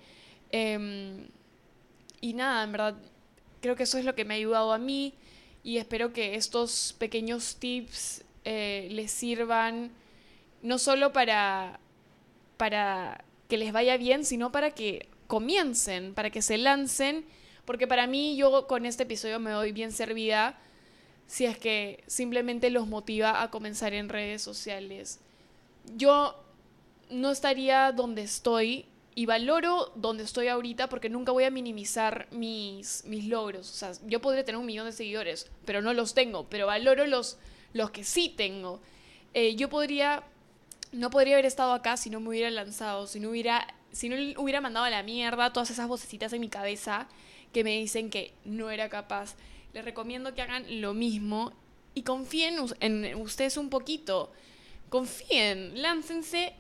Em, 0.52 1.28
y 2.20 2.34
nada, 2.34 2.64
en 2.64 2.72
verdad, 2.72 2.96
creo 3.62 3.76
que 3.76 3.84
eso 3.84 3.98
es 3.98 4.06
lo 4.06 4.16
que 4.16 4.26
me 4.26 4.34
ha 4.34 4.38
ayudado 4.38 4.74
a 4.74 4.78
mí 4.78 5.14
y 5.64 5.78
espero 5.78 6.12
que 6.12 6.36
estos 6.36 6.96
pequeños 7.00 7.56
tips 7.56 8.24
eh, 8.44 8.90
les 8.92 9.12
sirvan 9.12 9.92
no 10.62 10.78
solo 10.78 11.14
para, 11.14 11.80
para 12.58 13.24
que 13.48 13.58
les 13.58 13.72
vaya 13.72 13.96
bien, 13.96 14.26
sino 14.26 14.52
para 14.52 14.72
que 14.72 15.08
comiencen, 15.28 16.14
para 16.14 16.32
que 16.32 16.42
se 16.42 16.58
lancen, 16.58 17.24
porque 17.70 17.86
para 17.86 18.08
mí 18.08 18.36
yo 18.36 18.66
con 18.66 18.88
este 18.88 19.04
episodio 19.04 19.40
me 19.40 19.52
doy 19.52 19.72
bien 19.72 19.92
servida 19.92 20.58
si 21.28 21.46
es 21.46 21.56
que 21.60 22.04
simplemente 22.08 22.72
los 22.72 22.88
motiva 22.88 23.44
a 23.44 23.52
comenzar 23.52 23.94
en 23.94 24.10
redes 24.10 24.42
sociales. 24.42 25.20
Yo 25.96 26.44
no 27.12 27.30
estaría 27.30 27.92
donde 27.92 28.24
estoy 28.24 28.88
y 29.14 29.28
valoro 29.28 29.92
donde 29.94 30.24
estoy 30.24 30.48
ahorita 30.48 30.90
porque 30.90 31.10
nunca 31.10 31.32
voy 31.32 31.44
a 31.44 31.52
minimizar 31.52 32.28
mis, 32.32 33.04
mis 33.06 33.26
logros. 33.26 33.70
O 33.70 33.74
sea, 33.74 33.92
yo 34.08 34.20
podría 34.20 34.44
tener 34.44 34.58
un 34.58 34.66
millón 34.66 34.88
de 34.88 34.92
seguidores, 34.92 35.52
pero 35.66 35.84
no 35.84 35.94
los 35.94 36.16
tengo, 36.16 36.50
pero 36.50 36.66
valoro 36.66 37.06
los, 37.06 37.38
los 37.74 37.92
que 37.92 38.04
sí 38.04 38.34
tengo. 38.36 38.80
Eh, 39.36 39.56
yo 39.56 39.70
podría, 39.70 40.24
no 40.92 41.12
podría 41.12 41.36
haber 41.36 41.46
estado 41.46 41.74
acá 41.74 41.98
si 41.98 42.10
no 42.10 42.20
me 42.20 42.30
hubiera 42.30 42.50
lanzado, 42.50 43.06
si 43.06 43.20
no 43.20 43.30
hubiera, 43.30 43.68
si 43.92 44.10
no 44.10 44.16
hubiera 44.42 44.60
mandado 44.60 44.88
a 44.88 44.90
la 44.90 45.04
mierda 45.04 45.54
todas 45.54 45.70
esas 45.70 45.88
vocecitas 45.88 46.34
en 46.34 46.42
mi 46.42 46.50
cabeza 46.50 47.08
que 47.54 47.64
me 47.64 47.78
dicen 47.78 48.10
que 48.10 48.34
no 48.46 48.70
era 48.70 48.90
capaz 48.90 49.36
les 49.74 49.86
recomiendo 49.86 50.34
que 50.34 50.42
hagan 50.42 50.82
lo 50.82 50.94
mismo 50.94 51.54
y 51.94 52.04
confíen 52.04 52.58
en 52.80 53.16
ustedes 53.16 53.58
un 53.58 53.70
poquito. 53.70 54.32
Confíen, 54.90 55.82
láncense, 55.82 56.54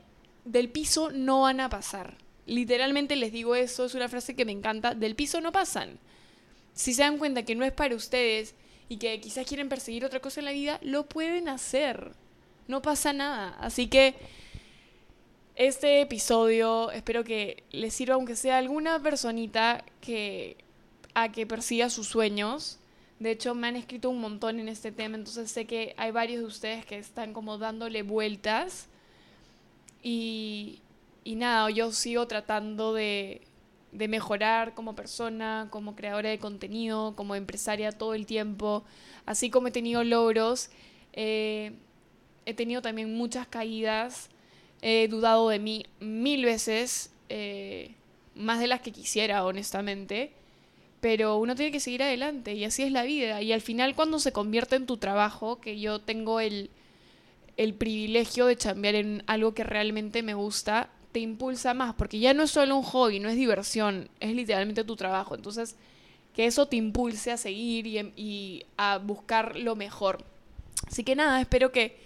del 0.46 0.70
piso 0.70 1.12
no 1.12 1.42
van 1.42 1.60
a 1.60 1.70
pasar. 1.70 2.18
Literalmente 2.46 3.16
les 3.16 3.32
digo 3.32 3.56
eso, 3.56 3.86
es 3.86 3.96
una 3.96 4.10
frase 4.10 4.36
que 4.36 4.46
me 4.46 4.52
encanta, 4.52 4.94
del 4.94 5.16
piso 5.16 5.42
no 5.42 5.52
pasan. 5.52 6.00
Si 6.74 6.94
se 6.94 7.02
dan 7.02 7.18
cuenta 7.18 7.44
que 7.44 7.56
no 7.56 7.66
es 7.66 7.72
para 7.72 7.96
ustedes 7.96 8.56
y 8.88 8.98
que 8.98 9.20
quizás 9.20 9.48
quieren 9.48 9.70
perseguir 9.70 10.06
otra 10.06 10.20
cosa 10.20 10.42
en 10.42 10.46
la 10.46 10.52
vida, 10.52 10.80
lo 10.82 11.08
pueden 11.08 11.50
hacer. 11.50 12.14
No 12.68 12.82
pasa 12.82 13.14
nada. 13.14 13.56
Así 13.60 13.88
que 13.88 14.16
este 15.56 16.02
episodio 16.02 16.92
espero 16.92 17.24
que 17.24 17.64
les 17.72 17.94
sirva 17.94 18.16
aunque 18.16 18.36
sea 18.36 18.58
alguna 18.58 19.02
personita 19.02 19.84
que 20.00 20.58
a 21.14 21.32
que 21.32 21.45
persiga 21.45 21.89
sus 21.89 22.07
sueños 22.07 22.80
de 23.20 23.32
hecho, 23.32 23.53
me 23.53 23.68
han 23.68 23.76
escrito 23.76 24.10
un 24.10 24.22
montón 24.22 24.60
en 24.60 24.70
este 24.70 24.93
tema, 24.93 25.18
entonces 25.18 25.51
sé 25.51 25.66
que 25.66 25.93
hay 25.97 26.12
varios 26.12 26.39
de 26.39 26.47
ustedes 26.47 26.86
que 26.86 26.97
están 26.97 27.34
como 27.34 27.57
dándole 27.57 28.01
vueltas. 28.01 28.88
Y, 30.01 30.80
y 31.26 31.36
nada, 31.36 31.70
yo 31.70 31.91
sigo 31.91 32.28
tratando 32.28 32.93
de, 32.93 33.41
de 33.91 34.07
mejorar 34.07 34.74
como 34.74 34.95
persona, 34.95 35.68
como 35.70 35.97
creadora 35.97 36.30
de 36.30 36.39
contenido, 36.39 37.14
como 37.18 37.36
empresaria 37.36 37.91
todo 37.91 38.14
el 38.14 38.26
tiempo. 38.26 38.86
Así 39.26 39.49
como 39.49 39.68
he 39.68 39.72
tenido 39.72 40.05
logros, 40.05 40.70
eh, 41.12 41.74
he 42.45 42.53
tenido 42.53 42.82
también 42.82 43.14
muchas 43.16 43.47
caídas. 43.47 44.30
He 44.82 45.10
dudado 45.10 45.49
de 45.49 45.60
mí 45.60 45.86
mil 45.99 46.45
veces, 46.45 47.12
eh, 47.28 47.95
más 48.34 48.62
de 48.62 48.68
las 48.68 48.80
que 48.80 48.93
quisiera, 48.93 49.43
honestamente 49.43 50.39
pero 51.02 51.38
uno 51.38 51.56
tiene 51.56 51.72
que 51.72 51.80
seguir 51.80 52.04
adelante 52.04 52.54
y 52.54 52.66
así 52.66 52.84
es 52.84 52.91
la 52.91 53.04
vida. 53.04 53.41
Y 53.41 53.54
al 53.54 53.62
final 53.62 53.95
cuando 53.95 54.20
se 54.20 54.32
convierte 54.32 54.76
en 54.76 54.86
tu 54.86 54.97
trabajo, 54.97 55.60
que 55.62 55.80
yo 55.80 56.00
tengo 56.00 56.39
el, 56.39 56.70
el 57.58 57.74
privilegio 57.74 58.45
de 58.45 58.58
chambear 58.58 58.95
en 58.95 59.24
algo 59.28 59.54
que 59.54 59.64
realmente 59.64 60.24
me 60.24 60.34
gusta, 60.34 60.89
te 61.12 61.20
impulsa 61.20 61.74
más, 61.74 61.95
porque 61.95 62.20
ya 62.20 62.34
no 62.34 62.43
es 62.43 62.52
solo 62.52 62.78
un 62.78 62.84
hobby, 62.84 63.20
no 63.20 63.30
es 63.30 63.36
diversión, 63.36 64.10
es 64.20 64.36
literalmente 64.36 64.84
tu 64.84 64.95
trabajo. 64.95 65.36
Entonces, 65.36 65.76
que 66.36 66.45
eso 66.45 66.68
te 66.68 66.76
impulse 66.76 67.32
a 67.32 67.38
seguir 67.38 67.88
y, 67.88 68.00
y 68.16 68.66
a 68.78 68.97
buscar 68.97 69.58
lo 69.58 69.76
mejor. 69.76 70.24
Así 70.88 71.04
que 71.04 71.16
nada, 71.16 71.41
espero 71.41 71.72
que 71.72 71.97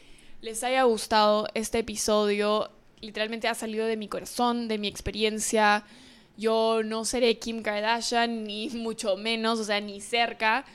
les 0.41 0.63
haya 0.63 0.83
gustado 0.83 1.47
este 1.53 1.79
episodio. 1.79 2.69
Literalmente 3.01 3.47
ha 3.47 3.55
salido 3.55 3.85
de 3.85 3.97
mi 3.97 4.07
corazón, 4.07 4.67
de 4.67 4.77
mi 4.77 4.87
experiencia 4.87 5.83
yo 6.37 6.81
no 6.83 7.05
seré 7.05 7.37
Kim 7.37 7.61
Kardashian, 7.61 8.43
ni 8.43 8.69
mucho 8.73 9.17
menos, 9.17 9.59
o 9.59 9.63
sea, 9.63 9.79
ni 9.81 10.01
cerca, 10.01 10.65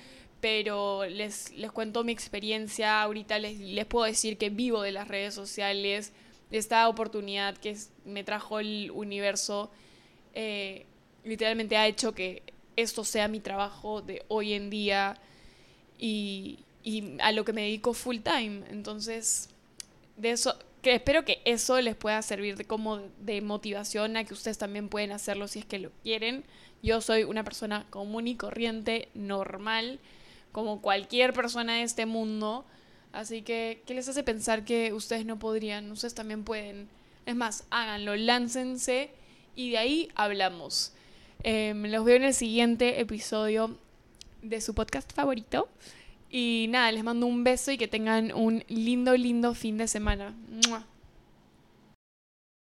pero 0.40 1.04
les, 1.06 1.52
les 1.52 1.72
cuento 1.72 2.04
mi 2.04 2.12
experiencia. 2.12 3.02
Ahorita 3.02 3.38
les, 3.38 3.58
les 3.58 3.86
puedo 3.86 4.04
decir 4.04 4.38
que 4.38 4.50
vivo 4.50 4.82
de 4.82 4.92
las 4.92 5.08
redes 5.08 5.34
sociales, 5.34 6.12
esta 6.50 6.88
oportunidad 6.88 7.56
que 7.56 7.76
me 8.04 8.24
trajo 8.24 8.60
el 8.60 8.90
universo. 8.92 9.70
Eh, 10.34 10.86
literalmente 11.24 11.76
ha 11.76 11.86
hecho 11.86 12.14
que 12.14 12.42
esto 12.76 13.04
sea 13.04 13.28
mi 13.28 13.40
trabajo 13.40 14.02
de 14.02 14.24
hoy 14.28 14.52
en 14.54 14.70
día 14.70 15.16
y 15.98 16.60
a 17.20 17.32
lo 17.32 17.44
que 17.44 17.52
me 17.52 17.62
dedico 17.62 17.92
full 17.92 18.18
time. 18.18 18.62
Entonces, 18.70 19.50
de 20.16 20.30
eso, 20.30 20.56
que 20.82 20.94
espero 20.94 21.24
que 21.24 21.40
eso 21.44 21.80
les 21.80 21.96
pueda 21.96 22.20
servir 22.22 22.56
de, 22.56 22.64
como 22.64 22.98
de 23.20 23.40
motivación 23.40 24.16
a 24.16 24.24
que 24.24 24.34
ustedes 24.34 24.58
también 24.58 24.88
pueden 24.88 25.12
hacerlo 25.12 25.48
si 25.48 25.60
es 25.60 25.64
que 25.64 25.78
lo 25.78 25.90
quieren. 26.02 26.44
Yo 26.82 27.00
soy 27.00 27.24
una 27.24 27.44
persona 27.44 27.86
común 27.90 28.28
y 28.28 28.36
corriente, 28.36 29.08
normal, 29.14 29.98
como 30.52 30.80
cualquier 30.80 31.32
persona 31.32 31.74
de 31.74 31.82
este 31.82 32.06
mundo. 32.06 32.64
Así 33.12 33.42
que, 33.42 33.82
¿qué 33.86 33.94
les 33.94 34.08
hace 34.08 34.22
pensar 34.22 34.64
que 34.64 34.92
ustedes 34.92 35.26
no 35.26 35.38
podrían? 35.38 35.90
Ustedes 35.90 36.14
también 36.14 36.44
pueden. 36.44 36.88
Es 37.26 37.34
más, 37.34 37.64
háganlo, 37.70 38.14
láncense 38.16 39.10
y 39.56 39.70
de 39.70 39.78
ahí 39.78 40.08
hablamos. 40.14 40.92
Em, 41.42 41.84
los 41.90 42.04
veo 42.04 42.16
en 42.16 42.24
el 42.24 42.34
siguiente 42.34 43.00
episodio 43.00 43.76
de 44.42 44.60
su 44.60 44.74
podcast 44.74 45.12
favorito. 45.12 45.68
Y 46.30 46.66
nada, 46.68 46.92
les 46.92 47.04
mando 47.04 47.26
un 47.26 47.44
beso 47.44 47.70
y 47.70 47.78
que 47.78 47.88
tengan 47.88 48.32
un 48.32 48.64
lindo, 48.68 49.16
lindo 49.16 49.54
fin 49.54 49.78
de 49.78 49.88
semana. 49.88 50.34